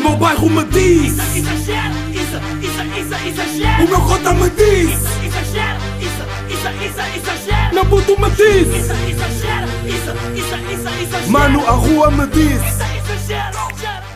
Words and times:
meu 0.00 0.16
bairro 0.16 0.50
me 0.50 0.64
diz 0.64 1.12
Isso, 1.12 1.38
exagero, 1.38 1.94
isso, 2.10 2.36
isso, 2.62 2.82
isso, 2.98 3.28
exagero. 3.28 3.84
O 3.84 3.88
meu 3.88 4.00
cota 4.00 4.34
me 4.34 4.50
diz 4.50 4.90
Isso, 4.90 5.24
exagero, 5.24 5.80
isso, 6.00 6.22
isso, 6.48 6.68
isso, 6.84 7.00
exagero. 7.16 7.74
Meu 7.74 7.86
puto 7.86 8.20
me 8.20 8.30
diz 8.30 8.68
Isso, 8.68 8.92
exagero, 8.92 9.66
isso, 9.86 10.10
isso, 10.34 10.54
isso, 10.72 11.02
exagero. 11.02 11.30
Mano, 11.30 11.66
a 11.66 11.72
rua 11.72 12.10
me 12.10 12.26
diz 12.28 12.52
Isso, 12.52 13.12
exagero, 13.12 13.58
exagero. 13.70 14.10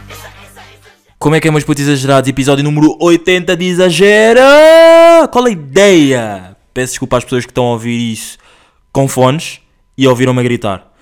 Como 1.19 1.35
é 1.35 1.41
que 1.41 1.49
é, 1.49 1.51
meus 1.51 1.65
putos 1.65 1.83
exagerados? 1.85 2.29
Episódio 2.29 2.63
número 2.65 2.97
80 3.01 3.57
de 3.57 3.65
Exagera! 3.65 5.29
Qual 5.33 5.47
a 5.47 5.51
ideia? 5.51 6.55
Peço 6.75 6.93
desculpa 6.93 7.17
às 7.17 7.25
pessoas 7.25 7.47
que 7.47 7.51
estão 7.51 7.65
a 7.65 7.73
ouvir 7.73 8.13
isso 8.13 8.37
com 8.93 9.09
fones 9.09 9.61
e 9.97 10.07
ouviram-me 10.07 10.41
a 10.41 10.43
gritar. 10.43 10.93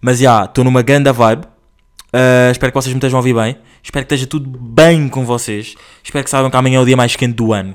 Mas 0.00 0.18
já, 0.18 0.44
estou 0.44 0.64
numa 0.64 0.82
ganda 0.82 1.12
vibe. 1.12 1.44
Uh, 1.44 2.50
espero 2.50 2.72
que 2.72 2.74
vocês 2.74 2.92
me 2.92 2.98
estejam 2.98 3.18
a 3.18 3.20
ouvir 3.20 3.34
bem. 3.34 3.56
Espero 3.88 4.04
que 4.04 4.14
esteja 4.14 4.26
tudo 4.26 4.50
bem 4.50 5.08
com 5.08 5.24
vocês. 5.24 5.74
Espero 6.04 6.22
que 6.22 6.28
saibam 6.28 6.50
que 6.50 6.56
amanhã 6.58 6.76
é 6.76 6.82
o 6.82 6.84
dia 6.84 6.94
mais 6.94 7.16
quente 7.16 7.32
do 7.32 7.54
ano. 7.54 7.74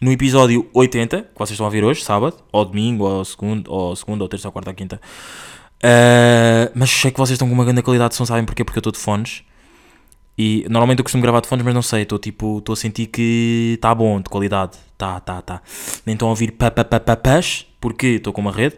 No 0.00 0.10
episódio 0.10 0.66
80, 0.72 1.20
que 1.20 1.28
vocês 1.38 1.50
estão 1.50 1.66
a 1.66 1.68
ouvir 1.68 1.84
hoje, 1.84 2.02
sábado, 2.02 2.38
ou 2.50 2.64
domingo, 2.64 3.04
ou 3.04 3.22
segundo, 3.26 3.70
ou 3.70 3.94
segundo, 3.94 4.22
ou 4.22 4.28
terça, 4.28 4.48
ou 4.48 4.52
quarta, 4.52 4.70
ou 4.70 4.74
quinta. 4.74 4.98
Uh, 5.84 6.72
mas 6.74 6.88
sei 6.88 7.10
que 7.10 7.18
vocês 7.18 7.34
estão 7.34 7.46
com 7.46 7.52
uma 7.52 7.64
grande 7.66 7.82
qualidade 7.82 8.12
de 8.12 8.16
som, 8.16 8.24
sabem 8.24 8.46
porquê? 8.46 8.64
Porque 8.64 8.78
eu 8.78 8.80
estou 8.80 8.90
de 8.90 8.98
fones. 8.98 9.42
E 10.38 10.64
normalmente 10.70 11.00
eu 11.00 11.04
costumo 11.04 11.22
gravar 11.22 11.42
de 11.42 11.48
fones, 11.48 11.62
mas 11.62 11.74
não 11.74 11.82
sei, 11.82 12.04
estou 12.04 12.18
tipo, 12.18 12.60
estou 12.60 12.72
a 12.72 12.76
sentir 12.76 13.08
que 13.08 13.72
está 13.74 13.94
bom, 13.94 14.22
de 14.22 14.30
qualidade. 14.30 14.78
Tá, 14.96 15.20
tá, 15.20 15.42
tá. 15.42 15.60
Nem 16.06 16.14
estão 16.14 16.28
a 16.28 16.30
ouvir 16.30 16.52
papapapapás, 16.52 17.66
porque 17.78 18.06
estou 18.06 18.32
com 18.32 18.40
uma 18.40 18.52
rede. 18.52 18.76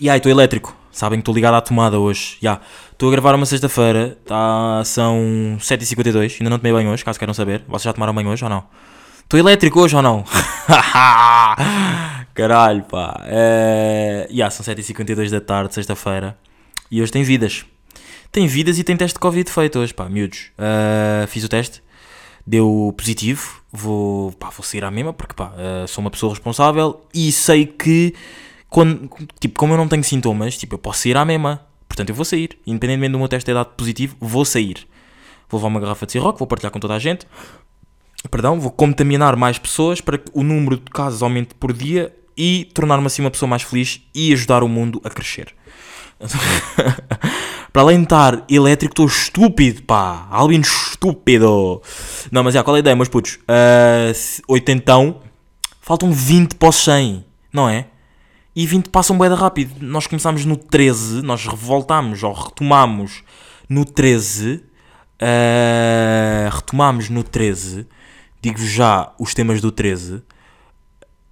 E 0.00 0.10
aí, 0.10 0.16
estou 0.16 0.32
elétrico. 0.32 0.76
Sabem 0.94 1.18
que 1.18 1.22
estou 1.22 1.34
ligado 1.34 1.54
à 1.54 1.60
tomada 1.60 1.98
hoje. 1.98 2.36
Já. 2.40 2.60
Estou 2.92 3.08
a 3.08 3.12
gravar 3.12 3.34
uma 3.34 3.44
sexta-feira, 3.44 4.16
tá, 4.24 4.80
são 4.84 5.58
7h52, 5.58 6.36
ainda 6.38 6.48
não 6.48 6.58
tomei 6.58 6.72
banho 6.72 6.90
hoje, 6.90 7.04
caso 7.04 7.18
queiram 7.18 7.34
saber. 7.34 7.64
Vocês 7.66 7.82
já 7.82 7.92
tomaram 7.92 8.14
banho 8.14 8.28
hoje 8.28 8.44
ou 8.44 8.48
não? 8.48 8.64
Estou 9.24 9.40
elétrico 9.40 9.80
hoje 9.80 9.96
ou 9.96 10.02
não? 10.02 10.24
Caralho, 12.32 12.84
pá. 12.84 13.20
É... 13.24 14.28
Yeah, 14.30 14.48
são 14.52 14.64
7h52 14.64 15.30
da 15.30 15.40
tarde, 15.40 15.74
sexta-feira. 15.74 16.38
E 16.88 17.02
hoje 17.02 17.10
tem 17.10 17.24
vidas. 17.24 17.64
Tem 18.30 18.46
vidas 18.46 18.78
e 18.78 18.84
tem 18.84 18.96
teste 18.96 19.14
de 19.14 19.20
Covid 19.20 19.50
feito 19.50 19.80
hoje, 19.80 19.92
pá, 19.92 20.08
miúdos. 20.08 20.52
Uh, 20.56 21.26
fiz 21.26 21.42
o 21.42 21.48
teste, 21.48 21.82
deu 22.46 22.94
positivo. 22.96 23.60
Vou, 23.72 24.30
pá, 24.32 24.50
vou 24.50 24.62
sair 24.62 24.84
à 24.84 24.92
mesma 24.92 25.12
porque, 25.12 25.34
pá, 25.34 25.52
uh, 25.56 25.88
sou 25.88 26.02
uma 26.02 26.10
pessoa 26.12 26.30
responsável 26.30 27.04
e 27.12 27.32
sei 27.32 27.66
que, 27.66 28.14
quando, 28.74 29.08
tipo, 29.38 29.56
como 29.56 29.72
eu 29.72 29.76
não 29.76 29.86
tenho 29.86 30.02
sintomas, 30.02 30.58
tipo, 30.58 30.74
eu 30.74 30.78
posso 30.80 31.02
sair 31.02 31.16
à 31.16 31.24
mesma. 31.24 31.64
Portanto, 31.86 32.08
eu 32.08 32.14
vou 32.14 32.24
sair. 32.24 32.58
Independentemente 32.66 33.12
do 33.12 33.18
meu 33.20 33.28
teste 33.28 33.46
ter 33.46 33.54
dado 33.54 33.68
positivo, 33.76 34.16
vou 34.18 34.44
sair. 34.44 34.88
Vou 35.48 35.60
levar 35.60 35.68
uma 35.68 35.78
garrafa 35.78 36.04
de 36.04 36.10
Ciroc, 36.10 36.36
vou 36.36 36.48
partilhar 36.48 36.72
com 36.72 36.80
toda 36.80 36.92
a 36.92 36.98
gente. 36.98 37.24
Perdão, 38.28 38.58
vou 38.58 38.72
contaminar 38.72 39.36
mais 39.36 39.58
pessoas 39.58 40.00
para 40.00 40.18
que 40.18 40.28
o 40.34 40.42
número 40.42 40.76
de 40.76 40.90
casos 40.90 41.22
aumente 41.22 41.54
por 41.54 41.72
dia 41.72 42.12
e 42.36 42.68
tornar-me 42.74 43.06
assim 43.06 43.22
uma 43.22 43.30
pessoa 43.30 43.48
mais 43.48 43.62
feliz 43.62 44.02
e 44.12 44.32
ajudar 44.32 44.64
o 44.64 44.68
mundo 44.68 45.00
a 45.04 45.08
crescer. 45.08 45.54
para 47.72 47.82
além 47.82 47.98
de 47.98 48.06
estar 48.06 48.44
elétrico, 48.50 48.90
estou 48.90 49.06
estúpido, 49.06 49.84
pá. 49.84 50.26
Albino 50.32 50.64
estúpido. 50.64 51.80
Não, 52.28 52.42
mas 52.42 52.54
já, 52.54 52.64
qual 52.64 52.74
é 52.74 52.78
a 52.78 52.80
ideia, 52.80 52.96
meus 52.96 53.08
putos? 53.08 53.38
Uh, 53.44 54.42
80, 54.48 55.14
faltam 55.80 56.10
20 56.10 56.56
para 56.56 56.70
os 56.70 56.76
100, 56.82 57.24
não 57.52 57.68
é? 57.68 57.86
E 58.56 58.66
20 58.66 58.88
passam 58.90 59.18
bem 59.18 59.28
rápido. 59.30 59.84
Nós 59.84 60.06
começámos 60.06 60.44
no 60.44 60.56
13, 60.56 61.22
nós 61.22 61.44
revoltámos 61.46 62.22
ou 62.22 62.32
retomámos 62.32 63.24
no 63.68 63.84
13. 63.84 64.62
Uh, 65.20 66.54
retomámos 66.54 67.08
no 67.08 67.24
13. 67.24 67.86
Digo 68.40 68.58
já 68.58 69.12
os 69.18 69.34
temas 69.34 69.60
do 69.60 69.72
13. 69.72 70.22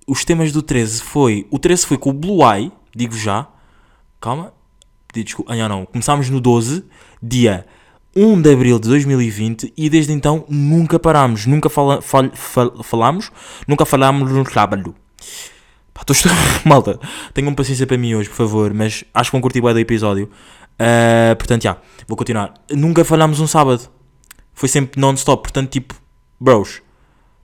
Os 0.06 0.24
temas 0.24 0.50
do 0.50 0.62
13 0.62 1.02
foi. 1.02 1.46
O 1.50 1.58
13 1.58 1.86
foi 1.86 1.98
com 1.98 2.10
o 2.10 2.12
Blue 2.12 2.40
Eye, 2.42 2.72
digo 2.94 3.16
já. 3.16 3.46
Calma. 4.20 4.52
Desculpa. 5.14 5.52
Ah, 5.52 5.68
não. 5.68 5.86
Começámos 5.86 6.28
no 6.28 6.40
12, 6.40 6.84
dia 7.22 7.66
1 8.16 8.42
de 8.42 8.52
abril 8.52 8.78
de 8.78 8.88
2020 8.88 9.72
e 9.76 9.88
desde 9.88 10.12
então 10.12 10.44
nunca 10.48 10.98
parámos. 10.98 11.46
Nunca 11.46 11.70
fala, 11.70 12.02
fal, 12.02 12.30
fal, 12.34 12.82
falámos. 12.82 13.30
Nunca 13.68 13.84
falámos 13.86 14.32
no 14.32 14.50
sábado. 14.50 14.94
Estou 16.08 16.32
Malta, 16.64 16.98
tenham 17.32 17.54
paciência 17.54 17.86
para 17.86 17.96
mim 17.96 18.14
hoje, 18.14 18.28
por 18.28 18.36
favor. 18.36 18.74
Mas 18.74 19.04
acho 19.14 19.30
que 19.30 19.34
vão 19.34 19.40
curtir 19.40 19.60
bem 19.60 19.72
do 19.72 19.78
episódio. 19.78 20.28
Ah, 20.78 21.34
portanto, 21.36 21.62
já. 21.62 21.76
vou 22.08 22.16
continuar. 22.16 22.54
Nunca 22.70 23.04
falhámos 23.04 23.40
um 23.40 23.46
sábado. 23.46 23.88
Foi 24.52 24.68
sempre 24.68 25.00
non-stop. 25.00 25.42
Portanto, 25.42 25.70
tipo, 25.70 25.94
bros, 26.40 26.82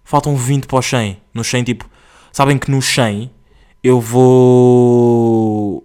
faltam 0.04 0.36
20 0.36 0.66
para 0.66 0.78
os 0.78 0.86
100. 0.86 1.20
No 1.32 1.44
100, 1.44 1.64
tipo, 1.64 1.88
sabem 2.32 2.58
que 2.58 2.70
no 2.70 2.82
100 2.82 3.30
eu 3.82 4.00
vou. 4.00 5.84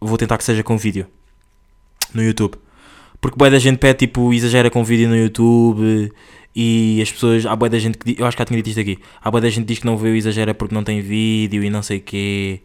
Vou 0.00 0.18
tentar 0.18 0.36
que 0.36 0.44
seja 0.44 0.62
com 0.62 0.76
vídeo 0.76 1.06
no 2.12 2.22
YouTube. 2.22 2.56
Porque 3.20 3.38
boa 3.38 3.50
da 3.50 3.58
gente 3.58 3.78
pede, 3.78 4.00
tipo, 4.00 4.34
exagera 4.34 4.70
com 4.70 4.84
vídeo 4.84 5.08
no 5.08 5.16
YouTube 5.16 6.12
e 6.54 7.00
as 7.02 7.10
pessoas. 7.10 7.44
Há 7.46 7.56
boa 7.56 7.68
da 7.68 7.78
gente 7.78 7.98
que. 7.98 8.16
Eu 8.18 8.26
acho 8.26 8.36
que 8.36 8.40
já 8.40 8.44
tinha 8.46 8.56
dito 8.56 8.68
isto 8.68 8.80
aqui. 8.80 8.98
Há 9.20 9.30
boa 9.30 9.40
da 9.40 9.48
gente 9.48 9.64
que 9.64 9.68
diz 9.72 9.78
que 9.80 9.86
não 9.86 9.96
vê 9.96 10.10
o 10.10 10.14
exagera 10.14 10.54
porque 10.54 10.74
não 10.74 10.84
tem 10.84 11.00
vídeo 11.00 11.64
e 11.64 11.70
não 11.70 11.82
sei 11.82 11.98
o 11.98 12.02
quê. 12.02 12.62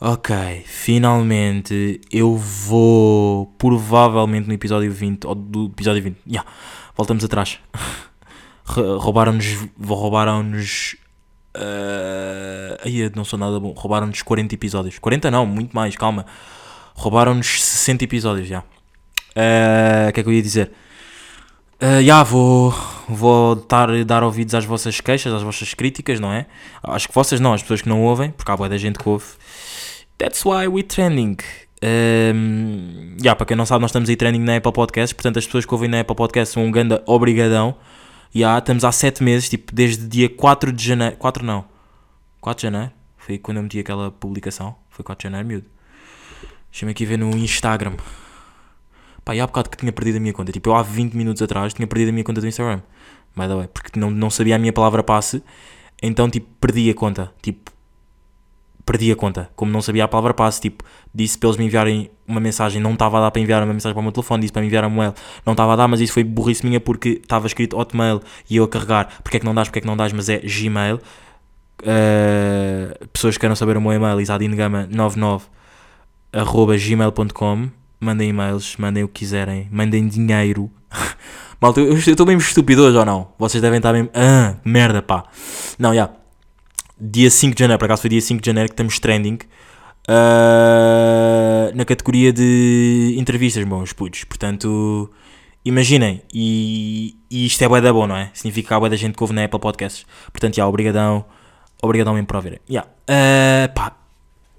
Ok, 0.00 0.36
finalmente 0.64 2.00
eu 2.12 2.36
vou 2.36 3.46
provavelmente 3.58 4.46
no 4.46 4.54
episódio 4.54 4.92
20 4.92 5.26
ou 5.26 5.34
do 5.34 5.66
episódio 5.66 6.02
20. 6.02 6.16
Yeah, 6.26 6.48
voltamos 6.96 7.24
atrás. 7.24 7.58
Roubaram-nos. 8.64 9.56
Roubaram-nos. 9.80 10.96
Uh, 11.56 12.78
aí 12.84 12.98
eu 13.00 13.10
não 13.16 13.24
sou 13.24 13.38
nada 13.38 13.58
bom. 13.58 13.72
Roubaram-nos 13.72 14.22
40 14.22 14.54
episódios. 14.54 14.98
40 14.98 15.30
não, 15.30 15.44
muito 15.44 15.74
mais, 15.74 15.96
calma. 15.96 16.26
Roubaram-nos 16.94 17.64
60 17.64 18.04
episódios 18.04 18.46
já. 18.46 18.60
Uh, 18.60 20.08
O 20.08 20.12
que 20.12 20.20
é 20.20 20.22
que 20.22 20.28
eu 20.28 20.32
ia 20.32 20.42
dizer? 20.42 20.70
Uh, 21.80 22.24
vou, 22.24 22.74
vou 23.08 23.54
dar, 23.54 24.04
dar 24.04 24.24
ouvidos 24.24 24.52
às 24.54 24.64
vossas 24.64 25.00
queixas, 25.00 25.32
às 25.32 25.42
vossas 25.42 25.74
críticas, 25.74 26.18
não 26.18 26.32
é? 26.32 26.46
Acho 26.82 27.06
que 27.08 27.14
vocês 27.14 27.40
não, 27.40 27.52
as 27.52 27.62
pessoas 27.62 27.82
que 27.82 27.88
não 27.88 28.02
ouvem, 28.02 28.32
porque 28.32 28.50
há 28.50 28.56
boa 28.56 28.68
da 28.68 28.76
gente 28.76 28.98
que 28.98 29.08
ouve. 29.08 29.26
That's 30.16 30.44
why 30.44 30.66
we 30.66 30.82
trending. 30.82 31.36
Um, 31.80 33.16
já, 33.22 33.36
para 33.36 33.46
quem 33.46 33.56
não 33.56 33.64
sabe, 33.64 33.80
nós 33.82 33.90
estamos 33.90 34.08
aí 34.08 34.16
trending 34.16 34.40
na 34.40 34.56
Apple 34.56 34.72
Podcasts, 34.72 35.12
portanto 35.12 35.38
as 35.38 35.46
pessoas 35.46 35.64
que 35.64 35.72
ouvem 35.72 35.88
na 35.88 36.00
Apple 36.00 36.16
Podcasts 36.16 36.52
são 36.52 36.64
um 36.64 36.70
ganda 36.72 37.00
obrigadão. 37.06 37.76
Já, 38.34 38.58
estamos 38.58 38.84
há 38.84 38.90
7 38.90 39.22
meses, 39.22 39.48
tipo, 39.48 39.72
desde 39.72 40.06
dia 40.06 40.28
4 40.28 40.72
de 40.72 40.84
janeiro. 40.84 41.16
4 41.16 41.44
não. 41.44 41.64
4 42.40 42.60
de 42.60 42.62
janeiro. 42.72 42.92
Foi 43.16 43.38
quando 43.38 43.58
eu 43.58 43.62
meti 43.62 43.78
aquela 43.78 44.10
publicação. 44.10 44.74
Foi 44.90 45.04
4 45.04 45.22
de 45.22 45.32
janeiro, 45.32 45.46
miúdo. 45.46 45.66
Deixa-me 46.70 46.90
aqui 46.90 47.06
ver 47.06 47.18
no 47.18 47.30
Instagram. 47.36 47.96
Pá, 49.28 49.34
e 49.34 49.40
há 49.42 49.46
bocado 49.46 49.68
que 49.68 49.76
tinha 49.76 49.92
perdido 49.92 50.16
a 50.16 50.20
minha 50.20 50.32
conta. 50.32 50.50
Tipo, 50.50 50.70
eu 50.70 50.74
há 50.74 50.80
20 50.80 51.12
minutos 51.12 51.42
atrás 51.42 51.74
tinha 51.74 51.86
perdido 51.86 52.08
a 52.08 52.12
minha 52.12 52.24
conta 52.24 52.40
do 52.40 52.46
Instagram. 52.46 52.80
By 53.36 53.46
the 53.46 53.54
way, 53.56 53.68
porque 53.68 54.00
não, 54.00 54.10
não 54.10 54.30
sabia 54.30 54.56
a 54.56 54.58
minha 54.58 54.72
palavra 54.72 55.02
passe. 55.02 55.42
Então, 56.02 56.30
tipo, 56.30 56.46
perdi 56.58 56.88
a 56.88 56.94
conta. 56.94 57.30
Tipo, 57.42 57.70
perdi 58.86 59.12
a 59.12 59.16
conta. 59.16 59.50
Como 59.54 59.70
não 59.70 59.82
sabia 59.82 60.04
a 60.04 60.08
palavra 60.08 60.32
passe, 60.32 60.62
tipo, 60.62 60.82
disse 61.14 61.36
para 61.36 61.50
eles 61.50 61.58
me 61.58 61.66
enviarem 61.66 62.10
uma 62.26 62.40
mensagem. 62.40 62.80
Não 62.80 62.94
estava 62.94 63.18
a 63.18 63.20
dar 63.20 63.30
para 63.30 63.42
enviar 63.42 63.62
uma 63.62 63.74
mensagem 63.74 63.92
para 63.92 64.00
o 64.00 64.02
meu 64.02 64.12
telefone. 64.12 64.40
Disse 64.40 64.52
para 64.54 64.62
me 64.62 64.68
enviar 64.68 64.86
um 64.86 64.90
mail. 64.90 65.12
Não 65.44 65.52
estava 65.52 65.74
a 65.74 65.76
dar, 65.76 65.88
mas 65.88 66.00
isso 66.00 66.14
foi 66.14 66.24
burrice 66.24 66.64
minha 66.64 66.80
porque 66.80 67.20
estava 67.22 67.46
escrito 67.46 67.76
Hotmail 67.76 68.22
e 68.48 68.56
eu 68.56 68.64
a 68.64 68.68
carregar. 68.68 69.20
Porque 69.22 69.36
é 69.36 69.40
que 69.40 69.44
não 69.44 69.54
dás, 69.54 69.68
porque 69.68 69.80
é 69.80 69.82
que 69.82 69.86
não 69.86 69.94
dás, 69.94 70.10
mas 70.10 70.30
é 70.30 70.38
Gmail. 70.38 71.00
Uh, 71.82 73.08
pessoas 73.08 73.34
que 73.34 73.40
queiram 73.40 73.54
saber 73.54 73.76
o 73.76 73.80
meu 73.82 73.92
e-mail, 73.92 74.16
isadingama99 74.16 75.42
arroba 76.32 76.78
gmail.com 76.78 77.68
mandem 78.00 78.30
e-mails, 78.30 78.76
mandem 78.76 79.04
o 79.04 79.08
que 79.08 79.20
quiserem, 79.20 79.68
mandem 79.70 80.06
dinheiro. 80.06 80.70
Malta, 81.60 81.80
eu 81.80 81.96
estou 81.96 82.24
mesmo 82.24 82.40
estúpido 82.40 82.82
hoje 82.82 82.96
ou 82.96 83.04
não? 83.04 83.32
Vocês 83.38 83.60
devem 83.60 83.78
estar 83.78 83.92
mesmo. 83.92 84.10
Ah, 84.14 84.56
merda, 84.64 85.02
pá. 85.02 85.24
Não, 85.78 85.92
já. 85.94 86.10
Dia 87.00 87.30
5 87.30 87.54
de 87.54 87.60
janeiro, 87.60 87.78
por 87.78 87.86
acaso 87.86 88.02
foi 88.02 88.10
dia 88.10 88.20
5 88.20 88.40
de 88.40 88.46
janeiro 88.46 88.68
que 88.68 88.74
estamos 88.74 88.98
trending. 88.98 89.38
ah, 90.08 91.70
na 91.74 91.84
categoria 91.84 92.32
de 92.32 93.14
entrevistas, 93.18 93.64
bons 93.64 93.92
putos. 93.92 94.24
Portanto, 94.24 95.10
imaginem. 95.64 96.22
E, 96.32 97.16
e 97.30 97.46
isto 97.46 97.62
é 97.62 97.68
bué 97.68 97.80
da 97.80 97.92
bom, 97.92 98.06
não 98.06 98.16
é? 98.16 98.30
Significa 98.34 98.68
que 98.68 98.74
há 98.74 98.88
da 98.88 98.96
gente 98.96 99.16
que 99.16 99.22
ouve 99.22 99.34
na 99.34 99.44
Apple 99.44 99.60
Podcasts. 99.60 100.06
Portanto, 100.32 100.54
já, 100.56 100.66
obrigadão. 100.66 101.24
Obrigadão 101.82 102.14
mesmo 102.14 102.26
por 102.26 102.36
ouvirem. 102.36 102.60
Já. 102.68 102.86
Ah, 103.08 103.68
pá, 103.74 103.96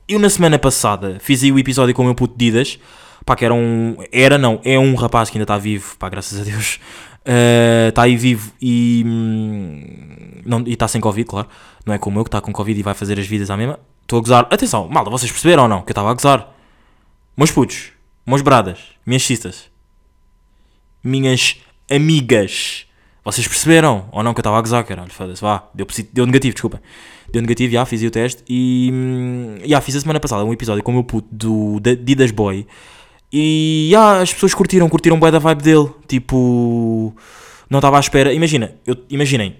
eu 0.07 0.19
na 0.19 0.29
semana 0.29 0.57
passada 0.57 1.17
fiz 1.19 1.43
aí 1.43 1.51
o 1.51 1.59
episódio 1.59 1.93
com 1.93 2.01
o 2.01 2.05
meu 2.05 2.15
puto 2.15 2.35
Didas. 2.37 2.79
Pá, 3.29 3.35
que 3.35 3.45
era 3.45 3.53
um. 3.53 3.95
Era 4.11 4.39
não, 4.39 4.59
é 4.63 4.79
um 4.79 4.95
rapaz 4.95 5.29
que 5.29 5.37
ainda 5.37 5.43
está 5.43 5.55
vivo, 5.55 5.95
pá, 5.97 6.09
graças 6.09 6.39
a 6.41 6.43
Deus. 6.43 6.79
Está 7.87 8.01
aí 8.01 8.17
vivo 8.17 8.51
e. 8.59 9.03
hum, 9.05 10.41
não- 10.43 10.63
e 10.65 10.73
está 10.73 10.87
sem 10.87 10.99
Covid, 10.99 11.29
claro. 11.29 11.47
Não 11.85 11.93
é 11.93 11.99
como 11.99 12.17
eu 12.19 12.23
que 12.23 12.27
está 12.29 12.41
com 12.41 12.51
Covid 12.51 12.79
e 12.79 12.81
vai 12.81 12.95
fazer 12.95 13.19
as 13.19 13.27
vidas 13.27 13.51
à 13.51 13.55
mesma. 13.55 13.79
Estou 14.01 14.17
a 14.17 14.21
gozar. 14.23 14.47
Atenção, 14.49 14.87
malda, 14.89 15.11
vocês 15.11 15.31
perceberam 15.31 15.61
ou 15.63 15.69
não? 15.69 15.81
Que 15.83 15.89
eu 15.89 15.93
estava 15.93 16.09
a 16.09 16.13
gozar. 16.15 16.55
Meus 17.37 17.51
putos, 17.51 17.91
meus 18.25 18.41
bradas, 18.41 18.79
minhas 19.05 19.21
cistas, 19.21 19.69
minhas 21.03 21.57
amigas. 21.87 22.87
Vocês 23.23 23.47
perceberam? 23.47 24.09
Ou 24.11 24.23
não 24.23 24.33
que 24.33 24.39
eu 24.39 24.41
estava 24.41 24.57
a 24.57 24.61
gozar, 24.61 24.83
caralho? 24.85 25.11
Foda-se, 25.11 25.41
vá. 25.41 25.69
Deu, 25.75 25.85
deu 26.11 26.25
negativo, 26.25 26.53
desculpa. 26.55 26.81
Deu 27.31 27.43
negativo, 27.43 27.73
já 27.73 27.85
fiz 27.85 28.01
o 28.01 28.09
teste. 28.09 28.43
E 28.49 28.89
hum, 28.91 29.55
já 29.65 29.79
fiz 29.81 29.95
a 29.97 29.99
semana 30.01 30.19
passada 30.19 30.43
um 30.43 30.51
episódio 30.51 30.81
com 30.83 30.89
o 30.91 30.95
meu 30.95 31.03
puto 31.03 31.27
do 31.31 31.79
da- 31.79 31.93
Didas 31.93 32.31
Boy. 32.31 32.65
E 33.31 33.89
já, 33.91 34.21
as 34.21 34.33
pessoas 34.33 34.53
curtiram, 34.53 34.89
curtiram 34.89 35.19
bué 35.19 35.31
da 35.31 35.39
vibe 35.39 35.63
dele. 35.63 35.89
Tipo, 36.07 37.13
não 37.69 37.79
estava 37.79 37.97
à 37.97 37.99
espera. 37.99 38.33
Imagina, 38.33 38.73
eu, 38.85 38.95
imaginem, 39.09 39.55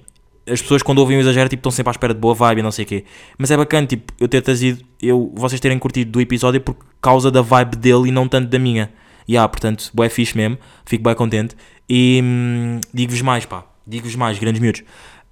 as 0.47 0.61
pessoas 0.61 0.81
quando 0.81 0.99
ouvem 0.99 1.17
o 1.17 1.19
exagero 1.19 1.47
tipo, 1.49 1.59
estão 1.59 1.71
sempre 1.71 1.89
à 1.89 1.91
espera 1.91 2.13
de 2.13 2.19
boa 2.19 2.33
vibe 2.33 2.59
e 2.59 2.63
não 2.63 2.71
sei 2.71 2.85
o 2.85 2.87
quê. 2.87 3.05
Mas 3.37 3.51
é 3.51 3.57
bacana, 3.57 3.85
tipo, 3.87 4.11
eu 4.19 4.27
ter 4.27 4.41
trazido, 4.41 4.83
eu, 5.01 5.31
vocês 5.35 5.59
terem 5.61 5.77
curtido 5.77 6.11
do 6.11 6.21
episódio 6.21 6.59
por 6.61 6.75
causa 7.01 7.29
da 7.29 7.41
vibe 7.41 7.75
dele 7.77 8.09
e 8.09 8.11
não 8.11 8.27
tanto 8.27 8.49
da 8.49 8.59
minha. 8.59 8.91
E 9.27 9.33
yeah, 9.33 9.47
portanto, 9.47 9.91
bué 9.93 10.09
fixe 10.09 10.35
mesmo, 10.35 10.57
fico 10.85 11.03
bem 11.03 11.13
contente. 11.13 11.55
E 11.87 12.19
hum, 12.23 12.79
digo-vos 12.93 13.21
mais, 13.21 13.45
pá, 13.45 13.63
digo-vos 13.85 14.15
mais, 14.15 14.39
grandes 14.39 14.59
miúdos. 14.59 14.83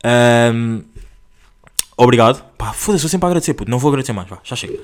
Ahm, 0.03 0.81
obrigado. 1.95 2.43
Pá, 2.57 2.73
foda-se, 2.73 3.05
eu 3.05 3.09
sempre 3.09 3.25
a 3.25 3.29
agradecer, 3.29 3.53
puto, 3.55 3.71
não 3.71 3.79
vou 3.79 3.89
agradecer 3.89 4.13
mais, 4.13 4.29
vá, 4.29 4.39
já 4.43 4.55
chega. 4.55 4.77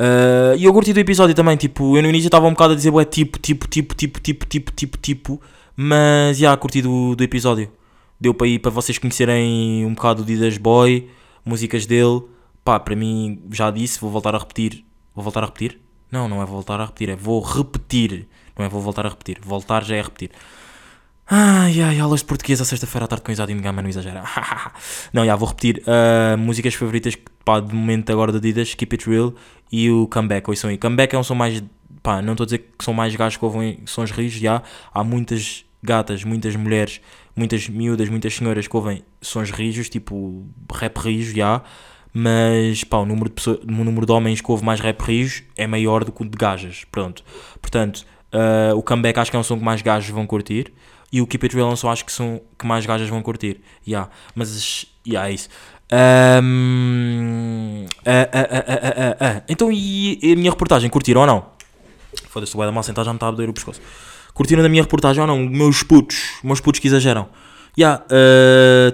Ah, 0.00 0.54
E 0.56 0.64
eu 0.64 0.72
curti 0.72 0.92
do 0.94 1.00
episódio 1.00 1.34
também, 1.34 1.56
tipo, 1.56 1.96
eu 1.96 2.02
no 2.02 2.08
início 2.08 2.28
estava 2.28 2.46
um 2.46 2.50
bocado 2.52 2.72
a 2.72 2.76
dizer, 2.76 2.90
ué, 2.90 3.04
tipo, 3.04 3.38
tipo, 3.38 3.68
tipo, 3.68 3.94
tipo, 3.94 4.20
tipo, 4.20 4.46
tipo, 4.46 4.72
tipo, 4.72 4.98
tipo, 4.98 5.40
mas 5.76 6.38
já, 6.38 6.56
curti 6.56 6.80
do, 6.80 7.14
do 7.14 7.22
episódio. 7.22 7.70
Deu 8.18 8.34
para 8.34 8.46
ir 8.46 8.58
para 8.58 8.70
vocês 8.70 8.98
conhecerem 8.98 9.84
um 9.86 9.94
bocado 9.94 10.22
o 10.22 10.24
Didas 10.24 10.56
Boy, 10.58 11.08
músicas 11.44 11.86
dele. 11.86 12.22
Pá, 12.64 12.78
para 12.80 12.96
mim, 12.96 13.42
já 13.50 13.70
disse, 13.70 14.00
vou 14.00 14.10
voltar 14.10 14.34
a 14.34 14.38
repetir. 14.38 14.84
Vou 15.14 15.22
voltar 15.22 15.42
a 15.42 15.46
repetir? 15.46 15.78
Não, 16.10 16.28
não 16.28 16.42
é 16.42 16.46
voltar 16.46 16.80
a 16.80 16.86
repetir, 16.86 17.10
é 17.10 17.16
vou 17.16 17.40
repetir. 17.40 18.26
Não 18.58 18.64
é 18.64 18.68
vou 18.68 18.80
voltar 18.80 19.06
a 19.06 19.08
repetir. 19.10 19.38
Voltar 19.42 19.84
já 19.84 19.96
é 19.96 20.02
repetir. 20.02 20.30
Ai, 21.32 21.80
ai, 21.80 22.00
aulas 22.00 22.20
de 22.20 22.26
português 22.26 22.60
à 22.60 22.64
sexta-feira 22.64 23.04
à 23.04 23.08
tarde 23.08 23.24
com 23.24 23.30
e 23.30 23.54
Gama, 23.60 23.80
não 23.80 23.88
exagera. 23.88 24.24
não, 25.14 25.24
já 25.24 25.36
vou 25.36 25.48
repetir. 25.48 25.82
ah, 25.86 26.36
músicas 26.36 26.74
favoritas, 26.74 27.16
pá, 27.50 27.58
de 27.58 27.74
momento 27.74 28.12
agora 28.12 28.30
da 28.30 28.38
Adidas, 28.38 28.74
Keep 28.74 28.94
It 28.94 29.10
Real 29.10 29.34
e 29.72 29.90
o 29.90 30.06
Comeback. 30.06 30.48
Ouçam 30.48 30.70
aí. 30.70 30.78
Comeback 30.78 31.16
é 31.16 31.18
um 31.18 31.24
som 31.24 31.34
mais, 31.34 31.60
pá, 32.00 32.22
não 32.22 32.34
estou 32.34 32.44
a 32.44 32.46
dizer 32.46 32.58
que 32.78 32.84
são 32.84 32.94
mais 32.94 33.14
gajos 33.16 33.36
que 33.36 33.44
ouvem 33.44 33.80
sons 33.86 34.12
rijos, 34.12 34.40
já. 34.40 34.62
Há 34.94 35.02
muitas 35.02 35.64
gatas, 35.82 36.22
muitas 36.22 36.54
mulheres, 36.54 37.00
muitas 37.34 37.68
miúdas, 37.68 38.08
muitas 38.08 38.34
senhoras 38.34 38.68
que 38.68 38.76
ouvem 38.76 39.02
sons 39.20 39.50
rijos, 39.50 39.88
tipo 39.88 40.46
rap 40.72 40.96
rijo, 40.98 41.34
já. 41.34 41.60
Mas, 42.12 42.84
pá, 42.84 42.98
o 42.98 43.04
número 43.04 43.28
de, 43.28 43.34
pessoas, 43.34 43.58
o 43.58 43.84
número 43.84 44.06
de 44.06 44.12
homens 44.12 44.40
que 44.40 44.50
ouve 44.50 44.64
mais 44.64 44.78
rap 44.78 45.00
rijo 45.00 45.42
é 45.56 45.66
maior 45.66 46.04
do 46.04 46.12
que 46.12 46.22
o 46.22 46.24
de 46.24 46.38
gajas, 46.38 46.84
pronto. 46.92 47.24
Portanto, 47.60 48.06
ah, 48.32 48.72
o 48.76 48.82
Comeback 48.82 49.18
acho 49.18 49.30
que 49.30 49.36
é 49.36 49.40
um 49.40 49.42
som 49.42 49.58
que 49.58 49.64
mais 49.64 49.82
gajos 49.82 50.10
vão 50.10 50.24
curtir. 50.24 50.72
E 51.12 51.20
o 51.20 51.26
Keep 51.26 51.46
It 51.46 51.56
Real 51.56 51.70
é 51.70 51.72
um 51.72 51.76
som 51.76 51.90
acho 51.90 52.04
que 52.04 52.12
são 52.12 52.40
que 52.56 52.64
mais 52.64 52.86
gajas 52.86 53.08
vão 53.08 53.20
curtir. 53.20 53.60
Yeah. 53.86 54.08
Mas, 54.36 54.86
yeah, 55.04 55.28
é 55.28 55.32
isso. 55.32 55.48
Ahm, 55.92 57.86
ah, 58.06 58.28
ah, 58.32 59.16
ah. 59.20 59.42
Então, 59.48 59.70
e 59.72 60.18
a 60.32 60.36
minha 60.36 60.50
reportagem? 60.50 60.88
Curtiram 60.88 61.22
ou 61.22 61.26
não? 61.26 61.46
Foda-se, 62.28 62.56
o 62.56 62.60
da 62.60 62.72
mal 62.72 62.82
sentado 62.82 63.04
já 63.04 63.12
me 63.12 63.16
está 63.16 63.28
a 63.28 63.30
doer 63.30 63.48
o 63.48 63.52
pescoço. 63.52 63.80
Curtiram 64.34 64.62
da 64.62 64.68
minha 64.68 64.82
reportagem 64.82 65.20
ou 65.20 65.26
não? 65.26 65.38
Meus 65.38 65.82
putos, 65.82 66.38
meus 66.42 66.60
putos 66.60 66.80
que 66.80 66.86
exageram. 66.86 67.28
Está 67.76 68.04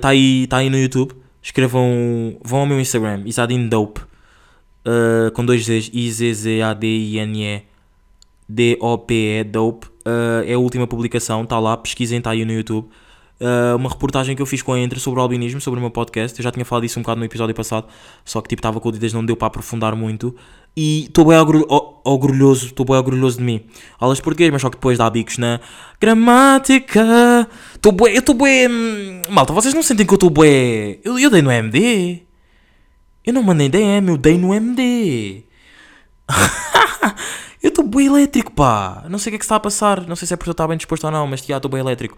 tá 0.00 0.08
aí, 0.08 0.46
tá 0.46 0.56
aí 0.58 0.70
no 0.70 0.78
YouTube. 0.78 1.14
Escrevam, 1.43 2.37
vão 2.43 2.60
ao 2.60 2.66
meu 2.66 2.81
Instagram, 2.81 3.22
Isadine 3.25 3.69
Dope, 3.69 4.00
ah, 4.84 5.31
com 5.32 5.44
dois 5.44 5.62
Z's, 5.62 5.90
I-Z-Z-A-D-I-N-E, 5.94 7.62
D-O-P-E, 8.48 9.44
Dope. 9.44 9.87
Ah, 10.04 10.43
é 10.44 10.54
a 10.54 10.58
última 10.58 10.88
publicação, 10.88 11.44
está 11.44 11.60
lá, 11.60 11.76
pesquisem, 11.76 12.19
está 12.19 12.31
aí 12.31 12.44
no 12.44 12.52
YouTube. 12.52 12.88
Ah, 13.41 13.77
uma 13.77 13.91
reportagem 13.91 14.35
que 14.35 14.41
eu 14.41 14.47
fiz 14.47 14.62
com 14.62 14.73
a 14.73 14.79
Entre 14.79 14.99
sobre 14.99 15.21
o 15.21 15.23
albinismo, 15.23 15.61
sobre 15.61 15.79
o 15.79 15.81
meu 15.81 15.91
podcast. 15.91 16.38
Eu 16.38 16.43
já 16.43 16.50
tinha 16.50 16.65
falado 16.65 16.83
disso 16.83 16.99
um 16.99 17.03
bocado 17.03 17.19
no 17.19 17.27
episódio 17.27 17.55
passado, 17.55 17.87
só 18.25 18.41
que 18.41 18.49
tipo 18.49 18.61
estava 18.61 18.81
com 18.81 18.88
o 18.88 18.93
Didas, 18.93 19.12
não 19.12 19.25
deu 19.25 19.37
para 19.37 19.49
aprofundar 19.49 19.94
muito. 19.94 20.35
E 20.77 21.05
estou 21.05 21.25
bem 21.27 21.38
orgulhoso, 22.05 22.67
estou 22.67 22.85
bem 22.85 22.97
orgulhoso 22.97 23.38
de 23.38 23.44
mim. 23.44 23.62
Aulas 23.99 24.19
de 24.19 24.23
português, 24.23 24.50
mas 24.53 24.61
só 24.61 24.69
que 24.69 24.77
depois 24.77 24.99
dá 24.99 25.09
bicos 25.09 25.38
na 25.38 25.61
gramática. 26.00 27.49
Estou 27.75 27.93
bué, 27.93 28.12
eu 28.12 28.19
estou 28.21 28.35
bué. 28.35 28.69
hum, 28.69 29.23
Malta, 29.31 29.53
vocês 29.53 29.73
não 29.73 29.82
sentem 29.82 30.05
que 30.06 30.12
eu 30.12 30.17
estou 30.17 30.31
bué. 30.31 30.99
Eu, 31.03 31.19
eu 31.19 31.31
dei 31.31 31.41
no 31.41 31.50
MD. 31.50 32.23
Eu 33.25 33.32
não 33.32 33.43
mandei 33.43 33.69
DM, 33.69 34.09
eu 34.09 34.17
dei 34.19 34.39
no 34.39 34.55
MD. 34.55 35.44
eu 37.67 37.71
estou 37.71 37.85
bem 37.85 38.07
elétrico, 38.07 38.53
pá. 38.53 39.05
Não 39.09 39.19
sei 39.19 39.31
o 39.31 39.33
que 39.33 39.37
é 39.37 39.39
que 39.39 39.45
está 39.45 39.57
a 39.57 39.61
passar. 39.61 40.07
Não 40.07 40.15
sei 40.15 40.29
se 40.29 40.35
é 40.35 40.37
porque 40.37 40.49
eu 40.49 40.53
estou 40.53 40.69
bem 40.69 40.77
disposto 40.77 41.03
ou 41.05 41.11
não, 41.11 41.27
mas 41.27 41.45
já 41.45 41.57
estou 41.57 41.69
bem 41.69 41.81
elétrico. 41.81 42.17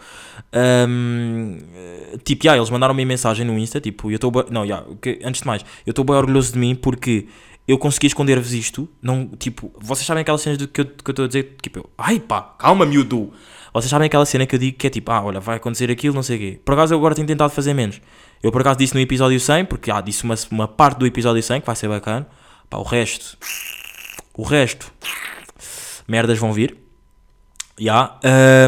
Ahm, 0.52 1.58
eh, 1.74 2.18
tipo, 2.22 2.44
já, 2.44 2.54
eles 2.54 2.68
mandaram-me 2.68 3.02
mensagem 3.04 3.46
no 3.46 3.58
Insta. 3.58 3.80
Tipo, 3.80 4.10
eu 4.10 4.16
estou. 4.16 4.30
Não, 4.50 4.66
já, 4.66 4.84
antes 5.24 5.40
de 5.40 5.46
mais, 5.46 5.64
eu 5.86 5.90
estou 5.90 6.04
bem 6.04 6.14
orgulhoso 6.14 6.52
de 6.52 6.58
mim 6.58 6.74
porque 6.74 7.28
eu 7.66 7.78
consegui 7.78 8.08
esconder-vos 8.08 8.52
isto. 8.52 8.86
Não, 9.00 9.26
tipo, 9.38 9.72
vocês 9.80 10.06
sabem 10.06 10.20
aquelas 10.20 10.42
cenas 10.42 10.58
do 10.58 10.68
que 10.68 10.82
eu 10.82 10.84
estou 10.84 11.24
a 11.24 11.28
dizer? 11.28 11.56
Tipo, 11.62 11.78
eu, 11.78 11.90
ai 11.96 12.20
pá, 12.20 12.42
calma, 12.42 12.84
miúdo. 12.84 13.32
Vocês 13.72 13.88
sabem 13.88 14.06
aquela 14.06 14.26
cena 14.26 14.46
que 14.46 14.54
eu 14.54 14.58
digo 14.58 14.76
que 14.76 14.86
é 14.86 14.90
tipo, 14.90 15.10
ah, 15.10 15.22
olha, 15.22 15.40
vai 15.40 15.56
acontecer 15.56 15.90
aquilo, 15.90 16.14
não 16.14 16.22
sei 16.22 16.36
o 16.36 16.38
quê. 16.38 16.60
Por 16.62 16.74
acaso 16.74 16.92
eu 16.92 16.98
agora 16.98 17.14
tenho 17.14 17.26
tentado 17.26 17.50
fazer 17.50 17.72
menos. 17.72 18.02
Eu 18.42 18.52
por 18.52 18.60
acaso 18.60 18.78
disse 18.78 18.94
no 18.94 19.00
episódio 19.00 19.40
100, 19.40 19.64
porque 19.64 19.90
ah, 19.90 20.02
disse 20.02 20.24
uma, 20.24 20.34
uma 20.50 20.68
parte 20.68 20.98
do 20.98 21.06
episódio 21.06 21.42
100 21.42 21.62
que 21.62 21.66
vai 21.66 21.76
ser 21.76 21.88
bacana. 21.88 22.26
Pá, 22.68 22.76
o 22.76 22.82
resto. 22.82 23.38
O 24.34 24.42
resto. 24.42 24.92
Merdas 26.08 26.38
vão 26.38 26.52
vir. 26.52 26.76
Já. 27.78 28.18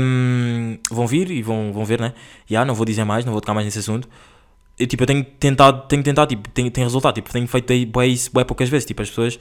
hum, 0.03 0.79
vão 0.91 1.07
vir 1.07 1.31
e 1.31 1.43
vão, 1.43 1.73
vão 1.73 1.85
ver, 1.85 2.01
né? 2.01 2.13
Já, 2.47 2.65
não 2.65 2.75
vou 2.75 2.85
dizer 2.87 3.05
mais, 3.05 3.25
não 3.25 3.33
vou 3.33 3.41
tocar 3.41 3.55
mais 3.55 3.65
nesse 3.65 3.81
assunto. 3.81 4.09
Eu, 4.79 4.87
tipo, 4.87 5.03
eu 5.03 5.07
tenho 5.07 5.25
tentado, 5.25 5.87
tenho 5.89 6.03
tentado, 6.03 6.29
tipo, 6.29 6.49
tem, 6.51 6.71
tem 6.71 6.85
resultado. 6.85 7.15
Tipo, 7.15 7.31
tenho 7.31 7.47
feito 7.49 7.73
isso 8.05 8.31
bué 8.33 8.45
poucas 8.45 8.69
vezes. 8.69 8.87
Tipo, 8.87 9.03
as 9.03 9.09
pessoas 9.09 9.39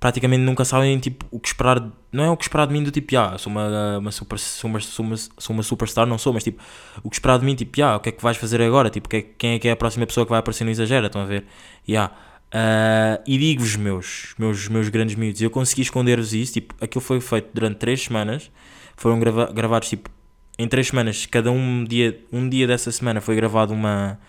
praticamente 0.00 0.42
nunca 0.42 0.64
sabem, 0.64 0.98
tipo, 0.98 1.26
o 1.30 1.38
que 1.38 1.48
esperar. 1.48 1.82
Não 2.12 2.24
é 2.24 2.30
o 2.30 2.36
que 2.36 2.44
esperar 2.44 2.66
de 2.66 2.72
mim 2.72 2.82
do 2.82 2.90
tipo, 2.90 3.16
ah, 3.16 3.38
sou 3.38 3.50
uma, 3.52 3.98
uma, 3.98 4.10
super, 4.10 4.38
sou, 4.38 4.68
uma, 4.68 4.80
sou, 4.80 5.04
uma, 5.04 5.16
sou 5.16 5.54
uma 5.54 5.62
superstar, 5.62 6.06
não 6.06 6.18
sou, 6.18 6.32
mas 6.32 6.44
tipo, 6.44 6.62
o 7.02 7.08
que 7.10 7.16
esperar 7.16 7.38
de 7.38 7.44
mim, 7.44 7.54
tipo, 7.54 7.82
ah, 7.82 7.96
o 7.96 8.00
que 8.00 8.10
é 8.10 8.12
que 8.12 8.22
vais 8.22 8.36
fazer 8.36 8.60
agora? 8.62 8.90
Tipo, 8.90 9.08
é- 9.16 9.22
quem 9.22 9.52
é 9.54 9.58
que 9.58 9.68
é 9.68 9.70
a 9.72 9.76
próxima 9.76 10.06
pessoa 10.06 10.26
que 10.26 10.30
vai 10.30 10.40
aparecer 10.40 10.64
no 10.64 10.70
Exagera? 10.70 11.06
Estão 11.06 11.22
a 11.22 11.24
ver? 11.24 11.44
Ya. 11.88 12.10
Ah, 12.56 13.20
e 13.26 13.36
digo-vos, 13.36 13.74
meus, 13.74 14.32
meus, 14.38 14.68
meus 14.68 14.88
grandes 14.88 15.16
miúdos, 15.16 15.42
eu 15.42 15.50
consegui 15.50 15.82
esconder-vos 15.82 16.32
isso. 16.32 16.52
Tipo, 16.52 16.72
aquilo 16.80 17.00
foi 17.00 17.20
feito 17.20 17.48
durante 17.52 17.78
3 17.78 18.00
semanas. 18.00 18.48
Foram 18.96 19.18
grava 19.18 19.52
gravados, 19.52 19.88
tipo, 19.88 20.08
em 20.56 20.68
3 20.68 20.86
semanas. 20.86 21.26
Cada 21.26 21.50
um 21.50 21.82
dia, 21.82 22.24
um 22.32 22.48
dia 22.48 22.64
dessa 22.64 22.92
semana 22.92 23.20
foi 23.20 23.34
gravado 23.34 23.74
uma, 23.74 24.20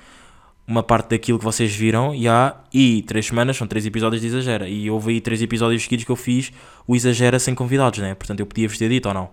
uma 0.67 0.81
parte 0.81 1.09
daquilo 1.11 1.37
que 1.37 1.45
vocês 1.45 1.75
viram. 1.75 2.15
Ya. 2.15 2.63
E 2.73 3.03
3 3.03 3.27
semanas 3.27 3.57
são 3.57 3.67
3 3.67 3.85
episódios 3.85 4.21
de 4.23 4.27
Exagera. 4.27 4.67
E 4.67 4.89
houve 4.89 5.13
aí 5.13 5.21
3 5.21 5.43
episódios 5.43 5.83
seguidos 5.83 6.03
que 6.03 6.11
eu 6.11 6.15
fiz 6.15 6.51
o 6.87 6.95
Exagera 6.95 7.37
sem 7.37 7.53
convidados, 7.53 7.99
né? 7.99 8.15
Portanto, 8.15 8.39
eu 8.39 8.47
podia-vos 8.47 8.77
ter 8.79 8.89
dito 8.89 9.07
ou 9.07 9.13
não. 9.13 9.29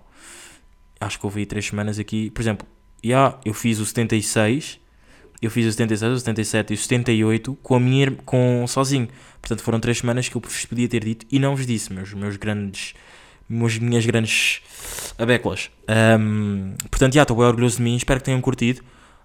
Acho 1.01 1.19
que 1.19 1.25
houve 1.25 1.41
aí 1.41 1.47
3 1.47 1.65
semanas 1.65 1.99
aqui. 1.99 2.31
Por 2.31 2.43
exemplo, 2.43 2.69
ya, 3.03 3.39
eu 3.43 3.55
fiz 3.55 3.81
o 3.81 3.87
76 3.87 4.82
eu 5.43 5.51
fiz 5.51 5.67
o 5.67 5.73
76, 5.73 6.13
o 6.13 6.19
77 6.19 6.73
e 6.73 6.75
o 6.75 6.79
78 6.79 7.59
com 7.63 7.75
a 7.75 7.81
minha 7.81 8.13
com 8.25 8.65
sozinho. 8.69 9.09
Portanto, 9.41 9.61
foram 9.63 9.81
três 9.81 9.99
semanas 9.99 10.29
que 10.29 10.37
eu 10.37 10.41
vos 10.41 10.65
podia 10.65 10.89
ter 10.89 11.05
dito 11.05 11.27
e 11.31 11.41
não 11.41 11.57
vos 11.57 11.67
disse, 11.67 11.93
meus, 11.93 12.15
meus 12.15 12.37
grandes. 12.37 12.95
Meus, 13.49 13.77
minhas 13.77 14.07
grandes 14.07 14.63
abéculas. 15.19 15.69
Ahm, 15.89 16.75
portanto, 16.89 17.15
já 17.15 17.23
estou 17.23 17.37
bem 17.37 17.45
orgulhoso 17.45 17.79
de 17.79 17.83
mim. 17.83 17.97
Espero 17.97 18.21
que 18.21 18.25
tenham 18.25 18.41
curtido. 18.41 18.83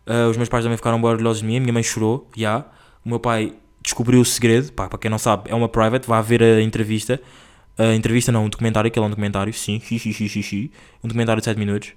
Ah, 0.08 0.28
os 0.28 0.36
meus 0.36 0.50
pais 0.50 0.64
também 0.64 0.76
ficaram 0.76 1.00
bem 1.00 1.10
orgulhosos 1.10 1.42
de 1.42 1.48
mim. 1.48 1.58
A 1.58 1.60
minha 1.60 1.72
mãe 1.72 1.84
chorou, 1.84 2.28
já. 2.36 2.66
O 3.06 3.10
meu 3.10 3.20
pai 3.20 3.54
descobriu 3.82 4.20
o 4.20 4.26
segredo. 4.26 4.74
Pá, 4.74 4.90
para 4.90 4.98
quem 4.98 5.12
não 5.12 5.20
sabe, 5.20 5.52
é 5.52 5.56
uma 5.56 5.70
private. 5.70 6.08
Vai 6.08 6.22
ver 6.24 6.42
a 6.42 6.62
entrevista. 6.62 7.22
A 7.78 7.94
entrevista 7.94 8.32
não, 8.32 8.46
um 8.46 8.50
documentário, 8.50 8.90
que 8.90 8.98
é 8.98 9.02
um 9.02 9.10
documentário. 9.10 9.54
Sim, 9.54 9.80
xi, 9.86 10.00
xi, 10.00 10.12
xi, 10.12 10.28
xi, 10.28 10.44
xi. 10.44 10.72
Um 11.04 11.08
documentário 11.08 11.40
de 11.40 11.46
7 11.46 11.60
minutos. 11.60 11.94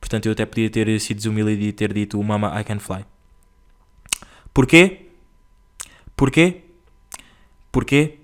Portanto, 0.00 0.26
eu 0.26 0.32
até 0.32 0.46
podia 0.46 0.70
ter 0.70 1.00
sido 1.00 1.16
desumilde 1.16 1.52
e 1.52 1.72
ter 1.72 1.92
dito 1.92 2.22
Mama, 2.22 2.58
I 2.60 2.62
can 2.62 2.78
fly. 2.78 3.04
Porquê? 4.56 5.10
Porquê? 6.16 6.62
Porquê? 7.70 8.20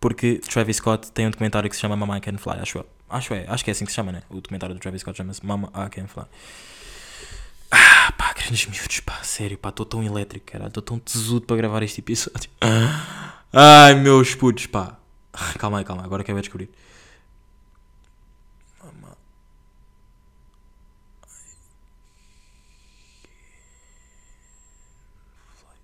Porque 0.00 0.40
Travis 0.50 0.78
Scott 0.78 1.12
tem 1.12 1.28
um 1.28 1.30
documentário 1.30 1.70
que 1.70 1.76
se 1.76 1.80
chama 1.80 1.94
Mama 1.94 2.18
I 2.18 2.20
Can 2.20 2.36
Fly, 2.36 2.54
acho 2.60 2.78
eu. 2.78 2.86
Acho, 3.08 3.32
é, 3.32 3.46
acho 3.46 3.62
que 3.62 3.70
é 3.70 3.72
assim 3.72 3.84
que 3.84 3.92
se 3.92 3.94
chama, 3.94 4.10
né? 4.10 4.24
O 4.28 4.40
documentário 4.40 4.74
do 4.74 4.80
Travis 4.80 5.02
Scott 5.02 5.16
chama-se 5.16 5.46
Mama 5.46 5.70
I 5.76 5.88
Can 5.88 6.08
Fly. 6.08 6.24
Ah, 7.70 8.12
pá, 8.18 8.32
grandes 8.32 8.66
miúdos, 8.66 8.98
pá, 8.98 9.22
sério, 9.22 9.56
pá, 9.56 9.68
estou 9.68 9.86
tão 9.86 10.02
elétrico, 10.02 10.46
caralho, 10.46 10.66
estou 10.66 10.82
tão 10.82 10.98
tesudo 10.98 11.46
para 11.46 11.56
gravar 11.56 11.84
este 11.84 12.00
episódio. 12.00 12.50
Ai, 13.52 13.94
meus 13.94 14.34
putos, 14.34 14.66
pá. 14.66 14.98
Calma 15.60 15.78
aí, 15.78 15.84
calma 15.84 16.02
aí, 16.02 16.06
agora 16.06 16.24
que 16.24 16.30
eu 16.32 16.34
vou 16.34 16.42
descobrir. 16.42 16.70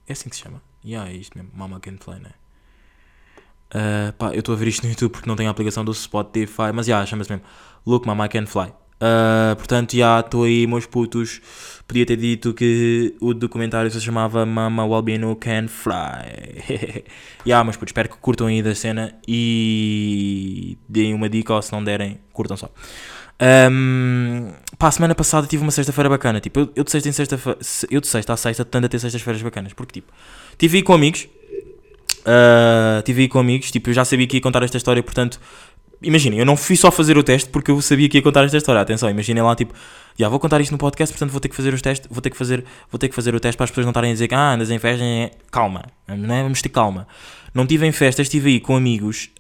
É 0.09 0.13
assim 0.13 0.29
que 0.29 0.37
se 0.37 0.43
chama? 0.43 0.63
Yeah, 0.85 1.11
é 1.11 1.15
isto 1.15 1.37
mesmo, 1.37 1.51
Mama 1.55 1.81
Can 1.81 1.97
Fly, 1.99 2.21
né? 2.21 2.31
Uh, 3.75 4.13
pá, 4.13 4.33
eu 4.33 4.41
estou 4.41 4.55
a 4.55 4.59
ver 4.59 4.69
isto 4.69 4.85
no 4.85 4.91
YouTube 4.91 5.11
porque 5.13 5.29
não 5.29 5.37
tenho 5.37 5.49
a 5.49 5.53
aplicação 5.53 5.85
do 5.85 5.93
Spotify, 5.93 6.73
mas 6.73 6.87
já, 6.87 7.05
chama-se 7.07 7.31
mesmo 7.31 7.45
Look 7.87 8.07
Mama 8.07 8.29
Can 8.29 8.47
Fly. 8.47 8.73
Ah, 9.01 9.55
portanto, 9.57 9.95
já 9.97 10.21
estou 10.21 10.45
aí, 10.45 10.67
meus 10.67 10.87
putos. 10.87 11.41
Podia 11.87 12.07
ter 12.07 12.17
dito 12.17 12.55
que 12.55 13.15
o 13.21 13.35
documentário 13.35 13.91
se 13.91 14.01
chamava 14.01 14.47
Mama 14.47 14.85
Walbino 14.87 15.37
Can 15.37 15.69
Fly. 15.69 17.05
Já, 17.45 17.63
mas 17.63 17.77
putos, 17.77 17.91
espero 17.91 18.09
que 18.09 18.17
curtam 18.17 18.47
aí 18.47 18.63
da 18.63 18.75
cena 18.75 19.15
e 19.29 20.79
deem 20.89 21.13
uma 21.13 21.29
dica 21.29 21.53
ou 21.53 21.61
se 21.61 21.71
não 21.73 21.85
derem, 21.85 22.19
curtam 22.33 22.57
só. 22.57 22.71
Um, 23.41 24.53
pá, 24.79 24.89
a 24.89 24.91
semana 24.91 25.15
passada 25.15 25.47
tive 25.47 25.63
uma 25.63 25.73
sexta-feira 25.73 26.09
bacana. 26.09 26.41
Tipo, 26.41 26.61
eu, 26.61 26.73
eu 26.77 26.85
de 26.85 26.91
sexta 26.91 27.09
em 27.09 27.13
sexta 27.13 27.41
eu 27.91 28.01
de 28.01 28.07
sexta 28.07 28.33
a 28.33 28.37
sexta 28.37 28.65
tendo 28.65 28.87
a 28.87 28.89
ter 28.89 28.99
sextas-feiras 28.99 29.43
bacanas. 29.43 29.73
Porque, 29.73 30.01
tipo, 30.01 30.13
tive 30.59 30.79
aí 30.79 30.83
com 30.83 30.93
amigos. 30.93 31.29
Uh, 32.21 33.03
tive 33.05 33.23
aí 33.23 33.29
com 33.29 33.39
amigos. 33.39 33.71
Tipo, 33.71 33.91
eu 33.91 33.95
já 33.95 34.05
sabia 34.05 34.27
que 34.27 34.37
ia 34.37 34.41
contar 34.41 34.63
esta 34.63 34.77
história, 34.77 35.03
portanto, 35.03 35.41
imaginem, 36.03 36.39
eu 36.39 36.47
não 36.47 36.57
fui 36.57 36.77
só 36.77 36.91
fazer 36.91 37.17
o 37.17 37.23
teste 37.23 37.49
porque 37.51 37.71
eu 37.71 37.81
sabia 37.81 38.09
que 38.09 38.19
ia 38.19 38.23
contar 38.23 38.45
esta 38.45 38.57
história. 38.57 38.81
Atenção, 38.81 39.11
imaginem 39.11 39.43
lá, 39.43 39.55
tipo, 39.55 39.75
já 40.19 40.29
vou 40.29 40.39
contar 40.39 40.61
isto 40.61 40.73
no 40.73 40.79
podcast, 40.79 41.13
portanto 41.13 41.31
vou 41.31 41.41
ter 41.41 41.49
que 41.49 41.57
fazer 41.57 41.75
os 41.75 41.83
testes, 41.83 42.09
vou 42.11 42.21
ter 42.21 42.31
que 42.31 42.37
fazer, 42.37 42.65
vou 42.91 42.99
ter 42.99 43.09
que 43.09 43.15
fazer 43.15 43.35
o 43.35 43.41
teste 43.41 43.57
para 43.57 43.65
as 43.65 43.71
pessoas 43.71 43.87
não 43.87 43.91
estarem 43.91 44.11
a 44.11 44.13
dizer 44.13 44.29
que 44.29 44.35
ah, 44.35 44.53
andas 44.53 44.71
em 44.71 44.79
festa, 44.79 45.05
é... 45.05 45.31
calma, 45.51 45.85
não 46.07 46.35
é? 46.35 46.43
Vamos 46.43 46.63
ter 46.63 46.69
calma. 46.69 47.07
Não 47.53 47.65
estive 47.65 47.87
em 47.87 47.93
festa, 47.93 48.23
estive 48.23 48.51
aí 48.51 48.61
com 48.61 48.77
amigos 48.77 49.31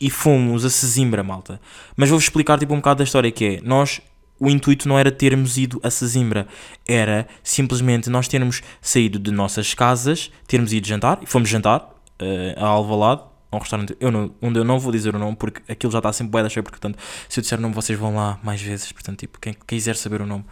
e 0.00 0.10
fomos 0.10 0.64
a 0.64 0.70
Sesimbra, 0.70 1.22
malta. 1.22 1.60
Mas 1.96 2.08
vou-vos 2.08 2.24
explicar 2.24 2.58
tipo 2.58 2.72
um 2.72 2.78
bocado 2.78 2.98
da 2.98 3.04
história 3.04 3.30
que 3.30 3.44
é, 3.44 3.60
nós 3.62 4.00
o 4.38 4.50
intuito 4.50 4.88
não 4.88 4.98
era 4.98 5.10
termos 5.12 5.56
ido 5.56 5.80
a 5.82 5.90
Sesimbra, 5.90 6.46
era 6.86 7.26
simplesmente 7.42 8.10
nós 8.10 8.26
termos 8.28 8.62
saído 8.80 9.18
de 9.18 9.30
nossas 9.30 9.74
casas, 9.74 10.30
termos 10.46 10.72
ido 10.72 10.86
jantar, 10.86 11.18
e 11.22 11.26
fomos 11.26 11.48
jantar 11.48 11.80
uh, 12.20 12.62
a 12.62 12.66
Alvalade, 12.66 13.22
um 13.52 13.58
restaurante 13.58 13.96
eu 14.00 14.10
não, 14.10 14.34
onde 14.42 14.58
eu 14.58 14.64
não 14.64 14.78
vou 14.80 14.90
dizer 14.90 15.14
o 15.14 15.18
nome 15.18 15.36
porque 15.36 15.62
aquilo 15.70 15.92
já 15.92 15.98
está 15.98 16.12
sempre 16.12 16.32
bué 16.32 16.42
da 16.42 16.48
cheio, 16.48 16.64
portanto, 16.64 16.98
se 17.28 17.38
eu 17.38 17.42
disser 17.42 17.58
o 17.58 17.62
nome 17.62 17.74
vocês 17.74 17.98
vão 17.98 18.16
lá 18.16 18.38
mais 18.42 18.60
vezes, 18.60 18.90
portanto, 18.90 19.20
tipo, 19.20 19.38
quem 19.38 19.54
quiser 19.66 19.94
saber 19.96 20.20
o 20.20 20.26
nome, 20.26 20.44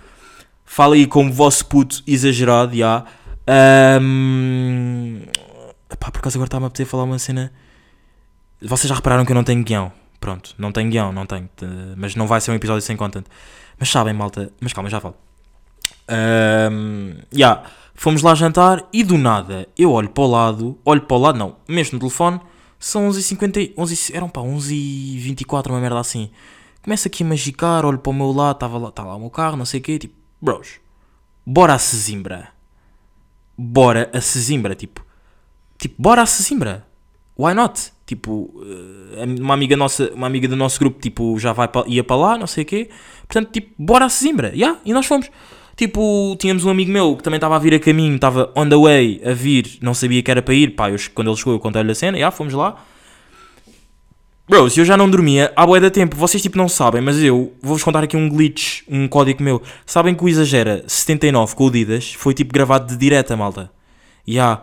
fala 0.65 0.95
aí 0.95 1.07
como 1.07 1.33
vosso 1.33 1.67
puto 1.67 2.03
exagerado, 2.07 2.77
já. 2.77 3.05
Um, 4.01 5.23
pá, 5.99 6.11
por 6.11 6.19
acaso 6.19 6.39
agora 6.39 6.47
está-me 6.47 6.67
a 6.67 6.71
poder 6.71 6.85
falar 6.85 7.03
uma 7.05 7.19
cena. 7.19 7.53
Vocês 8.65 8.89
já 8.89 8.95
repararam 8.95 9.25
que 9.25 9.33
eu 9.33 9.37
não 9.37 9.45
tenho 9.45 9.63
guião? 9.65 9.93
Pronto, 10.21 10.55
não 10.57 10.71
tenho 10.71 10.91
guião, 10.91 11.13
não 11.13 11.27
tenho. 11.27 11.49
Mas 11.97 12.15
não 12.15 12.27
vai 12.27 12.41
ser 12.41 12.51
um 12.51 12.55
episódio 12.55 12.83
sem 12.83 12.97
content. 12.97 13.27
Mas 13.79 13.91
sabem, 13.91 14.15
malta. 14.15 14.53
Mas 14.61 14.73
calma, 14.73 14.89
já 14.89 15.01
falo. 15.01 15.17
Um, 16.09 17.17
yeah, 17.33 17.63
fomos 17.95 18.23
lá 18.23 18.35
jantar 18.35 18.87
e 18.93 19.05
do 19.05 19.17
nada 19.17 19.69
eu 19.79 19.93
olho 19.93 20.11
para 20.11 20.25
o 20.25 20.27
lado, 20.27 20.79
olho 20.85 21.03
para 21.03 21.17
o 21.17 21.21
lado, 21.21 21.39
não, 21.39 21.57
mesmo 21.69 21.95
no 21.95 22.01
telefone, 22.01 22.41
são 22.79 23.09
11h50, 23.09 23.75
11, 23.79 24.17
eram 24.17 24.29
pá, 24.29 24.41
11h24, 24.41 25.69
uma 25.71 25.81
merda 25.81 26.01
assim. 26.01 26.31
Começo 26.83 27.07
aqui 27.07 27.23
a 27.23 27.27
magicar, 27.27 27.87
olho 27.87 27.99
para 27.99 28.11
o 28.11 28.13
meu 28.13 28.33
lado, 28.33 28.57
estava 28.57 28.77
lá, 28.77 28.91
tá 28.91 29.05
lá 29.05 29.15
o 29.15 29.21
meu 29.21 29.31
carro, 29.31 29.57
não 29.57 29.65
sei 29.65 29.81
o 29.81 29.83
quê, 29.83 29.99
tipo, 29.99 30.15
bros, 30.41 30.81
bora 31.47 31.75
a 31.75 31.79
Sesimbra. 31.79 32.49
Bora 33.57 34.11
a 34.13 34.21
Sesimbra, 34.21 34.75
tipo, 34.75 35.05
tipo, 35.79 35.95
bora 36.03 36.23
a 36.23 36.27
Sesimbra. 36.27 36.87
Why 37.39 37.55
not? 37.55 37.93
Tipo, 38.07 38.53
eh, 39.17 39.25
uma 39.41 39.55
amiga 39.55 39.77
nossa, 39.77 40.13
uma 40.15 40.27
amiga 40.27 40.47
do 40.47 40.57
nosso 40.57 40.79
grupo, 40.79 41.01
tipo, 41.01 41.39
já 41.39 41.53
vai 41.53 41.67
para, 41.69 41.89
ia 41.89 42.05
para 42.05 42.17
lá, 42.17 42.39
não 42.39 42.47
sei 42.47 42.63
o 42.63 42.67
quê. 42.67 42.91
Portanto, 43.27 43.51
tipo, 43.51 43.71
bora 43.79 44.05
a 44.05 44.09
Sesimbra. 44.09 44.49
Yeah, 44.55 44.79
e 44.85 44.93
nós 44.93 45.07
fomos. 45.07 45.31
Tipo, 45.75 46.37
tínhamos 46.39 46.65
um 46.65 46.71
amigo 46.71 46.91
meu 46.91 47.17
que 47.17 47.23
também 47.23 47.39
estava 47.39 47.57
a 47.57 47.59
vir 47.59 47.75
a 47.75 47.81
caminho, 47.81 48.15
estava 48.15 48.53
on 48.55 48.69
the 48.69 48.77
way 48.77 49.21
a 49.25 49.33
vir, 49.33 49.79
não 49.81 49.95
sabia 49.95 50.23
que 50.23 50.31
era 50.31 50.43
para 50.43 50.55
ir. 50.55 50.75
Pá, 50.75 50.91
eu, 50.91 50.97
quando 51.15 51.29
ele 51.29 51.37
chegou, 51.37 51.55
eu 51.55 51.61
contei-lhe 51.61 51.91
a 51.91 51.95
cena, 51.95 52.19
já 52.19 52.31
fomos 52.31 52.53
lá. 52.53 52.77
Bros, 54.47 54.77
eu 54.77 54.85
já 54.85 54.97
não 54.97 55.09
dormia 55.09 55.51
há 55.57 55.65
boé 55.65 55.81
da 55.81 55.91
tempo. 55.91 56.15
Vocês, 56.15 56.43
tipo, 56.43 56.59
não 56.59 56.69
sabem, 56.69 57.01
mas 57.01 57.23
eu 57.23 57.55
vou-vos 57.63 57.83
contar 57.83 58.05
aqui 58.05 58.17
um 58.17 58.29
glitch, 58.29 58.83
um 58.87 59.09
código 59.09 59.43
meu. 59.43 59.63
Sabem 59.87 60.15
que 60.15 60.23
o 60.23 60.29
Exagera 60.29 60.85
79 60.87 61.55
com 61.55 61.65
o 61.65 61.71
Didas 61.71 62.13
foi, 62.13 62.35
tipo, 62.35 62.53
gravado 62.53 62.87
de 62.89 62.97
direta, 62.99 63.35
malta. 63.37 63.71
Já. 64.27 64.63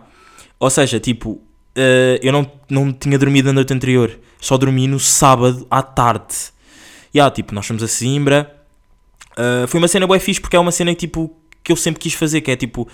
Ou 0.59 0.69
seja, 0.69 0.99
tipo, 0.99 1.41
uh, 1.79 2.19
eu 2.21 2.31
não, 2.31 2.51
não 2.69 2.93
tinha 2.93 3.17
dormido 3.17 3.47
na 3.47 3.53
noite 3.53 3.73
anterior. 3.73 4.19
Só 4.39 4.57
dormi 4.57 4.87
no 4.87 4.99
sábado 4.99 5.65
à 5.69 5.81
tarde. 5.81 6.35
Já, 7.13 7.29
tipo, 7.31 7.53
nós 7.53 7.65
fomos 7.65 7.81
a 7.81 7.87
Simbra 7.87 8.59
Uh, 9.39 9.65
foi 9.67 9.79
uma 9.79 9.87
cena 9.87 10.05
bué 10.05 10.19
fixe 10.19 10.41
porque 10.41 10.57
é 10.57 10.59
uma 10.59 10.71
cena 10.71 10.93
tipo, 10.93 11.33
que 11.63 11.71
eu 11.71 11.75
sempre 11.77 12.01
quis 12.01 12.13
fazer, 12.13 12.41
que 12.41 12.51
é 12.51 12.57
tipo, 12.57 12.85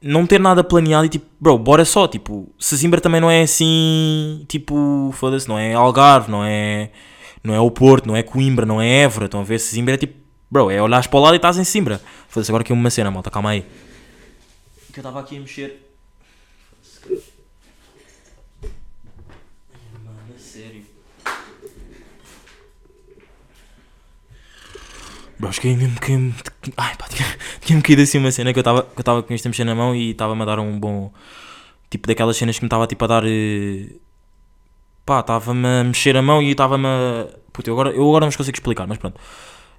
não 0.00 0.24
ter 0.24 0.38
nada 0.38 0.62
planeado 0.62 1.06
e 1.06 1.08
tipo, 1.08 1.26
bro, 1.40 1.58
bora 1.58 1.84
só, 1.84 2.06
tipo, 2.06 2.48
Sesimbra 2.60 3.00
também 3.00 3.20
não 3.20 3.28
é 3.28 3.42
assim, 3.42 4.44
tipo, 4.46 5.10
foda-se, 5.14 5.48
não 5.48 5.58
é 5.58 5.74
Algarve, 5.74 6.30
não 6.30 6.44
é, 6.44 6.90
não 7.42 7.52
é 7.52 7.58
o 7.58 7.68
Porto, 7.72 8.06
não 8.06 8.14
é 8.14 8.22
Coimbra, 8.22 8.64
não 8.64 8.80
é 8.80 9.02
Évora, 9.02 9.24
estão 9.24 9.40
a 9.40 9.44
ver, 9.44 9.58
Sesimbra 9.58 9.94
é 9.94 9.96
tipo, 9.96 10.14
bro, 10.48 10.70
é 10.70 10.80
olhares 10.80 11.08
para 11.08 11.18
o 11.18 11.22
lado 11.22 11.34
e 11.34 11.36
estás 11.36 11.58
em 11.58 11.64
Simbra. 11.64 12.00
Foda-se, 12.28 12.52
agora 12.52 12.62
aqui 12.62 12.72
uma 12.72 12.90
cena, 12.90 13.10
malta, 13.10 13.28
calma 13.28 13.50
aí. 13.50 13.64
Que 14.92 15.00
eu 15.00 15.02
estava 15.02 15.18
aqui 15.18 15.36
a 15.36 15.40
mexer 15.40 15.89
Bro, 25.40 25.48
acho 25.48 25.60
que 25.62 25.74
mesmo 25.74 25.98
que. 25.98 26.12
Ai 26.76 26.94
pá, 26.96 27.06
tinha-me 27.64 27.82
caído 27.82 28.02
assim 28.02 28.18
uma 28.18 28.30
cena 28.30 28.52
que 28.52 28.58
eu 28.58 28.60
estava 28.60 29.22
com 29.22 29.32
a 29.32 29.36
mexer 29.48 29.64
na 29.64 29.74
mão 29.74 29.96
e 29.96 30.10
estava-me 30.10 30.42
a 30.42 30.44
dar 30.44 30.60
um 30.60 30.78
bom. 30.78 31.10
Tipo 31.88 32.06
daquelas 32.06 32.36
cenas 32.36 32.58
que 32.58 32.62
me 32.62 32.66
estava 32.66 32.86
tipo 32.86 33.02
a 33.06 33.08
dar. 33.08 33.24
Eh, 33.26 33.86
pá, 35.06 35.20
estava-me 35.20 35.66
a 35.66 35.84
mexer 35.84 36.14
a 36.14 36.20
mão 36.20 36.42
e 36.42 36.50
estava-me 36.50 36.86
a. 36.86 37.28
Puta, 37.54 37.70
eu 37.70 37.74
agora, 37.74 37.90
eu 37.90 38.06
agora 38.06 38.26
não 38.26 38.28
vos 38.28 38.36
consigo 38.36 38.54
explicar, 38.54 38.86
mas 38.86 38.98
pronto. 38.98 39.18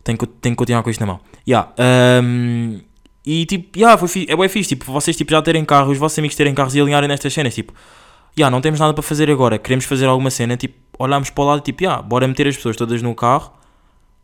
Tenho 0.04 0.18
que, 0.18 0.26
tenho 0.26 0.56
que 0.56 0.58
continuar 0.58 0.82
com 0.82 0.90
isto 0.90 1.00
na 1.00 1.06
mão. 1.06 1.20
Yeah, 1.48 1.72
um, 2.24 2.82
e 3.24 3.46
tipo, 3.46 3.78
yeah, 3.78 3.96
foi 4.00 4.26
é 4.28 4.36
bem 4.36 4.50
fixe. 4.50 4.70
Tipo, 4.70 4.92
vocês 4.92 5.16
tipo, 5.16 5.30
já 5.30 5.44
terem 5.44 5.64
carros, 5.64 5.92
os 5.92 6.00
vossos 6.00 6.18
amigos 6.18 6.36
terem 6.36 6.56
carros 6.56 6.74
e 6.74 6.82
alinharem 6.82 7.08
nestas 7.08 7.32
cenas. 7.32 7.54
Tipo, 7.54 7.72
yeah, 8.36 8.50
não 8.50 8.62
temos 8.62 8.80
nada 8.80 8.96
para 8.96 9.04
fazer 9.04 9.30
agora. 9.30 9.60
Queremos 9.60 9.86
fazer 9.86 10.08
alguma 10.08 10.32
cena. 10.32 10.58
Tipo, 10.58 10.76
olhamos 10.98 11.30
para 11.30 11.44
o 11.44 11.48
lado 11.48 11.60
e 11.60 11.62
tipo, 11.62 11.84
yeah, 11.84 12.02
bora 12.02 12.28
meter 12.28 12.48
as 12.48 12.56
pessoas 12.56 12.76
todas 12.76 13.00
no 13.04 13.14
carro 13.14 13.61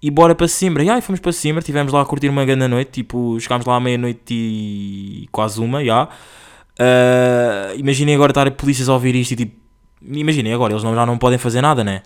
e 0.02 0.12
bora 0.12 0.36
para 0.36 0.48
Simbra. 0.48 0.84
E 0.84 0.90
aí 0.90 1.02
fomos 1.02 1.20
para 1.20 1.32
Simbra, 1.32 1.60
estivemos 1.60 1.92
lá 1.92 2.02
a 2.02 2.06
curtir 2.06 2.30
uma 2.30 2.46
grande 2.46 2.68
noite, 2.68 2.92
tipo, 2.92 3.40
chegámos 3.40 3.66
lá 3.66 3.76
à 3.76 3.80
meia-noite 3.80 4.34
e 4.34 5.28
quase 5.32 5.60
uma, 5.60 5.84
já. 5.84 6.06
Uh, 6.06 7.76
imaginem 7.78 8.14
agora 8.14 8.32
estar 8.32 8.50
polícias 8.52 8.88
a 8.88 8.94
ouvir 8.94 9.16
isto 9.16 9.32
e 9.32 9.36
tipo, 9.36 9.60
imaginem 10.02 10.54
agora, 10.54 10.74
eles 10.74 10.84
não, 10.84 10.94
já 10.94 11.06
não 11.06 11.18
podem 11.18 11.40
fazer 11.40 11.62
nada, 11.62 11.84
né? 11.84 12.04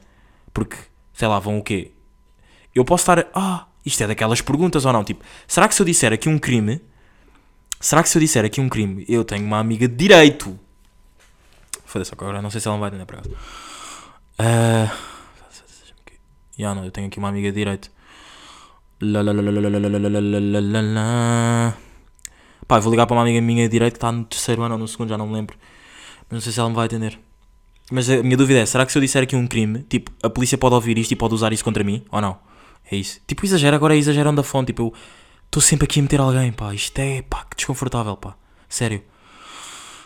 Porque, 0.53 0.77
sei 1.13 1.27
lá, 1.27 1.39
vão 1.39 1.57
o 1.57 1.63
quê? 1.63 1.91
Eu 2.73 2.85
posso 2.85 3.01
estar, 3.01 3.27
ah, 3.33 3.65
isto 3.85 4.01
é 4.01 4.07
daquelas 4.07 4.41
perguntas 4.41 4.85
ou 4.85 4.93
não? 4.93 5.03
Tipo, 5.03 5.23
será 5.45 5.67
que 5.67 5.75
se 5.75 5.81
eu 5.81 5.85
disser 5.85 6.13
aqui 6.13 6.29
um 6.29 6.39
crime, 6.39 6.81
será 7.79 8.01
que 8.01 8.07
se 8.07 8.17
eu 8.17 8.21
disser 8.21 8.45
aqui 8.45 8.61
um 8.61 8.69
crime, 8.69 9.05
eu 9.09 9.25
tenho 9.25 9.45
uma 9.45 9.59
amiga 9.59 9.87
de 9.87 9.95
direito? 9.95 10.57
Foda-se, 11.85 12.13
agora 12.13 12.41
não 12.41 12.49
sei 12.49 12.61
se 12.61 12.67
ela 12.67 12.75
não 12.75 12.79
vai 12.79 12.87
entender 12.89 13.05
por 13.05 13.15
acaso. 13.15 13.35
Uh, 14.39 15.10
Yeah, 16.61 16.79
não, 16.79 16.85
eu 16.85 16.91
tenho 16.91 17.07
aqui 17.07 17.17
uma 17.17 17.29
amiga 17.29 17.51
de 17.51 17.57
direito. 17.57 17.89
Pá, 22.67 22.79
vou 22.79 22.91
ligar 22.91 23.07
para 23.07 23.15
uma 23.15 23.23
amiga 23.23 23.41
minha 23.41 23.63
de 23.63 23.71
direito 23.71 23.93
que 23.93 23.97
está 23.97 24.11
no 24.11 24.23
terceiro 24.25 24.61
ano 24.61 24.75
ou 24.75 24.79
no 24.79 24.87
segundo, 24.87 25.09
já 25.09 25.17
não 25.17 25.25
me 25.25 25.33
lembro. 25.33 25.57
Mas 26.29 26.31
não 26.31 26.39
sei 26.39 26.51
se 26.51 26.59
ela 26.59 26.69
me 26.69 26.75
vai 26.75 26.85
atender. 26.85 27.19
Mas 27.91 28.07
a 28.11 28.21
minha 28.21 28.37
dúvida 28.37 28.59
é: 28.59 28.65
será 28.67 28.85
que 28.85 28.91
se 28.91 28.97
eu 28.99 29.01
disser 29.01 29.23
aqui 29.23 29.35
um 29.35 29.47
crime, 29.47 29.83
tipo, 29.89 30.11
a 30.21 30.29
polícia 30.29 30.55
pode 30.55 30.75
ouvir 30.75 30.99
isto 30.99 31.11
e 31.11 31.15
pode 31.15 31.33
usar 31.33 31.51
isso 31.51 31.63
contra 31.63 31.83
mim? 31.83 32.05
Ou 32.11 32.21
não? 32.21 32.37
É 32.91 32.95
isso. 32.95 33.19
Tipo, 33.25 33.43
exagera, 33.43 33.75
agora 33.75 33.95
é 33.95 33.97
exageram 33.97 34.35
da 34.35 34.43
fonte. 34.43 34.67
Tipo, 34.67 34.83
eu 34.83 34.93
estou 35.45 35.61
sempre 35.63 35.85
aqui 35.85 35.99
a 35.99 36.03
meter 36.03 36.19
alguém, 36.19 36.51
pá. 36.51 36.71
Isto 36.71 36.99
é, 36.99 37.23
pá, 37.23 37.43
que 37.49 37.55
desconfortável, 37.55 38.15
pá. 38.17 38.35
Sério. 38.69 39.01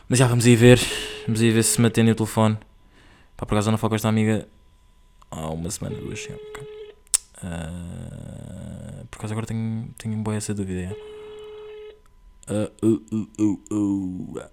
Mas 0.08 0.20
já 0.20 0.28
vamos 0.28 0.46
aí 0.46 0.56
ver. 0.56 0.80
Vamos 1.28 1.42
aí 1.42 1.52
ver 1.52 1.64
se 1.64 1.82
me 1.82 1.88
atende 1.88 2.12
o 2.12 2.16
telefone. 2.16 2.58
Pá, 3.36 3.46
por 3.46 3.56
acaso 3.56 3.68
eu 3.68 3.72
não 3.74 3.78
falo 3.78 3.90
com 3.90 3.96
esta 3.96 4.08
amiga 4.08 4.48
há 5.36 5.50
uma 5.52 5.70
semana, 5.70 5.96
duas, 5.98 6.20
sim. 6.20 6.34
Okay. 6.34 6.68
Uh, 7.44 9.06
por 9.08 9.20
acaso 9.20 9.34
agora 9.34 9.46
tenho, 9.46 9.90
tenho 9.98 10.18
boa 10.18 10.36
essa 10.36 10.54
dúvida. 10.54 10.96
Uh, 12.48 12.72
uh, 12.86 13.28
uh, 13.40 13.74
uh, 13.74 14.50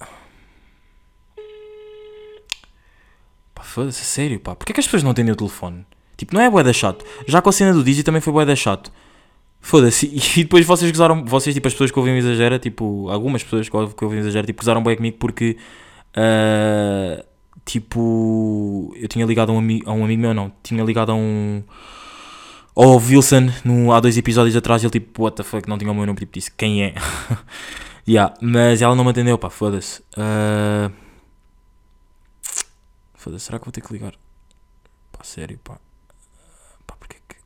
Pá, 3.55 3.63
foda-se, 3.63 4.05
sério, 4.05 4.41
pá. 4.41 4.55
Porquê 4.57 4.73
que 4.73 4.81
as 4.81 4.87
pessoas 4.87 5.03
não 5.03 5.11
atendem 5.11 5.33
o 5.33 5.37
telefone? 5.37 5.87
Tipo, 6.17 6.35
não 6.35 6.41
é 6.41 6.51
boa 6.51 6.65
da 6.65 6.73
chato. 6.73 7.05
Já 7.27 7.41
com 7.43 7.49
a 7.49 7.53
cena 7.53 7.73
do 7.73 7.85
Dizzy 7.85 8.03
também 8.03 8.21
foi 8.21 8.33
boa 8.33 8.47
da 8.47 8.57
chato. 8.57 8.93
Foda-se. 9.61 10.07
E 10.37 10.43
depois 10.43 10.67
vocês 10.67 10.91
gozaram, 10.91 11.25
vocês, 11.25 11.55
tipo, 11.55 11.69
as 11.69 11.75
pessoas 11.75 11.91
que 11.91 11.99
ouvem 11.99 12.15
o 12.15 12.17
exagera, 12.17 12.59
tipo, 12.59 13.09
algumas 13.09 13.43
pessoas 13.43 13.69
que 13.69 13.77
ouvem 13.77 14.19
o 14.19 14.23
exagera, 14.23 14.47
tipo, 14.47 14.61
gozaram 14.61 14.83
bem 14.83 14.97
comigo 14.97 15.17
porque. 15.19 15.57
Uh, 16.17 17.32
tipo, 17.65 18.93
eu 18.97 19.09
tinha 19.09 19.25
ligado 19.25 19.51
a 19.51 19.55
um, 19.55 19.59
amigo, 19.59 19.89
a 19.89 19.93
um 19.93 20.05
amigo 20.05 20.21
meu, 20.21 20.35
não, 20.35 20.53
tinha 20.63 20.83
ligado 20.85 21.13
a 21.13 21.15
um. 21.15 21.63
Ao 22.75 22.97
Wilson, 22.97 23.51
no, 23.65 23.93
há 23.93 24.01
dois 24.01 24.17
episódios 24.17 24.57
atrás, 24.57 24.83
ele 24.83 24.91
tipo, 24.91 25.23
what 25.23 25.37
the 25.37 25.43
fuck, 25.43 25.69
não 25.69 25.77
tinha 25.77 25.91
o 25.91 25.95
meu 25.95 26.07
nome, 26.07 26.19
tipo, 26.19 26.33
disse 26.33 26.51
quem 26.51 26.83
é. 26.85 26.95
yeah, 28.09 28.35
mas 28.41 28.81
ela 28.81 28.95
não 28.95 29.05
me 29.05 29.11
atendeu, 29.11 29.37
pá, 29.37 29.51
foda-se. 29.51 30.01
Uh... 30.17 30.91
Foda-se, 33.15 33.45
será 33.45 33.59
que 33.59 33.67
vou 33.67 33.73
ter 33.73 33.83
que 33.83 33.93
ligar? 33.93 34.15
Pá, 35.13 35.23
sério, 35.23 35.59
pá. 35.63 35.79
Pá, 36.87 36.97
porque 36.99 37.19
que. 37.29 37.37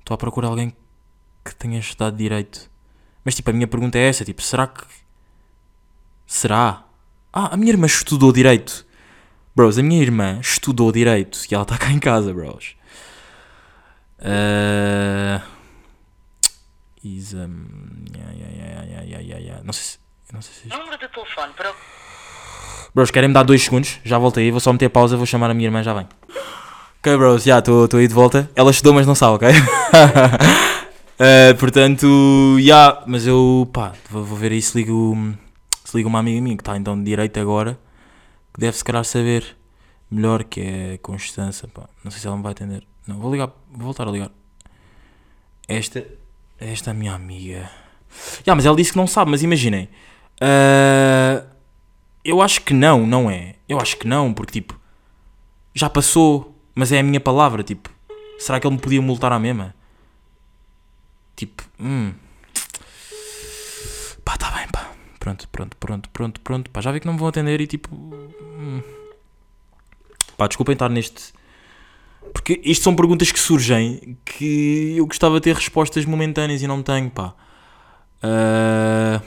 Estou 0.00 0.14
à 0.14 0.18
procura 0.18 0.46
alguém 0.46 0.74
que 1.44 1.54
tenha 1.54 1.78
estudado 1.78 2.16
direito. 2.16 2.70
Mas 3.24 3.34
tipo, 3.34 3.50
a 3.50 3.52
minha 3.52 3.66
pergunta 3.66 3.98
é 3.98 4.08
essa, 4.08 4.24
tipo, 4.24 4.40
será 4.40 4.66
que. 4.66 4.82
Será? 6.26 6.84
Ah, 7.32 7.52
a 7.54 7.56
minha 7.56 7.72
irmã 7.72 7.86
estudou 7.86 8.32
direito. 8.32 8.87
Bros, 9.58 9.76
a 9.76 9.82
minha 9.82 10.00
irmã 10.00 10.38
estudou 10.40 10.92
direito 10.92 11.40
e 11.50 11.52
ela 11.52 11.64
está 11.64 11.76
cá 11.76 11.90
em 11.90 11.98
casa, 11.98 12.32
bros. 12.32 12.76
Uh... 14.20 15.42
Isa. 17.02 17.50
Yeah, 18.16 18.32
yeah, 18.34 18.54
yeah, 18.54 18.84
yeah, 18.84 19.02
yeah, 19.02 19.20
yeah, 19.20 19.38
yeah. 19.38 19.64
Não 19.64 19.72
sei 19.72 19.82
se. 19.82 19.98
Não 20.32 20.40
sei 20.40 20.54
se. 20.54 20.68
Número 20.68 20.96
de 20.96 21.08
telefone 21.08 21.52
para 21.56 21.72
Bros, 22.94 23.10
querem-me 23.10 23.34
dar 23.34 23.42
dois 23.42 23.64
segundos? 23.64 23.98
Já 24.04 24.16
voltei, 24.16 24.48
vou 24.52 24.60
só 24.60 24.72
meter 24.72 24.90
pausa, 24.90 25.16
vou 25.16 25.26
chamar 25.26 25.50
a 25.50 25.54
minha 25.54 25.66
irmã, 25.66 25.82
já 25.82 25.92
vem. 25.92 26.06
Ok, 27.00 27.16
bros, 27.16 27.42
já 27.42 27.58
estou 27.58 27.88
aí 27.94 28.06
de 28.06 28.14
volta. 28.14 28.48
Ela 28.54 28.70
estudou, 28.70 28.94
mas 28.94 29.08
não 29.08 29.16
sabe, 29.16 29.34
ok? 29.34 29.48
Eh, 31.18 31.54
portanto, 31.58 32.58
já, 32.60 33.02
mas 33.08 33.26
eu, 33.26 33.68
pá, 33.72 33.92
vou, 34.08 34.24
ver 34.24 34.52
aí 34.52 34.62
se 34.62 34.78
ligo, 34.78 35.34
se 35.84 35.96
ligo 35.96 36.08
uma 36.08 36.20
amiga 36.20 36.40
minha 36.40 36.56
que 36.56 36.62
está 36.62 36.76
então 36.76 36.96
de 36.96 37.04
direito 37.04 37.40
agora, 37.40 37.76
deve 38.58 38.76
se 38.76 38.84
calhar 38.84 39.04
saber 39.04 39.56
melhor 40.10 40.42
que 40.42 40.60
é 40.60 40.98
Constança, 40.98 41.68
pá. 41.68 41.88
Não 42.02 42.10
sei 42.10 42.20
se 42.20 42.26
ela 42.26 42.36
me 42.36 42.42
vai 42.42 42.52
atender. 42.52 42.84
Não, 43.06 43.18
vou 43.18 43.30
ligar, 43.30 43.50
vou 43.70 43.84
voltar 43.84 44.08
a 44.08 44.10
ligar. 44.10 44.30
Esta, 45.68 46.04
esta 46.58 46.90
é 46.90 46.92
a 46.92 46.94
minha 46.94 47.14
amiga. 47.14 47.70
Já, 48.44 48.54
mas 48.54 48.66
ela 48.66 48.76
disse 48.76 48.92
que 48.92 48.98
não 48.98 49.06
sabe, 49.06 49.30
mas 49.30 49.42
imaginem. 49.42 49.88
eh, 50.40 51.44
eu 52.24 52.42
acho 52.42 52.62
que 52.62 52.74
não, 52.74 53.06
não 53.06 53.30
é? 53.30 53.54
Eu 53.68 53.78
acho 53.80 53.96
que 53.96 54.06
não, 54.08 54.34
porque 54.34 54.52
tipo, 54.52 54.78
já 55.74 55.88
passou, 55.88 56.54
mas 56.74 56.90
é 56.90 56.98
a 56.98 57.02
minha 57.02 57.20
palavra, 57.20 57.62
tipo, 57.62 57.90
será 58.38 58.58
que 58.58 58.66
ele 58.66 58.74
me 58.74 58.80
podia 58.80 59.00
multar 59.00 59.32
à 59.32 59.38
mesma? 59.38 59.74
Tipo, 61.36 61.62
hum 61.80 62.12
pronto, 65.28 65.76
pronto, 65.76 65.76
pronto, 65.78 66.10
pronto, 66.10 66.40
pronto. 66.40 66.70
Pá, 66.70 66.80
já 66.80 66.92
vi 66.92 67.00
que 67.00 67.06
não 67.06 67.14
me 67.14 67.18
vão 67.18 67.28
atender 67.28 67.60
e 67.60 67.66
tipo. 67.66 67.88
Pá, 70.36 70.46
desculpem 70.46 70.74
estar 70.74 70.88
neste. 70.88 71.32
Porque 72.32 72.60
isto 72.64 72.84
são 72.84 72.94
perguntas 72.94 73.32
que 73.32 73.38
surgem 73.38 74.16
que 74.24 74.94
eu 74.96 75.06
gostava 75.06 75.36
de 75.36 75.42
ter 75.42 75.54
respostas 75.54 76.04
momentâneas 76.04 76.62
e 76.62 76.66
não 76.66 76.82
tenho, 76.82 77.10
pá. 77.10 77.34
Uh... 78.22 79.22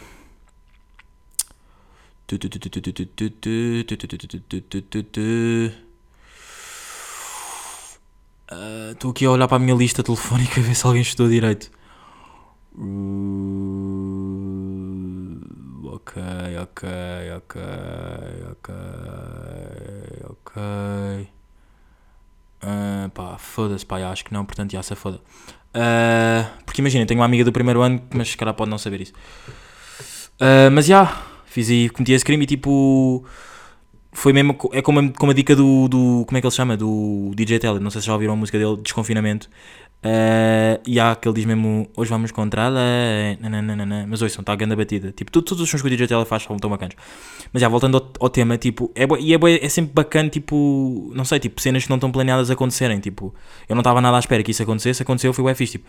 Estou 8.91 9.09
uh, 9.09 9.11
aqui 9.11 9.25
a 9.25 9.31
olhar 9.31 9.47
para 9.49 9.57
a 9.57 9.59
minha 9.59 9.75
lista 9.75 10.01
telefónica 10.01 10.61
a 10.61 10.63
ver 10.63 10.75
se 10.75 10.85
alguém 10.85 11.01
estudou 11.01 11.29
direito. 11.29 11.69
Uh, 12.77 13.51
Ok, 15.93 16.13
ok, 16.61 16.83
ok, 17.37 17.55
ok, 18.51 18.69
ok. 20.29 21.27
Ah, 22.61 23.09
pá, 23.13 23.37
foda-se, 23.37 23.85
pá, 23.85 23.97
acho 24.11 24.23
que 24.25 24.33
não, 24.33 24.45
portanto 24.45 24.71
já 24.71 24.83
se 24.83 24.95
foda. 24.95 25.19
Ah, 25.73 26.49
porque 26.65 26.81
imagina, 26.81 27.05
tenho 27.05 27.19
uma 27.19 27.25
amiga 27.25 27.43
do 27.43 27.51
primeiro 27.51 27.81
ano, 27.81 28.01
mas 28.13 28.29
se 28.29 28.37
calhar 28.37 28.53
pode 28.53 28.69
não 28.69 28.77
saber 28.77 29.01
isso. 29.01 29.13
Ah, 30.39 30.69
mas 30.71 30.85
já, 30.85 31.23
fiz 31.45 31.69
aí, 31.69 31.89
cometi 31.89 32.13
esse 32.13 32.25
crime 32.25 32.43
e 32.43 32.47
tipo. 32.47 33.25
Foi 34.13 34.33
mesmo, 34.33 34.57
é 34.73 34.81
como 34.81 34.99
a, 34.99 35.09
como 35.17 35.31
a 35.31 35.35
dica 35.35 35.55
do, 35.55 35.87
do. 35.87 36.25
Como 36.27 36.37
é 36.37 36.41
que 36.41 36.45
ele 36.47 36.51
se 36.51 36.57
chama? 36.57 36.75
Do 36.75 37.31
DJ 37.33 37.59
Teller, 37.59 37.81
não 37.81 37.89
sei 37.89 38.01
se 38.01 38.07
já 38.07 38.13
ouviram 38.13 38.33
a 38.33 38.35
música 38.35 38.57
dele, 38.59 38.77
Desconfinamento. 38.77 39.49
Ah, 40.03 40.79
e 40.85 40.99
há 40.99 41.15
que 41.15 41.27
ele 41.27 41.35
diz 41.35 41.45
mesmo: 41.45 41.87
Hoje 41.95 42.09
vamos 42.09 42.31
contra 42.31 42.69
nananana. 43.39 44.05
Mas 44.09 44.21
ouçam, 44.21 44.41
está 44.41 44.53
a 44.53 44.55
grande 44.55 44.75
batida. 44.75 45.11
Tipo, 45.11 45.31
tudo- 45.31 45.45
todos 45.45 45.63
os 45.63 45.69
sons 45.69 45.81
que 45.81 45.87
o 45.87 45.89
DJ 45.89 46.07
Teller 46.07 46.25
faz 46.25 46.43
são 46.43 46.57
tão 46.57 46.69
bacanas. 46.69 46.95
Mas 47.53 47.61
já, 47.61 47.69
voltando 47.69 47.97
ao, 47.97 48.11
ao 48.19 48.29
tema, 48.29 48.57
tipo, 48.57 48.91
é, 48.95 49.05
e 49.19 49.33
é, 49.33 49.65
é 49.65 49.69
sempre 49.69 49.93
bacana, 49.93 50.29
tipo, 50.29 51.11
não 51.15 51.23
sei, 51.23 51.39
tipo, 51.39 51.61
cenas 51.61 51.83
que 51.83 51.89
não 51.89 51.97
estão 51.97 52.11
planeadas 52.11 52.49
acontecerem. 52.49 52.99
Tipo, 52.99 53.33
eu 53.69 53.75
não 53.75 53.81
estava 53.81 54.01
nada 54.01 54.17
à 54.17 54.19
espera 54.19 54.41
que 54.43 54.51
isso 54.51 54.63
acontecesse, 54.63 55.01
aconteceu, 55.03 55.33
foi 55.33 55.49
o 55.51 55.55
fixe. 55.55 55.73
Tipo, 55.73 55.85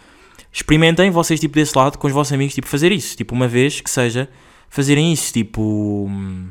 experimentem 0.52 1.10
vocês, 1.10 1.40
tipo, 1.40 1.54
desse 1.54 1.76
lado, 1.76 1.98
com 1.98 2.06
os 2.06 2.12
vossos 2.12 2.32
amigos, 2.32 2.54
tipo, 2.54 2.68
fazer 2.68 2.92
isso. 2.92 3.16
Tipo, 3.16 3.34
uma 3.34 3.48
vez 3.48 3.80
que 3.80 3.90
seja, 3.90 4.28
fazerem 4.68 5.12
isso. 5.12 5.32
Tipo, 5.32 6.06
hum, 6.08 6.50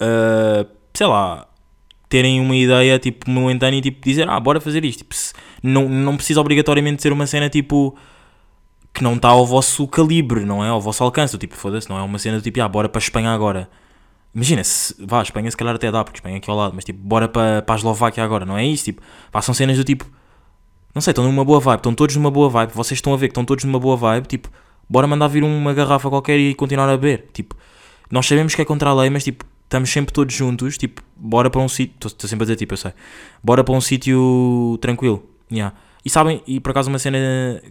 ah, 0.00 0.66
sei 0.94 1.06
lá, 1.06 1.46
terem 2.08 2.40
uma 2.40 2.56
ideia, 2.56 2.98
tipo, 2.98 3.30
momentânea 3.30 3.78
e, 3.78 3.82
tipo, 3.82 4.04
dizer, 4.04 4.28
ah, 4.28 4.40
bora 4.40 4.60
fazer 4.60 4.84
isto. 4.84 4.98
Tipo, 5.04 5.14
não, 5.62 5.88
não 5.88 6.16
precisa 6.16 6.40
obrigatoriamente 6.40 7.02
ser 7.02 7.12
uma 7.12 7.26
cena, 7.26 7.48
tipo, 7.48 7.96
que 8.92 9.02
não 9.02 9.14
está 9.14 9.28
ao 9.28 9.46
vosso 9.46 9.86
calibre, 9.86 10.44
não 10.44 10.64
é? 10.64 10.68
Ao 10.68 10.80
vosso 10.80 11.04
alcance. 11.04 11.36
Tipo, 11.38 11.54
foda-se, 11.56 11.88
não 11.88 11.98
é 11.98 12.02
uma 12.02 12.18
cena 12.18 12.38
do 12.38 12.42
tipo, 12.42 12.60
ah, 12.60 12.68
bora 12.68 12.88
para 12.88 12.98
a 12.98 13.02
Espanha 13.02 13.30
agora. 13.30 13.70
Imagina, 14.34 14.62
se, 14.64 14.94
vá, 15.04 15.20
a 15.20 15.22
Espanha 15.22 15.50
se 15.50 15.56
calhar 15.56 15.74
até 15.74 15.90
dá, 15.90 16.04
porque 16.04 16.18
Espanha 16.18 16.36
é 16.36 16.38
aqui 16.38 16.50
ao 16.50 16.56
lado, 16.56 16.72
mas 16.74 16.84
tipo, 16.84 17.00
bora 17.02 17.28
para, 17.28 17.62
para 17.62 17.74
a 17.74 17.78
Eslováquia 17.78 18.22
agora, 18.22 18.44
não 18.44 18.56
é 18.56 18.64
isso? 18.64 18.84
Tipo, 18.84 19.02
são 19.42 19.52
cenas 19.52 19.76
do 19.76 19.82
tipo, 19.82 20.06
não 20.94 21.02
sei, 21.02 21.10
estão 21.10 21.24
numa 21.24 21.44
boa 21.44 21.58
vibe, 21.58 21.78
estão 21.78 21.94
todos 21.94 22.14
numa 22.14 22.30
boa 22.30 22.48
vibe, 22.48 22.72
vocês 22.72 22.98
estão 22.98 23.12
a 23.12 23.16
ver 23.16 23.26
que 23.26 23.32
estão 23.32 23.44
todos 23.44 23.64
numa 23.64 23.80
boa 23.80 23.96
vibe, 23.96 24.26
tipo, 24.28 24.48
bora 24.88 25.06
mandar 25.06 25.26
vir 25.26 25.42
uma 25.42 25.74
garrafa 25.74 26.08
qualquer 26.08 26.38
e 26.38 26.54
continuar 26.54 26.88
a 26.88 26.96
beber. 26.96 27.28
Tipo, 27.32 27.56
nós 28.10 28.26
sabemos 28.26 28.54
que 28.54 28.62
é 28.62 28.64
contra 28.64 28.90
a 28.90 28.94
lei, 28.94 29.10
mas 29.10 29.24
tipo, 29.24 29.44
estamos 29.70 29.88
sempre 29.88 30.12
todos 30.12 30.34
juntos, 30.34 30.76
tipo, 30.76 31.00
bora 31.16 31.48
para 31.48 31.60
um 31.60 31.68
sítio, 31.68 32.08
estou 32.08 32.28
sempre 32.28 32.42
a 32.42 32.46
dizer 32.46 32.56
tipo, 32.56 32.74
eu 32.74 32.76
sei, 32.76 32.92
bora 33.40 33.62
para 33.62 33.72
um 33.72 33.80
sítio 33.80 34.76
tranquilo, 34.80 35.24
yeah. 35.50 35.72
E 36.04 36.08
sabem, 36.08 36.42
e 36.46 36.58
por 36.58 36.70
acaso 36.70 36.88
uma 36.88 36.98
cena 36.98 37.18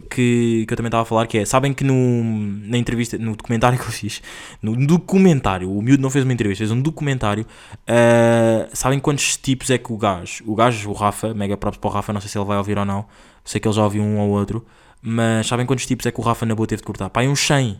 que, 0.08 0.64
que 0.66 0.72
eu 0.72 0.76
também 0.76 0.86
estava 0.86 1.02
a 1.02 1.04
falar, 1.04 1.26
que 1.26 1.36
é, 1.36 1.44
sabem 1.44 1.74
que 1.74 1.82
no, 1.82 2.22
na 2.64 2.78
entrevista, 2.78 3.18
no 3.18 3.36
documentário 3.36 3.76
que 3.78 3.84
eu 3.84 3.90
fiz, 3.90 4.22
no 4.62 4.76
documentário, 4.86 5.70
o 5.70 5.82
miúdo 5.82 6.00
não 6.00 6.08
fez 6.08 6.24
uma 6.24 6.32
entrevista, 6.32 6.62
fez 6.62 6.70
um 6.70 6.80
documentário, 6.80 7.44
ah, 7.86 8.68
sabem 8.72 8.98
quantos 8.98 9.36
tipos 9.36 9.68
é 9.68 9.76
que 9.76 9.92
o 9.92 9.98
gajo, 9.98 10.44
o 10.46 10.54
gajo, 10.54 10.88
o 10.88 10.92
Rafa, 10.94 11.34
mega 11.34 11.56
props 11.56 11.78
para 11.78 11.90
o 11.90 11.92
Rafa, 11.92 12.12
não 12.12 12.20
sei 12.20 12.30
se 12.30 12.38
ele 12.38 12.46
vai 12.46 12.56
ouvir 12.56 12.78
ou 12.78 12.84
não, 12.84 13.04
sei 13.44 13.60
que 13.60 13.68
ele 13.68 13.74
já 13.74 13.82
ouviu 13.84 14.02
um 14.02 14.18
ou 14.20 14.30
outro, 14.30 14.64
mas 15.02 15.46
sabem 15.48 15.66
quantos 15.66 15.84
tipos 15.84 16.06
é 16.06 16.12
que 16.12 16.20
o 16.20 16.22
Rafa 16.22 16.46
na 16.46 16.54
boa 16.54 16.66
teve 16.66 16.80
de 16.80 16.86
cortar? 16.86 17.10
Aí 17.12 17.28
uns 17.28 17.40
100, 17.40 17.78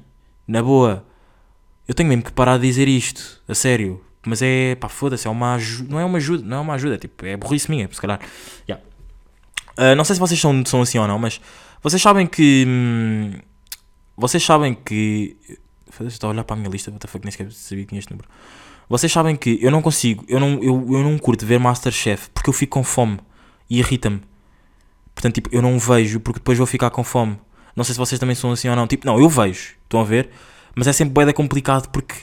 na 0.48 0.62
boa. 0.62 1.06
Eu 1.86 1.94
tenho 1.94 2.08
mesmo 2.08 2.24
que 2.24 2.32
parar 2.32 2.56
de 2.58 2.66
dizer 2.66 2.88
isto, 2.88 3.40
a 3.48 3.54
sério. 3.54 4.00
Mas 4.26 4.42
é, 4.42 4.74
pá, 4.74 4.88
foda-se, 4.88 5.26
é 5.26 5.30
uma 5.30 5.56
não 5.88 5.98
é 5.98 6.04
uma 6.04 6.18
ajuda, 6.18 6.44
não 6.44 6.58
é 6.58 6.60
uma 6.60 6.74
ajuda, 6.74 6.98
tipo, 6.98 7.24
é 7.24 7.36
burrice 7.36 7.70
minha, 7.70 7.88
se 7.90 8.00
calhar. 8.00 8.20
Yeah. 8.68 8.84
Uh, 9.78 9.94
não 9.96 10.04
sei 10.04 10.14
se 10.14 10.20
vocês 10.20 10.38
são, 10.38 10.64
são 10.66 10.82
assim 10.82 10.98
ou 10.98 11.08
não, 11.08 11.18
mas 11.18 11.40
vocês 11.82 12.00
sabem 12.00 12.26
que. 12.26 12.64
hum, 12.66 13.32
vocês 14.16 14.44
sabem 14.44 14.74
que. 14.74 15.36
Foda-se, 15.88 16.16
estou 16.16 16.28
a 16.28 16.32
olhar 16.32 16.44
para 16.44 16.54
a 16.54 16.58
minha 16.58 16.70
lista, 16.70 16.90
what 16.90 17.00
the 17.00 17.08
fuck, 17.08 17.24
nem 17.24 17.32
sequer 17.32 17.50
sabia 17.50 17.84
que 17.84 17.88
tinha 17.88 17.98
este 17.98 18.12
número. 18.12 18.28
Vocês 18.88 19.10
sabem 19.10 19.36
que 19.36 19.58
eu 19.62 19.70
não 19.70 19.80
consigo, 19.80 20.24
eu 20.28 20.38
não, 20.38 20.62
eu, 20.62 20.86
eu 20.90 21.02
não 21.02 21.16
curto 21.16 21.46
ver 21.46 21.58
Masterchef 21.58 22.28
porque 22.30 22.50
eu 22.50 22.54
fico 22.54 22.78
com 22.78 22.84
fome 22.84 23.18
e 23.68 23.78
irrita-me. 23.78 24.20
Portanto, 25.14 25.34
tipo, 25.34 25.48
eu 25.52 25.62
não 25.62 25.78
vejo 25.78 26.20
porque 26.20 26.40
depois 26.40 26.58
vou 26.58 26.66
ficar 26.66 26.90
com 26.90 27.04
fome. 27.04 27.38
Não 27.74 27.84
sei 27.84 27.94
se 27.94 27.98
vocês 27.98 28.18
também 28.18 28.34
são 28.34 28.50
assim 28.50 28.68
ou 28.68 28.76
não. 28.76 28.86
Tipo, 28.86 29.06
não, 29.06 29.18
eu 29.18 29.28
vejo, 29.28 29.76
estão 29.84 30.00
a 30.00 30.04
ver? 30.04 30.30
Mas 30.74 30.86
é 30.86 30.92
sempre 30.92 31.14
bué 31.14 31.32
complicado 31.32 31.88
porque 31.88 32.14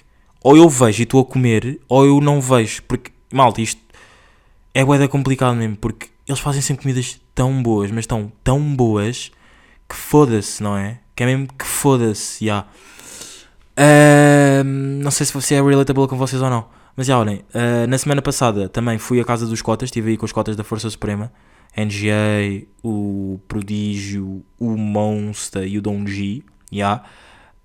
ou 0.43 0.55
eu 0.55 0.69
vejo 0.69 1.01
e 1.01 1.03
estou 1.03 1.21
a 1.21 1.25
comer 1.25 1.79
ou 1.87 2.05
eu 2.05 2.21
não 2.21 2.39
vejo. 2.41 2.83
Porque, 2.83 3.11
malta, 3.31 3.61
isto 3.61 3.81
é 4.73 4.83
bué 4.83 5.07
complicado 5.07 5.55
mesmo 5.55 5.75
porque 5.77 6.09
eles 6.27 6.39
fazem 6.39 6.61
sempre 6.61 6.83
comidas 6.83 7.19
tão 7.33 7.63
boas, 7.63 7.91
mas 7.91 8.05
tão, 8.05 8.31
tão 8.43 8.75
boas 8.75 9.31
que 9.87 9.95
foda-se, 9.95 10.61
não 10.61 10.77
é? 10.77 10.99
Que 11.15 11.23
é 11.23 11.25
mesmo 11.25 11.47
que 11.47 11.65
foda-se, 11.65 12.45
já. 12.45 12.65
Ahm, 13.77 15.01
não 15.01 15.11
sei 15.11 15.25
se 15.25 15.41
se 15.41 15.55
é 15.55 15.61
relatable 15.61 16.07
com 16.07 16.17
vocês 16.17 16.41
ou 16.41 16.49
não. 16.49 16.65
Mas 16.95 17.07
já 17.07 17.19
olhem, 17.19 17.43
ah, 17.53 17.85
na 17.87 17.97
semana 17.97 18.21
passada 18.21 18.67
também 18.67 18.97
fui 18.97 19.19
à 19.21 19.25
casa 19.25 19.45
dos 19.45 19.61
cotas, 19.61 19.87
estive 19.87 20.11
aí 20.11 20.17
com 20.17 20.25
os 20.25 20.31
cotas 20.31 20.55
da 20.55 20.63
Força 20.63 20.89
Suprema, 20.89 21.31
NGA, 21.77 22.67
o 22.83 23.39
Prodígio, 23.47 24.43
o 24.59 24.75
Monster 24.75 25.63
e 25.67 25.77
o 25.77 25.81
Donji, 25.81 26.43
já. 26.71 27.03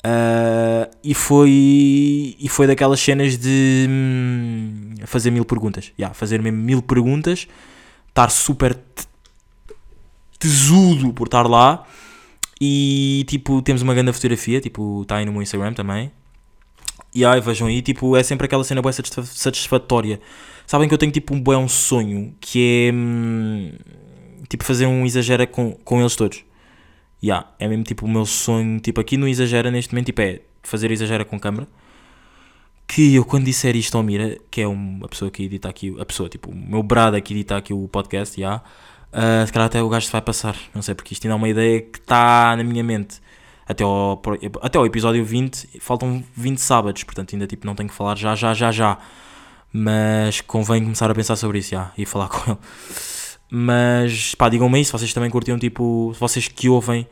Ah, 0.05 0.89
e 1.05 1.15
foi 1.15 2.37
e 2.39 2.49
foi 2.49 2.67
daquelas 2.67 2.99
cenas 3.01 3.39
de 3.39 3.87
hum, 3.89 4.95
fazer 5.07 5.31
mil 5.31 5.45
perguntas, 5.45 5.93
já, 5.99 6.13
fazer 6.13 6.43
mesmo 6.43 6.59
mil 6.59 6.83
perguntas, 6.83 7.47
estar 8.09 8.29
super 8.31 8.75
te- 8.75 9.07
tesudo 10.39 11.13
por 11.13 11.27
estar 11.29 11.47
lá 11.49 11.87
e 12.61 13.25
tipo 13.29 13.63
temos 13.63 13.83
uma 13.83 13.95
grande 13.95 14.13
fotografia, 14.13 14.61
tipo 14.61 15.03
está 15.03 15.17
aí 15.17 15.25
no 15.25 15.33
meu 15.33 15.43
Instagram 15.43 15.73
também. 15.73 16.11
E 17.15 17.25
aí 17.25 17.41
vejam 17.41 17.67
aí, 17.69 17.83
tipo, 17.83 18.17
é 18.17 18.23
sempre 18.23 18.47
aquela 18.47 18.65
cena 18.65 18.81
boa 18.81 18.93
satisfa- 18.93 19.23
satisfatória. 19.25 20.19
Sabem 20.67 20.89
que 20.89 20.95
eu 20.95 20.99
tenho 20.99 21.13
tipo 21.13 21.35
um 21.35 21.43
um 21.59 21.69
sonho 21.69 22.35
que 22.41 22.89
é 22.89 22.93
hum, 22.95 23.73
tipo 24.49 24.65
fazer 24.65 24.87
um 24.87 25.05
exagera 25.05 25.47
com, 25.47 25.73
com 25.85 26.01
eles 26.01 26.17
todos. 26.17 26.43
Yeah, 27.23 27.49
é 27.59 27.69
mesmo 27.69 27.85
tipo 27.85 28.05
o 28.07 28.09
meu 28.09 28.27
sonho, 28.27 28.81
tipo 28.81 29.01
aqui 29.01 29.17
no 29.17 29.29
exagera 29.29 29.71
neste 29.71 29.93
momento, 29.95 30.07
tipo 30.07 30.21
é 30.23 30.41
fazer 30.63 30.91
exagera 30.91 31.25
com 31.25 31.39
câmera. 31.39 31.69
Que 32.87 33.15
eu 33.15 33.25
quando 33.25 33.45
disser 33.45 33.75
isto 33.77 33.97
ao 33.97 34.03
Mira, 34.03 34.39
que 34.51 34.61
é 34.61 34.67
uma 34.69 35.09
pessoa 35.09 35.31
que 35.31 35.45
edita 35.45 35.69
aqui, 35.69 35.95
a 35.99 36.05
pessoa, 36.05 36.29
tipo, 36.29 36.51
o 36.51 36.55
meu 36.55 36.83
brada 36.83 37.21
que 37.21 37.33
edita 37.33 37.57
aqui 37.57 37.73
o 37.73 37.89
podcast, 37.89 38.39
yeah, 38.41 38.63
Ah, 39.13 39.45
se 39.47 39.53
calhar 39.53 39.67
até 39.67 39.83
o 39.83 39.89
gajo 39.89 40.11
vai 40.11 40.23
passar. 40.23 40.57
Não 40.75 40.83
sei, 40.83 40.95
porque 40.95 41.13
isto 41.15 41.25
ainda 41.27 41.35
é 41.35 41.37
uma 41.37 41.49
ideia 41.49 41.81
que 41.83 41.99
está 41.99 42.57
na 42.57 42.65
minha 42.65 42.83
mente. 42.83 43.21
Até 43.67 43.85
ao, 43.85 44.21
até 44.63 44.79
ao 44.79 44.87
episódio 44.87 45.25
20, 45.25 45.81
faltam 45.81 46.23
20 46.37 46.59
sábados, 46.61 47.05
portanto 47.05 47.35
ainda 47.35 47.47
tipo 47.47 47.67
não 47.67 47.75
tenho 47.75 47.89
que 47.89 47.95
falar 47.95 48.17
já, 48.19 48.35
já, 48.35 48.55
já, 48.55 48.73
já. 48.73 48.99
Mas 49.73 50.41
convém 50.43 50.83
começar 50.83 51.11
a 51.11 51.15
pensar 51.15 51.37
sobre 51.37 51.59
isso 51.59 51.71
já, 51.71 51.93
e 51.97 52.05
falar 52.07 52.29
com 52.31 52.53
ele. 52.53 52.61
Mas 53.55 54.35
pá, 54.35 54.49
digam-me 54.49 54.79
aí 54.79 54.85
se 54.85 54.91
vocês 54.91 55.13
também 55.13 55.29
curtiam, 55.29 55.59
tipo, 55.59 56.11
se 56.15 56.21
vocês 56.21 56.49
que 56.49 56.71
ouvem, 56.71 57.07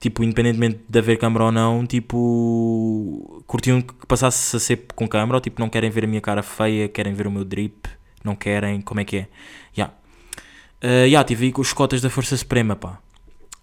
tipo, 0.00 0.24
independentemente 0.24 0.80
de 0.88 0.98
haver 0.98 1.16
câmara 1.18 1.44
ou 1.44 1.52
não, 1.52 1.86
tipo, 1.86 3.44
curtiam 3.46 3.80
que 3.80 3.94
passasse 4.08 4.56
a 4.56 4.58
ser 4.58 4.86
com 4.96 5.06
câmara 5.06 5.36
ou 5.36 5.40
tipo, 5.40 5.60
não 5.60 5.68
querem 5.68 5.88
ver 5.88 6.02
a 6.02 6.08
minha 6.08 6.20
cara 6.20 6.42
feia, 6.42 6.88
querem 6.88 7.14
ver 7.14 7.28
o 7.28 7.30
meu 7.30 7.44
drip, 7.44 7.88
não 8.24 8.34
querem, 8.34 8.80
como 8.80 8.98
é 8.98 9.04
que 9.04 9.18
é? 9.18 9.28
Já. 9.72 9.86
Uh, 10.82 11.06
yeah, 11.06 11.22
tive 11.22 11.54
os 11.56 11.72
cotas 11.72 12.00
da 12.00 12.10
Força 12.10 12.36
Suprema, 12.36 12.74
pá. 12.74 12.98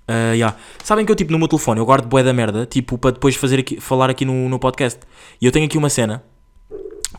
Uh, 0.07 0.35
yeah. 0.35 0.57
Sabem 0.85 1.05
que 1.05 1.11
eu, 1.11 1.17
tipo, 1.17 1.33
no 1.33 1.37
meu 1.37 1.49
telefone, 1.49 1.81
eu 1.81 1.85
guardo 1.85 2.07
bué 2.07 2.23
da 2.23 2.31
merda, 2.31 2.65
tipo, 2.65 2.97
para 2.97 3.11
depois 3.11 3.35
fazer 3.35 3.59
aqui, 3.59 3.81
falar 3.81 4.09
aqui 4.09 4.23
no, 4.23 4.47
no 4.47 4.57
podcast. 4.57 5.01
E 5.41 5.45
eu 5.45 5.51
tenho 5.51 5.65
aqui 5.65 5.77
uma 5.77 5.89
cena. 5.89 6.23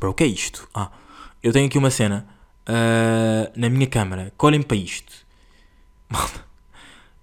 Bro, 0.01 0.13
o 0.13 0.15
que 0.15 0.25
é 0.25 0.27
isto? 0.27 0.67
Ah, 0.75 0.91
eu 1.43 1.53
tenho 1.53 1.67
aqui 1.67 1.77
uma 1.77 1.91
cena 1.91 2.27
uh, 2.69 3.53
na 3.57 3.69
minha 3.69 3.87
câmara. 3.87 4.33
que 4.37 4.47
Olhem 4.47 4.63
para 4.63 4.77
isto. 4.77 5.13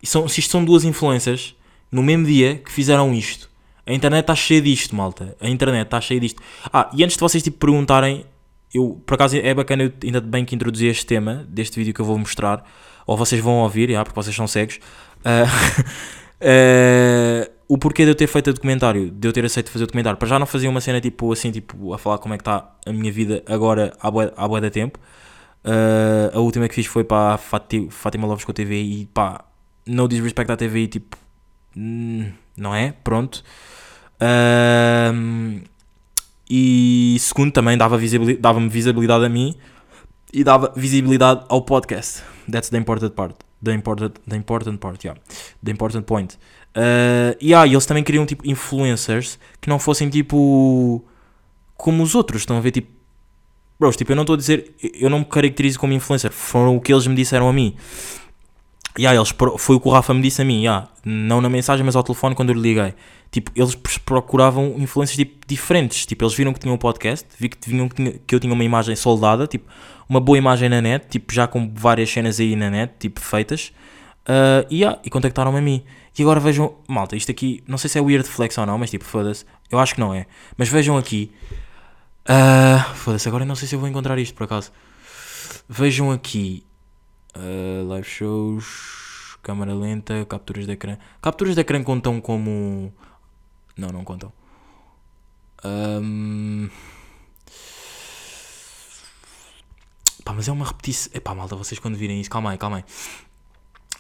São, 0.04 0.28
se 0.28 0.42
isto 0.42 0.52
são 0.52 0.66
duas 0.66 0.84
influências 0.84 1.56
no 1.90 2.04
mesmo 2.04 2.26
dia 2.26 2.56
que 2.56 2.70
fizeram 2.70 3.14
isto. 3.14 3.50
A 3.86 3.94
internet 3.94 4.24
está 4.24 4.36
cheia 4.36 4.62
disto, 4.62 4.94
malta. 4.94 5.34
A 5.40 5.48
internet 5.48 5.86
está 5.86 6.02
cheia 6.02 6.20
disto. 6.20 6.42
Ah, 6.74 6.90
e 6.94 7.06
antes 7.06 7.16
de 7.16 7.22
vocês 7.22 7.42
tipo, 7.42 7.58
perguntarem, 7.58 8.26
eu 8.74 9.02
por 9.06 9.14
acaso 9.14 9.38
é 9.38 9.54
bacana 9.54 9.84
eu 9.84 9.94
ainda 10.04 10.20
bem 10.20 10.44
que 10.44 10.56
introduzi 10.56 10.88
este 10.88 11.06
tema 11.06 11.46
deste 11.48 11.80
vídeo 11.80 11.94
que 11.94 12.02
eu 12.02 12.06
vou 12.06 12.18
mostrar. 12.18 12.70
Ou 13.08 13.16
vocês 13.16 13.42
vão 13.42 13.60
ouvir, 13.60 13.92
já, 13.92 14.04
porque 14.04 14.16
vocês 14.16 14.36
são 14.36 14.46
cegos. 14.46 14.80
Ah, 15.24 15.46
ah, 16.42 17.50
o 17.68 17.78
porquê 17.78 18.04
de 18.04 18.12
eu 18.12 18.16
ter 18.16 18.28
feito 18.28 18.50
o 18.50 18.54
documentário, 18.54 19.10
de 19.10 19.28
eu 19.28 19.34
ter 19.34 19.46
aceito 19.46 19.72
fazer 19.72 19.86
o 19.86 19.88
documentário. 19.88 20.18
Para 20.18 20.28
já 20.28 20.38
não 20.38 20.46
fazia 20.46 20.70
uma 20.70 20.82
cena 20.82 21.00
tipo 21.00 21.32
assim, 21.32 21.52
tipo, 21.52 21.94
a 21.94 21.98
falar 21.98 22.18
como 22.18 22.34
é 22.34 22.38
que 22.38 22.42
está 22.42 22.72
a 22.86 22.92
minha 22.92 23.12
vida 23.12 23.44
agora 23.48 23.96
à 24.02 24.12
boa, 24.12 24.34
à 24.36 24.48
boa 24.48 24.60
da 24.60 24.70
tempo. 24.70 25.00
Ah, 25.64 26.32
a 26.34 26.40
última 26.40 26.68
que 26.68 26.76
fiz 26.76 26.86
foi 26.86 27.04
para 27.04 27.38
Fati- 27.38 27.88
Fátima 27.90 28.28
Loves 28.28 28.44
com 28.46 28.52
a 28.52 28.54
TV 28.54 28.82
e 28.82 29.06
pá, 29.08 29.46
no 29.86 30.08
disrespect 30.08 30.52
à 30.52 30.58
TV, 30.58 30.88
tipo, 30.88 31.18
hum, 31.76 32.32
não 32.58 32.74
é? 32.76 32.94
Pronto. 33.04 33.44
Ahm, 34.20 35.62
e 36.50 37.18
segundo, 37.20 37.52
também 37.52 37.78
dava 37.78 37.98
visibili- 37.98 38.38
dava-me 38.38 38.70
visibilidade 38.70 39.26
a 39.26 39.30
mim 39.30 39.56
e 40.34 40.44
dava 40.44 40.72
visibilidade 40.76 41.46
ao 41.50 41.62
podcast. 41.62 42.24
That's 42.52 42.70
the 42.70 42.78
important 42.78 43.12
part. 43.16 43.36
The 43.64 43.74
important, 43.74 44.14
the 44.28 44.36
important 44.36 44.78
part, 44.80 45.06
yeah. 45.06 45.20
The 45.64 45.72
important 45.72 46.06
point. 46.06 46.38
Uh, 46.76 47.38
e 47.40 47.54
ah, 47.54 47.66
eles 47.68 47.86
também 47.86 48.04
queriam 48.04 48.26
tipo 48.26 48.46
influencers 48.48 49.40
que 49.62 49.70
não 49.70 49.80
fossem 49.80 50.10
tipo 50.10 51.04
como 51.78 52.04
os 52.04 52.14
outros. 52.16 52.42
Estão 52.42 52.58
a 52.58 52.60
ver 52.62 52.72
tipo. 52.72 52.92
Bros, 53.84 53.98
tipo, 53.98 54.14
eu 54.14 54.16
não 54.16 54.24
estou 54.24 54.36
a 54.36 54.38
dizer. 54.38 54.74
Eu 54.94 55.10
não 55.10 55.20
me 55.20 55.26
caracterizo 55.26 55.78
como 55.78 55.92
influencer. 55.92 56.32
Foram 56.32 56.78
o 56.78 56.80
que 56.82 56.94
eles 56.94 57.06
me 57.06 57.14
disseram 57.16 57.50
a 57.50 57.54
mim. 57.54 57.76
E 58.98 59.06
ah, 59.06 59.14
eles, 59.14 59.34
foi 59.58 59.76
o 59.76 59.80
que 59.80 59.88
o 59.88 59.92
Rafa 59.92 60.14
me 60.14 60.22
disse 60.22 60.42
a 60.42 60.46
mim, 60.46 60.68
ah, 60.68 60.88
não 61.04 61.42
na 61.42 61.50
mensagem, 61.50 61.84
mas 61.84 61.96
ao 61.96 62.04
telefone 62.04 62.34
quando 62.36 62.50
eu 62.52 62.56
lhe 62.56 62.62
liguei. 62.62 62.94
Tipo, 63.32 63.52
eles 63.56 63.74
pr- 63.76 64.00
procuravam 64.06 64.76
influências 64.78 65.18
tipo, 65.18 65.46
diferentes. 65.48 66.06
Tipo, 66.06 66.24
eles 66.24 66.34
viram 66.34 66.54
que 66.54 66.60
tinham 66.60 66.76
um 66.76 66.78
podcast, 66.78 67.28
vi 67.38 67.50
que, 67.50 67.58
tinham, 67.58 67.90
que, 67.90 67.96
tinha- 67.96 68.14
que 68.26 68.34
eu 68.36 68.40
tinha 68.40 68.54
uma 68.54 68.64
imagem 68.64 68.96
soldada, 68.96 69.48
tipo, 69.48 69.66
uma 70.08 70.20
boa 70.22 70.38
imagem 70.38 70.70
na 70.70 70.80
net, 70.80 71.08
tipo, 71.10 71.34
já 71.34 71.46
com 71.48 71.70
várias 71.76 72.10
cenas 72.10 72.40
aí 72.40 72.56
na 72.56 72.70
net, 72.70 72.94
tipo, 73.00 73.20
feitas. 73.20 73.74
Ah, 74.26 74.66
e, 74.70 74.86
ah, 74.86 74.98
e 75.04 75.10
contactaram-me 75.10 75.58
a 75.58 75.62
mim. 75.62 75.84
E 76.18 76.22
agora 76.22 76.40
vejam, 76.40 76.76
malta, 76.88 77.16
isto 77.18 77.32
aqui, 77.32 77.64
não 77.68 77.78
sei 77.80 77.90
se 77.90 77.98
é 77.98 78.02
weird 78.02 78.26
flex 78.30 78.56
ou 78.60 78.66
não, 78.68 78.78
mas 78.78 78.92
tipo, 78.92 79.04
foda-se, 79.04 79.44
eu 79.72 79.80
acho 79.80 79.96
que 79.96 80.00
não 80.00 80.14
é. 80.14 80.28
Mas 80.56 80.70
vejam 80.70 80.96
aqui. 80.96 81.32
Ah, 82.26 82.94
foda-se, 82.96 83.28
agora 83.28 83.46
não 83.46 83.56
sei 83.56 83.68
se 83.68 83.76
eu 83.76 83.80
vou 83.80 83.90
encontrar 83.90 84.18
isto 84.18 84.34
por 84.34 84.44
acaso. 84.44 84.72
Vejam 85.68 86.12
aqui. 86.12 86.66
Uh, 87.36 87.88
live 87.88 88.08
shows, 88.08 89.38
câmara 89.42 89.74
lenta, 89.74 90.26
capturas 90.26 90.66
de 90.66 90.72
ecrã. 90.74 90.98
Capturas 91.22 91.56
de 91.56 91.62
ecrã 91.62 91.84
contam 91.84 92.22
como. 92.22 92.94
Não, 93.76 93.90
não 93.90 94.04
contam. 94.04 94.32
Ahm. 95.64 96.70
Pá, 100.24 100.32
mas 100.34 100.48
é 100.48 100.52
uma 100.52 100.66
repetição. 100.66 101.12
Epá, 101.14 101.34
malta, 101.34 101.56
vocês 101.56 101.80
quando 101.80 101.98
virem 101.98 102.22
isso, 102.22 102.30
calma 102.30 102.52
aí, 102.52 102.58
calma 102.58 102.78
aí. 102.78 102.84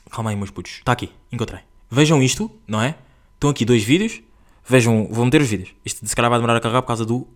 Calma 0.09 0.29
aí, 0.29 0.35
meus 0.35 0.51
putos. 0.51 0.73
Está 0.73 0.91
aqui, 0.91 1.11
encontrei. 1.31 1.61
Vejam 1.89 2.21
isto, 2.21 2.51
não 2.67 2.81
é? 2.81 2.95
Estão 3.33 3.49
aqui 3.49 3.65
dois 3.65 3.83
vídeos. 3.83 4.21
Vejam, 4.65 5.07
vou 5.11 5.25
meter 5.25 5.41
os 5.41 5.49
vídeos. 5.49 5.73
Isto 5.83 6.07
se 6.07 6.15
calhar 6.15 6.29
vai 6.29 6.39
demorar 6.39 6.55
a 6.55 6.61
carregar 6.61 6.81
por 6.81 6.87
causa 6.87 7.05
do 7.05 7.27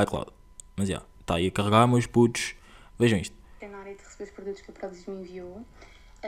iCloud. 0.00 0.30
Mas 0.76 0.88
já, 0.88 1.02
está 1.20 1.36
aí 1.36 1.48
a 1.48 1.50
carregar, 1.50 1.86
meus 1.86 2.06
putos. 2.06 2.54
Vejam 2.98 3.18
isto. 3.18 3.34
na 3.60 3.78
área 3.78 3.94
de 3.94 4.02
receber 4.02 4.24
os 4.24 4.30
produtos 4.30 4.62
que 4.62 4.70
a 4.70 4.74
Prodis 4.74 5.06
me 5.06 5.14
enviou. 5.16 5.64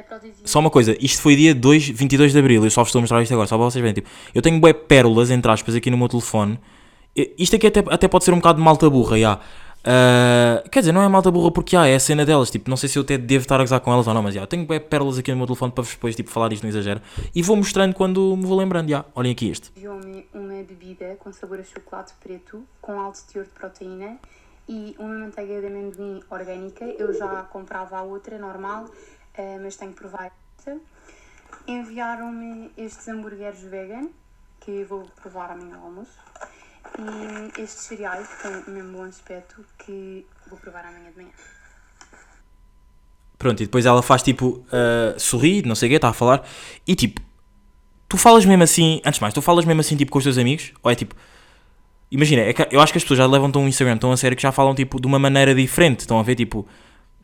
Prodis 0.08 0.34
Só 0.44 0.58
uma 0.58 0.70
coisa, 0.70 0.96
isto 1.00 1.22
foi 1.22 1.36
dia 1.36 1.54
2, 1.54 1.90
22 1.90 2.32
de 2.32 2.38
Abril, 2.38 2.64
eu 2.64 2.70
só 2.70 2.82
vos 2.82 2.88
estou 2.88 2.98
a 2.98 3.02
mostrar 3.02 3.22
isto 3.22 3.32
agora, 3.32 3.46
só 3.46 3.56
para 3.56 3.66
vocês 3.66 3.80
verem. 3.80 3.94
Tipo, 3.94 4.08
eu 4.34 4.42
tenho 4.42 4.58
bué 4.58 4.72
pérolas, 4.72 5.30
entre 5.30 5.50
aspas, 5.50 5.74
aqui 5.74 5.90
no 5.90 5.96
meu 5.96 6.08
telefone. 6.08 6.58
Isto 7.38 7.54
aqui 7.54 7.68
até, 7.68 7.84
até 7.88 8.08
pode 8.08 8.24
ser 8.24 8.32
um 8.32 8.38
bocado 8.38 8.58
de 8.58 8.64
malta 8.64 8.90
burra, 8.90 9.18
já. 9.18 9.40
Ah, 9.84 10.62
quer 10.70 10.80
dizer, 10.80 10.92
não 10.92 11.02
é 11.02 11.08
malta 11.08 11.30
burra 11.30 11.50
porque 11.50 11.76
já, 11.76 11.86
é 11.86 11.94
a 11.94 12.00
cena 12.00 12.24
delas. 12.24 12.50
Tipo, 12.50 12.70
não 12.70 12.76
sei 12.76 12.88
se 12.88 12.98
eu 12.98 13.02
até 13.02 13.18
devo 13.18 13.42
estar 13.42 13.56
a 13.56 13.58
gozar 13.58 13.80
com 13.80 13.92
elas 13.92 14.06
ou 14.06 14.14
não, 14.14 14.22
mas 14.22 14.34
já, 14.34 14.40
eu 14.40 14.46
tenho 14.46 14.66
pérolas 14.66 15.18
aqui 15.18 15.30
no 15.30 15.36
meu 15.36 15.46
telefone 15.46 15.72
para 15.72 15.84
depois 15.84 16.16
tipo, 16.16 16.30
falar 16.30 16.52
isto, 16.52 16.62
não 16.62 16.70
exagero. 16.70 17.00
E 17.34 17.42
vou 17.42 17.56
mostrando 17.56 17.94
quando 17.94 18.34
me 18.36 18.46
vou 18.46 18.56
lembrando, 18.56 18.88
já. 18.88 19.04
Olhem 19.14 19.32
aqui 19.32 19.50
este. 19.50 19.70
enviou-me 19.76 20.26
uma 20.32 20.62
bebida 20.62 21.16
com 21.18 21.30
sabor 21.32 21.60
a 21.60 21.64
chocolate 21.64 22.14
preto, 22.20 22.64
com 22.80 22.98
alto 22.98 23.22
teor 23.30 23.44
de 23.44 23.50
proteína 23.50 24.18
e 24.66 24.94
uma 24.98 25.14
manteiga 25.14 25.60
de 25.60 25.66
amendoim 25.66 26.22
orgânica. 26.30 26.84
Eu 26.84 27.12
já 27.12 27.42
comprava 27.42 27.98
a 27.98 28.02
outra, 28.02 28.38
normal, 28.38 28.86
eh, 29.34 29.58
mas 29.62 29.76
tenho 29.76 29.92
que 29.92 29.98
provar 29.98 30.32
esta. 30.58 30.78
Enviaram-me 31.66 32.70
estes 32.76 33.06
hambúrgueres 33.08 33.60
vegan, 33.62 34.08
que 34.60 34.84
vou 34.84 35.06
provar 35.20 35.50
amanhã 35.50 35.76
ao 35.76 35.84
almoço. 35.84 36.18
E 36.98 37.60
estes 37.62 37.84
cereais, 37.84 38.28
têm 38.42 38.52
o 38.66 38.70
mesmo 38.70 38.98
bom 38.98 39.04
aspecto, 39.04 39.64
que 39.84 40.24
vou 40.48 40.58
provar 40.58 40.84
amanhã 40.86 41.10
de 41.10 41.16
manhã. 41.16 41.30
Pronto, 43.38 43.62
e 43.62 43.66
depois 43.66 43.84
ela 43.84 44.02
faz 44.02 44.22
tipo, 44.22 44.64
uh, 44.68 45.18
sorri, 45.18 45.62
não 45.62 45.74
sei 45.74 45.88
o 45.88 45.90
quê, 45.90 45.96
está 45.96 46.08
a 46.08 46.12
falar, 46.12 46.46
e 46.86 46.94
tipo, 46.94 47.20
tu 48.08 48.16
falas 48.16 48.44
mesmo 48.46 48.62
assim, 48.62 49.00
antes 49.04 49.18
de 49.18 49.22
mais, 49.22 49.34
tu 49.34 49.42
falas 49.42 49.64
mesmo 49.64 49.80
assim 49.80 49.96
tipo 49.96 50.10
com 50.12 50.18
os 50.18 50.24
teus 50.24 50.38
amigos, 50.38 50.72
ou 50.82 50.90
é 50.90 50.94
tipo, 50.94 51.14
imagina, 52.10 52.42
é 52.42 52.54
eu 52.70 52.80
acho 52.80 52.92
que 52.92 52.98
as 52.98 53.02
pessoas 53.04 53.18
já 53.18 53.26
levam 53.26 53.50
tão 53.50 53.64
o 53.64 53.68
Instagram 53.68 53.98
tão 53.98 54.12
a 54.12 54.16
sério 54.16 54.36
que 54.36 54.42
já 54.42 54.52
falam 54.52 54.74
tipo 54.74 55.00
de 55.00 55.06
uma 55.06 55.18
maneira 55.18 55.54
diferente, 55.54 56.00
estão 56.00 56.18
a 56.18 56.22
ver, 56.22 56.36
tipo, 56.36 56.66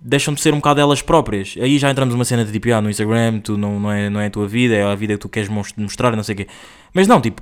deixam 0.01 0.35
de 0.35 0.41
ser 0.41 0.53
um 0.53 0.57
bocado 0.57 0.81
elas 0.81 1.01
próprias, 1.01 1.55
aí 1.59 1.79
já 1.79 1.91
entramos 1.91 2.13
numa 2.13 2.25
cena 2.25 2.45
de 2.45 2.53
tipo, 2.53 2.71
ah, 2.73 2.83
no 2.83 2.91
Instagram, 2.91 3.41
tu 3.41 3.57
não, 3.57 3.79
não, 3.79 3.93
é, 3.93 4.11
não 4.11 4.21
é 4.21 4.27
a 4.27 4.31
tua 4.31 4.49
vida, 4.49 4.75
é 4.75 4.83
a 4.83 4.95
vida 4.95 5.15
que 5.15 5.21
tu 5.21 5.29
queres 5.29 5.49
mos- 5.49 5.73
mostrar, 5.77 6.15
não 6.17 6.25
sei 6.25 6.35
o 6.35 6.39
quê, 6.39 6.49
mas 6.93 7.07
não, 7.07 7.21
tipo, 7.21 7.41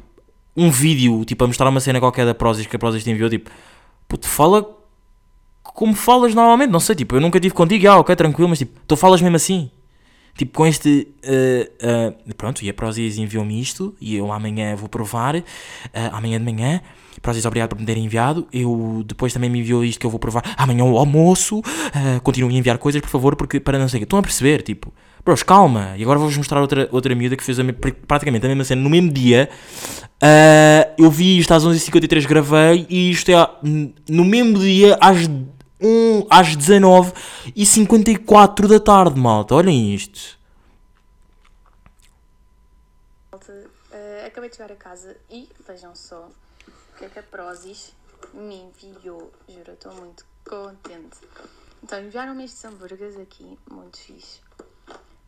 um 0.59 0.71
vídeo, 0.71 1.25
tipo, 1.25 1.45
a 1.45 1.47
mostrar 1.47 1.69
uma 1.69 1.81
cena 1.81 2.01
qualquer 2.01 2.27
da 2.27 2.35
Prozis 2.35 2.67
que 2.67 2.77
a 2.77 2.79
Prozis 2.79 3.05
te 3.05 3.11
enviou, 3.11 3.31
tipo, 3.31 3.51
puto, 4.09 4.27
fala 4.29 4.67
como 5.63 5.95
falas 5.95 6.35
normalmente, 6.35 6.71
não 6.71 6.81
sei, 6.81 6.97
tipo, 6.97 7.15
eu 7.15 7.21
nunca 7.21 7.39
tive 7.39 7.55
contigo, 7.55 7.89
ah, 7.89 7.99
ok, 7.99 8.17
tranquilo, 8.17 8.49
mas 8.49 8.59
tipo, 8.59 8.81
tu 8.87 8.97
falas 8.97 9.23
mesmo 9.23 9.37
assim. 9.37 9.71
Tipo, 10.37 10.53
com 10.57 10.67
este. 10.67 11.09
eh, 11.23 11.71
eh, 11.81 12.15
pronto, 12.37 12.63
e 12.63 12.71
a 12.71 12.75
Prozis 12.75 13.19
enviou-me 13.19 13.61
isto 13.61 13.95
e 14.01 14.15
eu 14.17 14.33
amanhã 14.33 14.77
vou 14.77 14.89
provar. 14.89 15.35
eh, 15.37 15.45
amanhã 16.13 16.39
de 16.39 16.45
manhã. 16.45 16.81
Prozis, 17.21 17.45
obrigado 17.45 17.71
por 17.71 17.81
me 17.81 17.85
terem 17.85 18.05
enviado. 18.05 18.47
Eu 18.53 19.03
depois 19.05 19.33
também 19.33 19.51
me 19.51 19.59
enviou 19.59 19.85
isto 19.85 19.99
que 19.99 20.07
eu 20.07 20.11
vou 20.11 20.21
provar. 20.21 20.45
Amanhã 20.57 20.85
ao 20.85 20.97
almoço. 20.97 21.61
eh, 21.93 22.21
continuem 22.23 22.57
a 22.57 22.59
enviar 22.61 22.79
coisas, 22.79 23.01
por 23.01 23.11
favor, 23.11 23.35
porque 23.35 23.59
para 23.59 23.79
não 23.79 23.89
sei 23.89 23.99
o 23.99 24.01
quê. 24.01 24.05
Estão 24.05 24.19
a 24.19 24.23
perceber, 24.23 24.63
tipo. 24.63 24.93
Bros, 25.29 25.43
calma. 25.43 25.95
E 25.99 26.03
agora 26.03 26.19
vou-vos 26.19 26.39
mostrar 26.39 26.59
outra, 26.59 26.89
outra 26.91 27.15
miúda 27.15 27.37
que 27.37 27.45
fez 27.45 27.59
a 27.59 27.63
me- 27.63 27.75
praticamente 27.75 28.47
a 28.47 28.49
mesma 28.49 28.65
cena 28.65 28.81
no 28.81 28.89
mesmo 28.89 29.13
dia. 29.13 29.51
Eh, 30.23 30.95
eu 30.97 31.11
vi 31.11 31.39
isto 31.39 31.53
às 31.53 31.67
11h53, 31.67 32.27
gravei 32.27 32.87
e 32.89 33.11
isto 33.11 33.31
é 33.31 33.35
no 34.09 34.25
mesmo 34.25 34.59
dia 34.59 34.97
às, 34.99 35.19
1, 35.79 36.27
às 36.31 36.57
19h54 36.57 38.67
da 38.67 38.81
tarde, 38.81 39.21
malta. 39.21 39.55
Olhem 39.55 39.95
isto. 39.95 40.39
Eh, 43.93 44.25
acabei 44.29 44.49
de 44.49 44.57
chegar 44.57 44.73
a 44.73 44.77
casa 44.77 45.15
e 45.31 45.47
vejam 45.69 45.95
só 45.95 46.27
o 46.27 46.33
que 46.99 47.05
é 47.05 47.09
que 47.11 47.19
a 47.19 47.23
Prozis 47.23 47.93
me 48.33 48.63
enviou. 48.63 49.31
Juro, 49.47 49.73
estou 49.73 49.93
muito 49.93 50.25
contente. 50.49 51.19
Então, 51.83 52.03
enviaram-me 52.03 52.47
estes 52.47 52.65
hambúrgueres 52.65 53.19
aqui, 53.19 53.59
muito 53.71 53.99
fixe. 53.99 54.48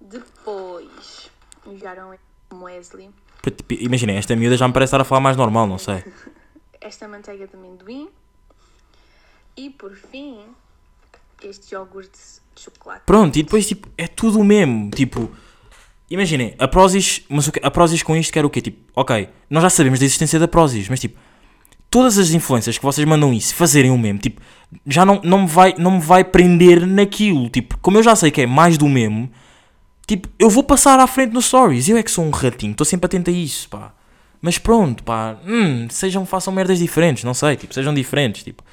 Depois, 0.00 1.30
enviaram 1.66 2.14
um 2.52 2.62
Wesley 2.64 3.10
Tipo, 3.42 3.74
Imaginem, 3.74 4.16
esta 4.16 4.34
miúda 4.36 4.56
já 4.56 4.66
me 4.68 4.74
parece 4.74 4.88
estar 4.88 5.00
a 5.00 5.04
falar 5.04 5.20
mais 5.20 5.36
normal, 5.36 5.66
não 5.66 5.78
sei. 5.78 6.04
esta 6.80 7.06
manteiga 7.08 7.46
de 7.46 7.56
amendoim. 7.56 8.08
E 9.56 9.70
por 9.70 9.94
fim, 9.94 10.40
este 11.42 11.74
iogurte 11.74 12.18
de 12.54 12.62
chocolate. 12.62 13.02
Pronto, 13.06 13.36
e 13.38 13.42
depois 13.42 13.66
tipo, 13.66 13.88
é 13.96 14.06
tudo 14.06 14.40
o 14.40 14.44
mesmo. 14.44 14.90
Tipo, 14.90 15.30
imaginem, 16.10 16.54
a 16.58 16.68
Prozis, 16.68 17.24
mas 17.28 17.48
o 17.48 17.52
que- 17.52 17.60
a 17.62 17.70
Prozis 17.70 18.02
com 18.02 18.14
isto 18.16 18.32
quer 18.32 18.44
o 18.44 18.50
quê? 18.50 18.60
Tipo, 18.60 18.78
ok, 18.94 19.28
nós 19.48 19.62
já 19.62 19.70
sabemos 19.70 19.98
da 19.98 20.04
existência 20.04 20.38
da 20.38 20.46
Prozis, 20.48 20.88
mas 20.88 21.00
tipo, 21.00 21.18
todas 21.90 22.18
as 22.18 22.30
influências 22.30 22.76
que 22.78 22.84
vocês 22.84 23.06
mandam 23.06 23.32
isso 23.32 23.54
fazerem 23.54 23.90
o 23.90 23.98
mesmo, 23.98 24.18
tipo, 24.18 24.40
já 24.86 25.04
não, 25.04 25.20
não, 25.24 25.42
me 25.42 25.46
vai, 25.48 25.74
não 25.78 25.92
me 25.92 26.00
vai 26.00 26.24
prender 26.24 26.86
naquilo. 26.86 27.48
Tipo, 27.48 27.78
como 27.78 27.96
eu 27.98 28.02
já 28.02 28.14
sei 28.14 28.30
que 28.30 28.42
é 28.42 28.46
mais 28.46 28.76
do 28.78 28.86
mesmo, 28.88 29.30
tipo, 30.10 30.28
eu 30.40 30.50
vou 30.50 30.64
passar 30.64 30.98
à 30.98 31.06
frente 31.06 31.32
nos 31.32 31.46
stories. 31.46 31.88
Eu 31.88 31.96
é 31.96 32.02
que 32.02 32.10
sou 32.10 32.24
um 32.24 32.30
ratinho, 32.30 32.72
estou 32.72 32.84
sempre 32.84 33.06
atento 33.06 33.30
a 33.30 33.32
isso, 33.32 33.68
pá. 33.68 33.92
Mas 34.42 34.58
pronto, 34.58 35.04
pá, 35.04 35.36
hum, 35.46 35.86
sejam, 35.88 36.26
façam 36.26 36.52
merdas 36.52 36.78
diferentes, 36.80 37.22
não 37.22 37.34
sei, 37.34 37.56
tipo, 37.56 37.72
sejam 37.72 37.94
diferentes, 37.94 38.42
tipo. 38.42 38.64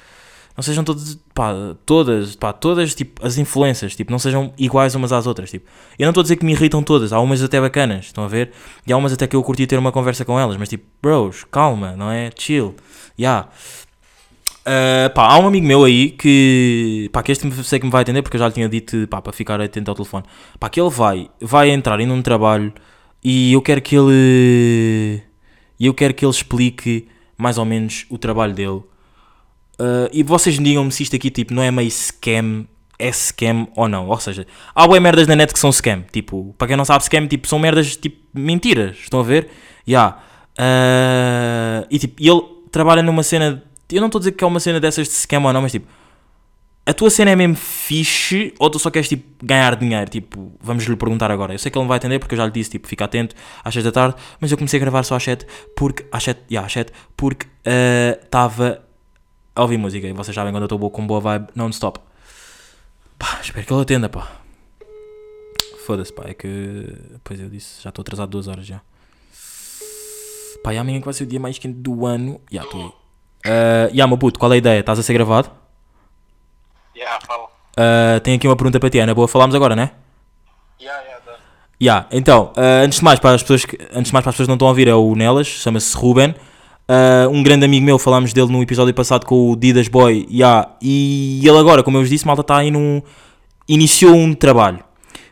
Não 0.56 0.62
sejam 0.62 0.82
todas, 0.82 1.16
pá, 1.32 1.54
todas, 1.86 2.34
pá, 2.34 2.52
todas, 2.52 2.92
tipo, 2.92 3.24
as 3.24 3.38
influências, 3.38 3.94
tipo, 3.94 4.10
não 4.10 4.18
sejam 4.18 4.52
iguais 4.58 4.96
umas 4.96 5.12
às 5.12 5.28
outras, 5.28 5.50
tipo. 5.50 5.68
Eu 5.96 6.06
não 6.06 6.10
estou 6.10 6.22
a 6.22 6.24
dizer 6.24 6.36
que 6.36 6.44
me 6.44 6.52
irritam 6.52 6.82
todas, 6.82 7.12
há 7.12 7.20
umas 7.20 7.40
até 7.40 7.60
bacanas, 7.60 8.06
estão 8.06 8.24
a 8.24 8.28
ver? 8.28 8.50
E 8.84 8.92
há 8.92 8.96
umas 8.96 9.12
até 9.12 9.28
que 9.28 9.36
eu 9.36 9.42
curti 9.44 9.64
ter 9.66 9.78
uma 9.78 9.92
conversa 9.92 10.24
com 10.24 10.40
elas, 10.40 10.56
mas 10.56 10.68
tipo, 10.68 10.84
bros, 11.00 11.44
calma, 11.52 11.94
não 11.96 12.10
é? 12.10 12.30
Chill, 12.36 12.74
yeah. 13.16 13.48
Uh, 14.68 15.08
pá, 15.14 15.32
há 15.32 15.38
um 15.38 15.46
amigo 15.46 15.66
meu 15.66 15.82
aí 15.82 16.10
que, 16.10 17.08
pá, 17.10 17.22
que 17.22 17.32
este 17.32 17.50
sei 17.64 17.78
que 17.78 17.86
me 17.86 17.90
vai 17.90 18.02
atender 18.02 18.20
porque 18.20 18.36
eu 18.36 18.40
já 18.40 18.48
lhe 18.48 18.52
tinha 18.52 18.68
dito, 18.68 19.08
pá, 19.08 19.22
para 19.22 19.32
ficar 19.32 19.58
atento 19.58 19.90
ao 19.90 19.94
telefone. 19.94 20.24
Pá, 20.60 20.68
que 20.68 20.78
ele 20.78 20.90
vai, 20.90 21.30
vai 21.40 21.70
entrar 21.70 21.98
em 22.00 22.10
um 22.10 22.20
trabalho 22.20 22.70
e 23.24 23.54
eu 23.54 23.62
quero 23.62 23.80
que 23.80 23.96
ele, 23.96 25.22
eu 25.80 25.94
quero 25.94 26.12
que 26.12 26.22
ele 26.22 26.32
explique 26.32 27.08
mais 27.38 27.56
ou 27.56 27.64
menos 27.64 28.04
o 28.10 28.18
trabalho 28.18 28.52
dele. 28.52 28.82
Uh, 29.80 30.10
e 30.12 30.22
vocês 30.22 30.58
digam-me 30.58 30.92
se 30.92 31.04
isto 31.04 31.16
aqui, 31.16 31.30
tipo, 31.30 31.54
não 31.54 31.62
é 31.62 31.70
meio 31.70 31.90
scam, 31.90 32.66
é 32.98 33.10
scam 33.10 33.68
ou 33.74 33.88
não. 33.88 34.08
Ou 34.08 34.20
seja, 34.20 34.46
há 34.74 34.86
bué 34.86 35.00
merdas 35.00 35.26
na 35.26 35.34
net 35.34 35.50
que 35.50 35.58
são 35.58 35.72
scam. 35.72 36.04
Tipo, 36.12 36.54
para 36.58 36.68
quem 36.68 36.76
não 36.76 36.84
sabe, 36.84 37.04
scam, 37.04 37.26
tipo, 37.26 37.48
são 37.48 37.58
merdas, 37.58 37.96
tipo, 37.96 38.18
mentiras. 38.34 38.98
Estão 38.98 39.20
a 39.20 39.22
ver? 39.22 39.48
Ya. 39.88 40.18
Uh, 40.58 41.86
e 41.90 41.98
tipo, 41.98 42.20
ele 42.20 42.58
trabalha 42.70 43.02
numa 43.02 43.22
cena, 43.22 43.62
eu 43.96 44.00
não 44.00 44.08
estou 44.08 44.18
a 44.18 44.20
dizer 44.20 44.32
que 44.32 44.44
é 44.44 44.46
uma 44.46 44.60
cena 44.60 44.80
dessas 44.80 45.08
de 45.08 45.14
scam 45.14 45.44
ou 45.44 45.52
não, 45.52 45.62
mas 45.62 45.72
tipo, 45.72 45.86
a 46.84 46.94
tua 46.94 47.10
cena 47.10 47.30
é 47.30 47.36
mesmo 47.36 47.54
fixe 47.54 48.54
ou 48.58 48.70
tu 48.70 48.78
só 48.78 48.90
queres 48.90 49.08
tipo 49.08 49.44
ganhar 49.44 49.76
dinheiro? 49.76 50.10
Tipo, 50.10 50.52
vamos 50.60 50.84
lhe 50.84 50.96
perguntar 50.96 51.30
agora. 51.30 51.52
Eu 51.52 51.58
sei 51.58 51.70
que 51.70 51.76
ele 51.76 51.82
não 51.82 51.88
vai 51.88 51.98
atender 51.98 52.18
porque 52.18 52.34
eu 52.34 52.38
já 52.38 52.46
lhe 52.46 52.50
disse, 52.50 52.70
tipo, 52.70 52.88
fica 52.88 53.04
atento 53.04 53.36
às 53.62 53.74
6 53.74 53.84
da 53.84 53.92
tarde, 53.92 54.16
mas 54.40 54.50
eu 54.50 54.56
comecei 54.56 54.78
a 54.78 54.80
gravar 54.80 55.02
só 55.02 55.14
às 55.16 55.22
7 55.22 55.46
porque, 55.76 56.06
às 56.10 56.22
7, 56.22 56.40
yeah, 56.50 56.66
às 56.66 56.72
7, 56.72 56.92
porque 57.16 57.46
estava 58.24 58.82
a 59.54 59.62
ouvir 59.62 59.76
música 59.76 60.06
e 60.06 60.12
vocês 60.12 60.34
sabem 60.34 60.52
quando 60.52 60.62
eu 60.62 60.76
estou 60.76 60.90
com 60.90 61.06
boa 61.06 61.20
vibe 61.20 61.48
non-stop. 61.54 62.00
Pá, 63.18 63.38
espero 63.42 63.66
que 63.66 63.72
ele 63.72 63.82
atenda, 63.82 64.08
pá. 64.08 64.40
Foda-se, 65.84 66.12
pá, 66.12 66.24
é 66.26 66.34
que. 66.34 66.94
Pois 67.24 67.38
eu 67.40 67.50
disse, 67.50 67.82
já 67.82 67.88
estou 67.90 68.02
atrasado 68.02 68.30
duas 68.30 68.48
horas 68.48 68.64
já. 68.64 68.80
Pá, 70.62 70.72
e 70.72 70.78
amanhã 70.78 71.00
que 71.00 71.04
vai 71.04 71.12
ser 71.12 71.24
o 71.24 71.26
dia 71.26 71.40
mais 71.40 71.58
quente 71.58 71.78
do 71.78 72.06
ano. 72.06 72.40
Já 72.50 72.62
estou 72.62 72.80
aí. 72.80 72.92
Uh, 73.46 73.88
yeah, 73.92 74.06
meu 74.06 74.18
puto, 74.18 74.38
qual 74.38 74.52
é 74.52 74.56
a 74.56 74.58
ideia? 74.58 74.80
Estás 74.80 74.98
a 74.98 75.02
ser 75.02 75.12
gravado? 75.14 75.50
Yeah, 76.96 77.18
fala. 77.26 77.44
Uh, 77.44 78.20
tenho 78.22 78.36
aqui 78.36 78.48
uma 78.48 78.56
pergunta 78.56 78.80
para 78.80 78.90
ti, 78.90 78.98
Ana. 78.98 79.14
Boa, 79.14 79.28
falámos 79.28 79.54
agora, 79.54 79.76
né? 79.76 79.92
Yeah, 80.80 81.00
yeah, 81.02 81.24
dá. 81.24 81.32
Ya, 81.80 82.06
então, 82.10 82.52
uh, 82.56 82.84
antes 82.84 82.98
de 82.98 83.04
mais 83.04 83.20
para 83.20 83.34
as 83.36 83.42
pessoas 83.42 83.64
que, 83.64 83.78
antes 83.92 84.06
de 84.10 84.12
mais 84.12 84.22
para 84.24 84.30
as 84.30 84.34
pessoas 84.34 84.46
que 84.46 84.50
não 84.50 84.54
estão 84.56 84.68
a 84.68 84.70
ouvir 84.70 84.88
é 84.88 84.94
o 84.94 85.14
Nelas, 85.14 85.46
chama-se 85.46 85.96
Ruben. 85.96 86.34
Uh, 86.90 87.28
um 87.30 87.42
grande 87.42 87.64
amigo 87.64 87.84
meu, 87.84 87.98
falámos 87.98 88.32
dele 88.32 88.50
no 88.50 88.62
episódio 88.62 88.92
passado 88.94 89.26
com 89.26 89.50
o 89.52 89.56
Didas 89.56 89.88
Boy, 89.88 90.26
ya, 90.30 90.68
e 90.80 91.40
ele 91.46 91.58
agora, 91.58 91.82
como 91.82 91.98
eu 91.98 92.00
vos 92.00 92.08
disse, 92.10 92.26
malta 92.26 92.40
está 92.40 92.56
aí 92.56 92.70
num. 92.70 93.02
iniciou 93.68 94.14
um 94.14 94.34
trabalho. 94.34 94.80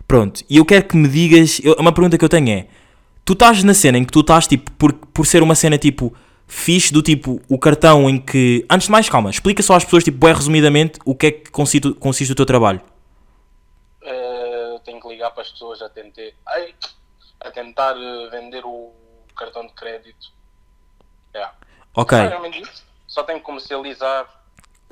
Pronto, 0.06 0.44
e 0.48 0.58
eu 0.58 0.64
quero 0.64 0.84
que 0.84 0.96
me 0.96 1.08
digas. 1.08 1.60
eu- 1.64 1.74
uma 1.80 1.90
pergunta 1.92 2.16
que 2.16 2.24
eu 2.24 2.28
tenho 2.28 2.48
é: 2.50 2.66
tu 3.24 3.32
estás 3.32 3.64
na 3.64 3.74
cena 3.74 3.98
em 3.98 4.04
que 4.04 4.12
tu 4.12 4.20
estás 4.20 4.46
tipo, 4.46 4.70
por, 4.72 4.92
por 4.92 5.26
ser 5.26 5.42
uma 5.42 5.54
cena 5.54 5.76
tipo 5.78 6.12
fixe, 6.46 6.92
do 6.92 7.02
tipo 7.02 7.40
o 7.48 7.58
cartão 7.58 8.08
em 8.08 8.18
que. 8.18 8.64
Antes 8.70 8.86
de 8.86 8.92
mais, 8.92 9.08
calma, 9.08 9.30
explica 9.30 9.62
só 9.62 9.74
às 9.74 9.84
pessoas, 9.84 10.04
tipo, 10.04 10.18
bem 10.18 10.34
resumidamente, 10.34 10.98
o 11.04 11.14
que 11.14 11.26
é 11.26 11.30
que 11.32 11.50
consiste, 11.50 11.92
consiste 11.94 12.32
o 12.32 12.34
teu 12.34 12.46
trabalho. 12.46 12.80
Eh, 14.02 14.80
tenho 14.84 15.00
que 15.00 15.08
ligar 15.08 15.30
para 15.30 15.42
as 15.42 15.50
pessoas 15.50 15.82
a 15.82 15.88
tentar, 15.88 16.22
ai, 16.46 16.74
a 17.40 17.50
tentar 17.50 17.96
eh, 17.96 18.28
vender 18.30 18.64
o 18.64 18.92
cartão 19.36 19.66
de 19.66 19.72
crédito. 19.72 20.32
Yeah. 21.34 21.54
Ok. 21.94 22.18
Só 23.06 23.22
tenho 23.22 23.38
que 23.38 23.44
comercializar 23.44 24.26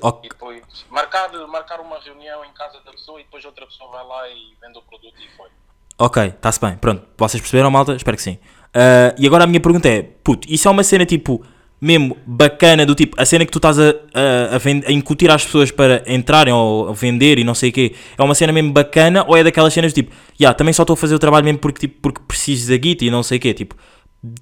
ok. 0.01 0.21
e 0.25 0.29
depois 0.29 0.63
marcar, 0.89 1.31
marcar 1.47 1.79
uma 1.79 1.99
reunião 1.99 2.43
em 2.45 2.51
casa 2.53 2.79
da 2.81 2.91
pessoa 2.91 3.19
e 3.19 3.23
depois 3.23 3.43
outra 3.45 3.65
pessoa 3.65 3.91
vai 3.91 4.05
lá 4.05 4.29
e 4.29 4.55
vende 4.61 4.77
o 4.77 4.81
produto 4.81 5.15
e 5.19 5.35
foi. 5.35 5.49
Ok, 5.97 6.23
está-se 6.25 6.59
bem. 6.59 6.77
Pronto, 6.77 7.07
vocês 7.17 7.41
perceberam, 7.41 7.71
malta? 7.71 7.95
Espero 7.95 8.17
que 8.17 8.23
sim. 8.23 8.39
Ah, 8.75 9.15
e 9.17 9.25
agora 9.25 9.45
a 9.45 9.47
minha 9.47 9.59
pergunta 9.61 9.87
é: 9.87 10.03
puto, 10.03 10.47
isso 10.51 10.67
é 10.67 10.71
uma 10.71 10.83
cena 10.83 11.05
tipo 11.05 11.43
mesmo 11.79 12.17
bacana, 12.25 12.85
do 12.85 12.95
tipo, 12.95 13.19
a 13.19 13.25
cena 13.25 13.45
que 13.45 13.51
tu 13.51 13.57
estás 13.59 13.77
a, 13.77 13.89
a, 14.13 14.55
a, 14.55 14.87
a 14.87 14.91
incutir 14.91 15.29
às 15.29 15.45
pessoas 15.45 15.71
para 15.71 16.03
entrarem 16.07 16.53
ou 16.53 16.91
vender 16.93 17.37
e 17.37 17.43
não 17.43 17.53
sei 17.53 17.69
o 17.69 17.73
quê, 17.73 17.95
é 18.17 18.23
uma 18.23 18.33
cena 18.33 18.51
mesmo 18.53 18.71
bacana 18.71 19.23
ou 19.27 19.35
é 19.37 19.43
daquelas 19.43 19.73
cenas 19.73 19.91
do 19.91 19.95
tipo, 19.95 20.15
já, 20.39 20.53
também 20.53 20.73
só 20.73 20.83
estou 20.83 20.93
a 20.95 20.97
fazer 20.97 21.13
o 21.13 21.19
trabalho 21.19 21.45
mesmo 21.45 21.59
porque, 21.59 21.81
tipo, 21.81 22.01
porque 22.01 22.21
preciso 22.27 22.71
da 22.71 22.77
guita 22.77 23.03
e 23.05 23.11
não 23.11 23.21
sei 23.21 23.37
o 23.37 23.41
quê, 23.41 23.53
tipo, 23.53 23.75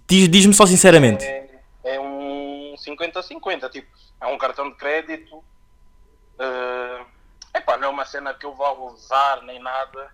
diz- 0.07 0.29
diz-me 0.29 0.53
só 0.53 0.65
sinceramente. 0.65 1.25
É, 1.25 1.49
é 1.83 1.99
um 1.99 2.75
50-50, 2.77 3.69
tipo, 3.71 3.87
é 4.21 4.27
um 4.27 4.37
cartão 4.37 4.69
de 4.69 4.75
crédito. 4.75 5.43
É 6.39 7.57
epá, 7.57 7.77
não 7.77 7.87
é 7.89 7.91
uma 7.91 8.05
cena 8.05 8.33
que 8.33 8.45
eu 8.45 8.53
vá 8.55 8.71
usar 8.71 9.41
nem 9.43 9.59
nada, 9.61 10.07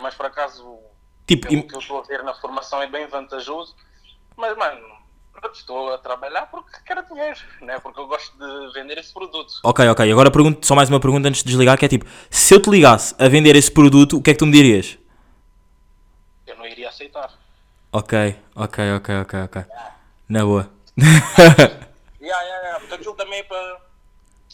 mas 0.00 0.14
por 0.14 0.26
acaso 0.26 0.78
Tipo, 1.30 1.46
pelo 1.46 1.62
que 1.62 1.74
eu 1.76 1.78
estou 1.78 2.00
a 2.00 2.02
ver 2.02 2.24
na 2.24 2.34
formação 2.34 2.82
é 2.82 2.88
bem 2.88 3.06
vantajoso. 3.06 3.76
Mas, 4.36 4.56
mano, 4.56 4.80
estou 5.52 5.94
a 5.94 5.98
trabalhar 5.98 6.46
porque 6.46 6.76
quero 6.84 7.06
dinheiro, 7.06 7.38
né? 7.60 7.78
porque 7.78 8.00
eu 8.00 8.08
gosto 8.08 8.36
de 8.36 8.72
vender 8.72 8.98
esse 8.98 9.14
produto. 9.14 9.52
Ok, 9.62 9.86
ok. 9.86 10.10
Agora 10.10 10.28
pergunto 10.28 10.66
só 10.66 10.74
mais 10.74 10.88
uma 10.88 10.98
pergunta 10.98 11.28
antes 11.28 11.44
de 11.44 11.48
desligar, 11.48 11.78
que 11.78 11.84
é 11.84 11.88
tipo, 11.88 12.04
se 12.28 12.52
eu 12.52 12.60
te 12.60 12.68
ligasse 12.68 13.14
a 13.16 13.28
vender 13.28 13.54
esse 13.54 13.70
produto, 13.70 14.16
o 14.16 14.22
que 14.22 14.30
é 14.30 14.32
que 14.32 14.40
tu 14.40 14.46
me 14.46 14.50
dirias? 14.50 14.98
Eu 16.48 16.56
não 16.56 16.66
iria 16.66 16.88
aceitar. 16.88 17.32
Ok, 17.92 18.36
ok, 18.56 18.92
ok, 18.96 19.20
ok, 19.20 19.40
ok. 19.44 19.64
Na 20.28 20.44
boa. 20.44 20.68
Yeah, 22.22 22.44
yeah, 22.44 22.62
yeah, 22.62 22.80
porque 22.80 22.94
aquilo 22.96 23.14
também 23.14 23.38
é 23.38 23.42
para. 23.44 23.80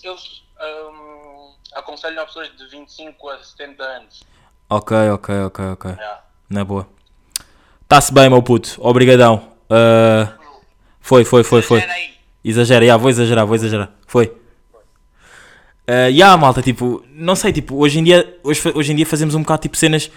Eles 0.05 0.45
hum, 0.89 1.53
aconselham 1.75 2.23
a 2.23 2.27
pessoas 2.27 2.49
de 2.57 2.65
25 2.69 3.29
a 3.29 3.43
70 3.43 3.83
anos. 3.83 4.23
ok, 4.71 5.11
ok, 5.11 5.35
ok, 5.47 5.65
ok. 5.73 5.91
Yeah. 5.91 6.26
Na 6.49 6.65
boa. 6.65 6.87
Tá-se 7.89 8.13
bem, 8.13 8.29
meu 8.31 8.43
puto. 8.43 8.77
Obrigadão. 8.79 9.43
Ah, 9.71 10.33
foi, 11.01 11.25
foi, 11.25 11.43
foi, 11.45 11.63
foi. 11.63 11.81
Exagera, 12.45 12.87
já, 12.87 12.97
vou 12.97 13.11
exagerar, 13.11 13.47
vou 13.47 13.55
exagerar. 13.55 13.91
Foi. 14.07 14.33
Ah, 15.87 16.09
Ya, 16.11 16.37
malta, 16.37 16.63
tipo, 16.63 17.03
não 17.15 17.37
sei, 17.37 17.53
tipo, 17.53 17.77
hoje 17.77 17.99
em 17.99 18.05
dia, 18.05 18.39
hoje, 18.43 18.61
hoje 18.75 18.93
em 18.93 18.97
dia 18.97 19.07
fazemos 19.07 19.35
um 19.35 19.41
bocado 19.41 19.63
tipo 19.63 19.77
cenas. 19.77 20.11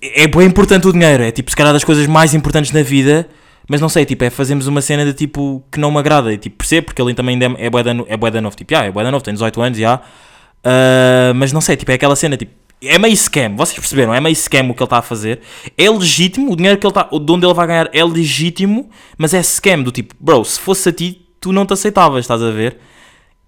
É 0.00 0.22
é 0.24 0.26
bem 0.26 0.46
importante 0.46 0.86
o 0.88 0.92
dinheiro, 0.92 1.22
é 1.22 1.30
tipo, 1.30 1.48
se 1.50 1.56
calhar 1.56 1.72
das 1.72 1.84
coisas 1.84 2.06
mais 2.08 2.34
importantes 2.34 2.72
na 2.72 2.82
vida, 2.82 3.28
mas 3.68 3.80
não 3.80 3.88
sei, 3.88 4.04
tipo, 4.04 4.24
é 4.24 4.30
fazemos 4.30 4.66
uma 4.66 4.80
cena 4.80 5.04
de 5.04 5.12
tipo 5.14 5.62
que 5.70 5.78
não 5.78 5.90
me 5.92 5.98
agrada, 5.98 6.32
e 6.32 6.38
tipo, 6.38 6.56
percebo, 6.58 6.86
porque 6.86 7.00
ele 7.00 7.14
também 7.14 7.38
é, 7.40 7.66
é 7.66 7.70
bué 7.70 7.82
da 7.84 7.94
no- 7.94 8.06
é 8.08 8.16
da 8.16 8.40
novo, 8.40 8.56
tipo, 8.56 8.72
já, 8.74 8.84
é 8.84 8.90
bué 8.90 9.04
da 9.04 9.10
novo, 9.12 9.22
tem 9.24 9.32
18 9.34 9.60
anos, 9.62 9.78
já. 9.78 10.00
Ah, 10.64 11.32
mas 11.36 11.52
não 11.52 11.60
sei, 11.60 11.76
tipo, 11.76 11.90
é 11.92 11.94
aquela 11.94 12.16
cena, 12.16 12.36
tipo, 12.36 12.52
é 12.82 12.98
meio 12.98 13.16
scam, 13.16 13.56
vocês 13.56 13.78
perceberam? 13.78 14.12
É 14.12 14.20
meio 14.20 14.34
scam 14.34 14.70
o 14.70 14.74
que 14.74 14.82
ele 14.82 14.86
está 14.86 14.98
a 14.98 15.02
fazer. 15.02 15.40
É 15.78 15.88
legítimo, 15.88 16.52
o 16.52 16.56
dinheiro 16.56 16.78
que 16.78 16.86
ele 16.86 16.90
está, 16.90 17.04
de 17.04 17.32
onde 17.32 17.46
ele 17.46 17.54
vai 17.54 17.66
ganhar 17.66 17.90
é 17.92 18.04
legítimo, 18.04 18.90
mas 19.16 19.32
é 19.32 19.42
scam, 19.42 19.82
do 19.82 19.92
tipo, 19.92 20.14
bro, 20.18 20.44
se 20.44 20.58
fosse 20.58 20.88
a 20.88 20.92
ti, 20.92 21.26
tu 21.40 21.52
não 21.52 21.64
te 21.64 21.72
aceitavas, 21.72 22.20
estás 22.20 22.42
a 22.42 22.50
ver? 22.50 22.78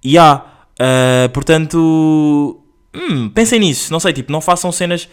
E 0.03 0.17
há, 0.19 0.45
ah, 0.79 1.29
portanto, 1.33 2.63
hum, 2.95 3.29
pensem 3.31 3.61
nisso, 3.61 3.93
não 3.93 4.01
sei, 4.01 4.13
tipo, 4.13 4.31
não 4.33 4.41
façam 4.41 4.71
cenas. 4.73 5.09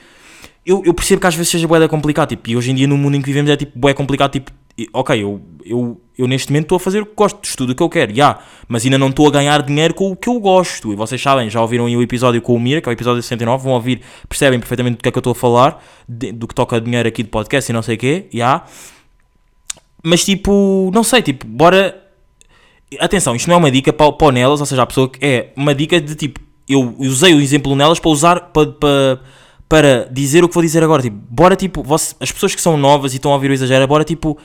Eu, 0.65 0.83
eu 0.85 0.93
percebo 0.93 1.19
que 1.19 1.27
às 1.27 1.33
vezes 1.33 1.49
seja 1.49 1.67
bué 1.67 1.79
da 1.79 1.87
complicado, 1.87 2.29
tipo, 2.29 2.49
e 2.49 2.55
hoje 2.55 2.71
em 2.71 2.75
dia 2.75 2.87
no 2.87 2.97
mundo 2.97 3.15
em 3.15 3.21
que 3.21 3.25
vivemos 3.25 3.49
é 3.49 3.57
tipo 3.57 3.77
bué 3.77 3.93
complicado, 3.93 4.31
tipo, 4.31 4.51
ok, 4.93 5.21
eu, 5.23 5.41
eu, 5.65 6.01
eu 6.17 6.27
neste 6.27 6.49
momento 6.51 6.63
estou 6.65 6.75
a 6.75 6.79
fazer 6.79 7.01
o 7.01 7.05
que 7.05 7.13
gosto, 7.15 7.39
estudo 7.43 7.71
o 7.71 7.75
que 7.75 7.83
eu 7.83 7.89
quero, 7.89 8.13
já, 8.13 8.39
mas 8.67 8.83
ainda 8.85 8.97
não 8.97 9.09
estou 9.09 9.27
a 9.27 9.31
ganhar 9.31 9.61
dinheiro 9.61 9.93
com 9.93 10.11
o 10.11 10.15
que 10.15 10.29
eu 10.29 10.39
gosto, 10.39 10.91
e 10.93 10.95
vocês 10.95 11.21
sabem, 11.21 11.49
já 11.49 11.61
ouviram 11.61 11.85
o 11.85 12.01
episódio 12.01 12.41
com 12.41 12.53
o 12.55 12.59
Mira, 12.59 12.81
que 12.81 12.87
é 12.87 12.91
o 12.91 12.93
episódio 12.93 13.21
69, 13.21 13.63
vão 13.63 13.73
ouvir, 13.73 14.01
percebem 14.29 14.59
perfeitamente 14.59 14.97
do 14.97 15.01
que 15.03 15.09
é 15.09 15.11
que 15.11 15.17
eu 15.17 15.21
estou 15.21 15.31
a 15.31 15.35
falar, 15.35 15.83
de- 16.07 16.31
do 16.31 16.47
que 16.47 16.55
toca 16.55 16.79
dinheiro 16.79 17.07
aqui 17.07 17.23
de 17.23 17.29
podcast 17.29 17.71
e 17.71 17.73
não 17.73 17.81
sei 17.81 17.95
o 17.95 17.97
quê, 17.97 18.27
já, 18.33 18.63
mas 20.03 20.23
tipo, 20.25 20.89
não 20.93 21.03
sei, 21.03 21.21
tipo, 21.21 21.45
bora 21.45 21.95
atenção, 22.99 23.35
isto 23.35 23.47
não 23.47 23.55
é 23.55 23.57
uma 23.57 23.71
dica 23.71 23.93
para, 23.93 24.11
para 24.11 24.31
Nelas, 24.31 24.59
ou 24.59 24.65
seja, 24.65 24.81
a 24.81 24.85
pessoa 24.85 25.07
que 25.09 25.23
é 25.25 25.51
uma 25.55 25.73
dica 25.75 25.99
de 26.01 26.15
tipo, 26.15 26.39
eu 26.67 26.95
usei 26.99 27.33
o 27.33 27.39
exemplo 27.41 27.75
Nelas 27.75 27.99
para 27.99 28.09
usar 28.11 28.39
para, 28.51 28.67
para, 28.71 29.19
para 29.69 30.05
dizer 30.11 30.43
o 30.43 30.47
que 30.49 30.53
vou 30.53 30.63
dizer 30.63 30.83
agora. 30.83 31.01
Tipo, 31.01 31.17
bora 31.29 31.55
tipo, 31.55 31.83
as 31.93 32.31
pessoas 32.31 32.55
que 32.55 32.61
são 32.61 32.77
novas 32.77 33.13
e 33.13 33.17
estão 33.17 33.31
a 33.31 33.35
ouvir 33.35 33.51
o 33.51 33.53
exagero, 33.53 33.87
bora 33.87 34.03
tipo 34.03 34.37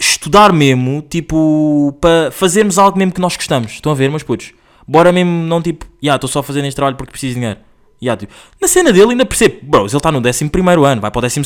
estudar 0.00 0.50
mesmo, 0.50 1.02
tipo, 1.02 1.94
para 2.00 2.30
fazermos 2.30 2.78
algo 2.78 2.98
mesmo 2.98 3.12
que 3.12 3.20
nós 3.20 3.36
gostamos. 3.36 3.72
Estão 3.72 3.92
a 3.92 3.94
ver, 3.94 4.08
meus 4.08 4.22
putos? 4.22 4.52
Bora 4.88 5.12
mesmo, 5.12 5.30
não 5.30 5.60
tipo, 5.60 5.84
já, 6.02 6.14
estou 6.14 6.28
só 6.28 6.42
fazendo 6.42 6.64
este 6.64 6.74
trabalho 6.74 6.96
porque 6.96 7.12
preciso 7.12 7.34
de 7.34 7.40
dinheiro. 7.40 7.60
Ya, 8.02 8.16
tipo, 8.16 8.32
na 8.58 8.66
cena 8.66 8.94
dele 8.94 9.10
ainda 9.10 9.26
percebo, 9.26 9.58
bros, 9.62 9.92
ele 9.92 9.98
está 9.98 10.10
no 10.10 10.18
11 10.18 10.50
ano, 10.86 11.02
vai 11.02 11.10
para 11.10 11.18
o 11.18 11.20
12, 11.20 11.42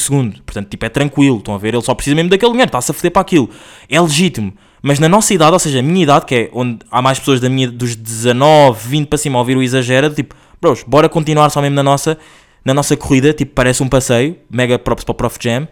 portanto, 0.46 0.68
tipo, 0.68 0.86
é 0.86 0.88
tranquilo, 0.88 1.38
estão 1.38 1.52
a 1.52 1.58
ver, 1.58 1.74
ele 1.74 1.82
só 1.82 1.92
precisa 1.94 2.14
mesmo 2.14 2.30
daquele 2.30 2.52
dinheiro, 2.52 2.68
está-se 2.68 2.92
a 2.92 2.94
foder 2.94 3.10
para 3.10 3.22
aquilo, 3.22 3.50
é 3.88 4.00
legítimo. 4.00 4.54
Mas 4.80 5.00
na 5.00 5.08
nossa 5.08 5.34
idade, 5.34 5.52
ou 5.52 5.58
seja, 5.58 5.80
a 5.80 5.82
minha 5.82 6.04
idade, 6.04 6.26
que 6.26 6.34
é 6.34 6.50
onde 6.52 6.78
há 6.88 7.02
mais 7.02 7.18
pessoas 7.18 7.40
da 7.40 7.48
minha, 7.48 7.68
dos 7.68 7.96
19, 7.96 8.88
20 8.88 9.08
para 9.08 9.18
cima 9.18 9.36
a 9.36 9.40
ouvir 9.40 9.56
o 9.56 9.62
exagero, 9.62 10.10
tipo, 10.10 10.36
bros, 10.60 10.84
bora 10.86 11.08
continuar 11.08 11.50
só 11.50 11.60
mesmo 11.60 11.74
na 11.74 11.82
nossa, 11.82 12.16
na 12.64 12.72
nossa 12.72 12.96
corrida, 12.96 13.32
tipo, 13.32 13.52
parece 13.52 13.82
um 13.82 13.88
passeio, 13.88 14.36
mega 14.48 14.78
props 14.78 15.02
para 15.02 15.12
o 15.12 15.14
Prof 15.16 15.36
Jam, 15.40 15.66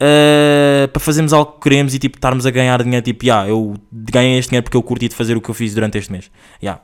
uh, 0.00 0.88
para 0.88 1.00
fazermos 1.00 1.32
algo 1.32 1.52
que 1.52 1.60
queremos 1.60 1.94
e 1.94 1.98
tipo, 1.98 2.16
estarmos 2.16 2.46
a 2.46 2.50
ganhar 2.50 2.82
dinheiro, 2.82 3.04
tipo, 3.04 3.24
yeah, 3.24 3.48
eu 3.48 3.74
ganhei 3.92 4.38
este 4.38 4.50
dinheiro 4.50 4.64
porque 4.64 4.76
eu 4.76 4.82
curti 4.82 5.08
de 5.08 5.14
fazer 5.14 5.36
o 5.36 5.40
que 5.40 5.48
eu 5.48 5.54
fiz 5.54 5.74
durante 5.74 5.98
este 5.98 6.12
mês. 6.12 6.30
Yeah. 6.62 6.82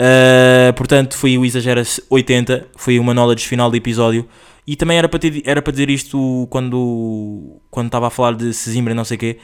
Uh, 0.00 0.72
portanto, 0.74 1.16
foi 1.16 1.36
o 1.36 1.44
Exagera 1.44 1.82
80, 2.08 2.68
foi 2.76 2.98
uma 2.98 3.12
knowledge 3.12 3.46
final 3.46 3.70
do 3.70 3.76
episódio. 3.76 4.26
E 4.66 4.76
também 4.76 4.96
era 4.96 5.08
para, 5.08 5.18
ter, 5.18 5.42
era 5.44 5.60
para 5.60 5.72
dizer 5.72 5.90
isto 5.90 6.46
quando 6.50 7.60
quando 7.70 7.86
estava 7.86 8.06
a 8.06 8.10
falar 8.10 8.34
de 8.34 8.52
Sesimbra 8.54 8.92
e 8.92 8.96
não 8.96 9.04
sei 9.04 9.16
o 9.16 9.20
quê. 9.20 9.38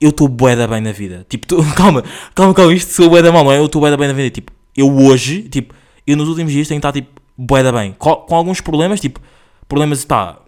Eu 0.00 0.10
estou 0.10 0.26
bué 0.26 0.56
da 0.56 0.66
bem 0.66 0.80
na 0.80 0.92
vida. 0.92 1.24
Tipo, 1.28 1.46
tô, 1.46 1.62
calma, 1.76 2.02
calma, 2.34 2.54
calma, 2.54 2.74
isto 2.74 2.92
sou 2.92 3.08
bué 3.08 3.22
da 3.22 3.30
mal, 3.30 3.44
não 3.44 3.52
é? 3.52 3.58
Eu 3.58 3.66
estou 3.66 3.80
bué 3.80 3.90
da 3.90 3.96
bem 3.96 4.08
na 4.08 4.14
vida. 4.14 4.30
Tipo, 4.30 4.52
eu 4.76 4.90
hoje, 4.90 5.42
tipo, 5.42 5.74
eu 6.06 6.16
nos 6.16 6.28
últimos 6.28 6.52
dias 6.52 6.66
tenho 6.66 6.80
que 6.80 6.86
estar, 6.86 6.98
tipo, 6.98 7.20
bué 7.36 7.62
da 7.62 7.70
bem. 7.70 7.94
Com, 7.98 8.14
com 8.16 8.34
alguns 8.34 8.60
problemas, 8.60 9.00
tipo, 9.00 9.20
problemas, 9.68 10.04
pá, 10.04 10.26
pá, 10.26 10.42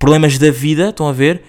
problemas 0.00 0.38
da 0.38 0.50
vida, 0.50 0.88
estão 0.88 1.06
a 1.06 1.12
ver? 1.12 1.42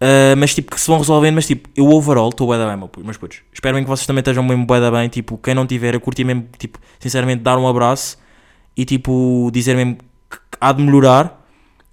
Uh, 0.00 0.34
mas 0.38 0.54
tipo, 0.54 0.70
que 0.70 0.80
se 0.80 0.86
vão 0.86 0.96
resolvendo, 0.96 1.34
mas 1.34 1.46
tipo, 1.46 1.68
eu 1.76 1.86
overall 1.90 2.30
estou 2.30 2.46
bué 2.46 2.56
da 2.56 2.66
bem, 2.66 2.88
meus 3.04 3.18
putos. 3.18 3.40
Espero 3.52 3.74
bem 3.74 3.84
que 3.84 3.90
vocês 3.90 4.06
também 4.06 4.20
estejam 4.20 4.42
mesmo 4.42 4.64
bué 4.64 4.80
da 4.80 4.90
bem, 4.90 5.10
tipo, 5.10 5.36
quem 5.36 5.54
não 5.54 5.66
tiver, 5.66 5.94
eu 5.94 6.00
curti 6.00 6.24
mesmo, 6.24 6.48
tipo, 6.56 6.78
sinceramente, 6.98 7.42
dar 7.42 7.58
um 7.58 7.68
abraço 7.68 8.16
e 8.74 8.86
tipo, 8.86 9.50
dizer 9.52 9.76
mesmo 9.76 9.96
que 10.30 10.38
há 10.58 10.72
de 10.72 10.82
melhorar. 10.82 11.38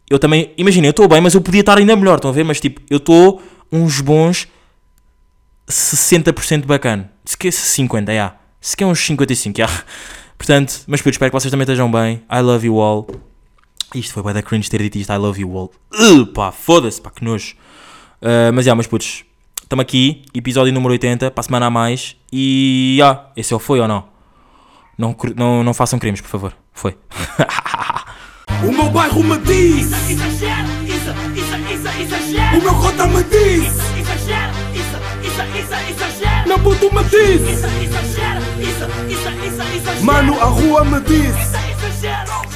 Eu 0.10 0.17
também, 0.17 0.53
imagina, 0.57 0.88
eu 0.88 0.91
estou 0.91 1.05
bem, 1.05 1.19
mas 1.19 1.33
eu 1.33 1.41
podia 1.41 1.60
estar 1.60 1.77
ainda 1.77 1.97
melhor, 1.97 2.15
estão 2.15 2.31
a 2.31 2.33
ver? 2.33 2.45
Mas 2.45 2.62
tipo, 2.62 2.79
eu 2.89 2.95
estou 2.95 3.41
uns 3.69 3.99
bons 3.99 4.47
60% 5.67 6.65
bacana. 6.65 7.12
Se 7.25 7.38
quer 7.38 7.51
50, 7.51 8.13
já. 8.13 8.36
Se 8.62 8.77
quer 8.77 8.86
uns 8.86 9.05
55, 9.05 9.57
já. 9.57 9.67
Portanto, 10.38 10.81
mas 10.88 11.01
putos, 11.01 11.15
espero 11.15 11.31
que 11.31 11.39
vocês 11.39 11.51
também 11.51 11.63
estejam 11.63 11.91
bem. 11.91 12.23
I 12.31 12.39
love 12.39 12.65
you 12.65 12.79
all. 12.79 13.26
Isto 13.95 14.13
foi 14.13 14.23
bué 14.23 14.34
da 14.34 14.41
cringe 14.41 14.69
ter 14.69 14.82
dito 14.82 14.97
isto, 14.97 15.13
I 15.13 15.17
love 15.17 15.39
you 15.39 15.56
all. 15.58 15.71
Uh, 15.93 16.26
pá, 16.28 16.52
foda-se, 16.52 17.02
pá, 17.02 17.10
que 17.10 17.23
nojo. 17.23 17.56
Uh, 18.21 18.52
mas 18.54 18.65
já, 18.65 18.69
yeah, 18.69 18.76
meus 18.76 18.88
putos, 18.88 19.23
estamos 19.63 19.82
aqui, 19.82 20.23
episódio 20.34 20.73
número 20.73 20.91
80, 20.91 21.32
para 21.32 21.39
a 21.39 21.43
semana 21.43 21.67
a 21.67 21.69
mais. 21.69 22.15
E 22.32 22.95
já, 22.97 23.06
yeah, 23.06 23.30
esse 23.38 23.54
é 23.54 23.56
o 23.56 23.60
foi 23.60 23.80
ou 23.80 23.88
não? 23.88 24.06
Não, 24.97 25.15
não? 25.36 25.63
não 25.63 25.73
façam 25.73 26.00
crimes, 26.00 26.19
por 26.19 26.28
favor. 26.28 26.54
Foi. 26.73 26.97
o 28.67 28.71
meu 28.71 28.89
bairro 28.89 29.23
me 29.23 29.38
diz. 29.38 29.91
Exagero, 30.10 30.67
isso, 30.84 31.12
isso, 31.36 31.56
isso, 31.73 32.02
exagero. 32.02 32.58
O 32.58 32.63
meu 32.63 32.76
cota 32.76 33.08
me 33.08 33.23
diz. 33.23 33.73
Exagero, 33.97 34.54
isso, 34.73 34.97
isso, 35.23 35.41
isso, 35.60 35.73
exagero. 35.91 36.47
Meu 36.47 36.60
puto 36.60 36.93
me 36.93 37.04
diz. 37.06 37.41
Isso, 37.41 37.67
exagero, 37.84 38.41
isso, 38.60 38.86
isso, 39.10 39.30
isso, 39.47 39.76
exagero. 39.76 40.06
Mano, 40.06 40.41
a 40.41 40.45
rua 40.45 40.84
me 40.84 41.00
diz. 41.02 42.46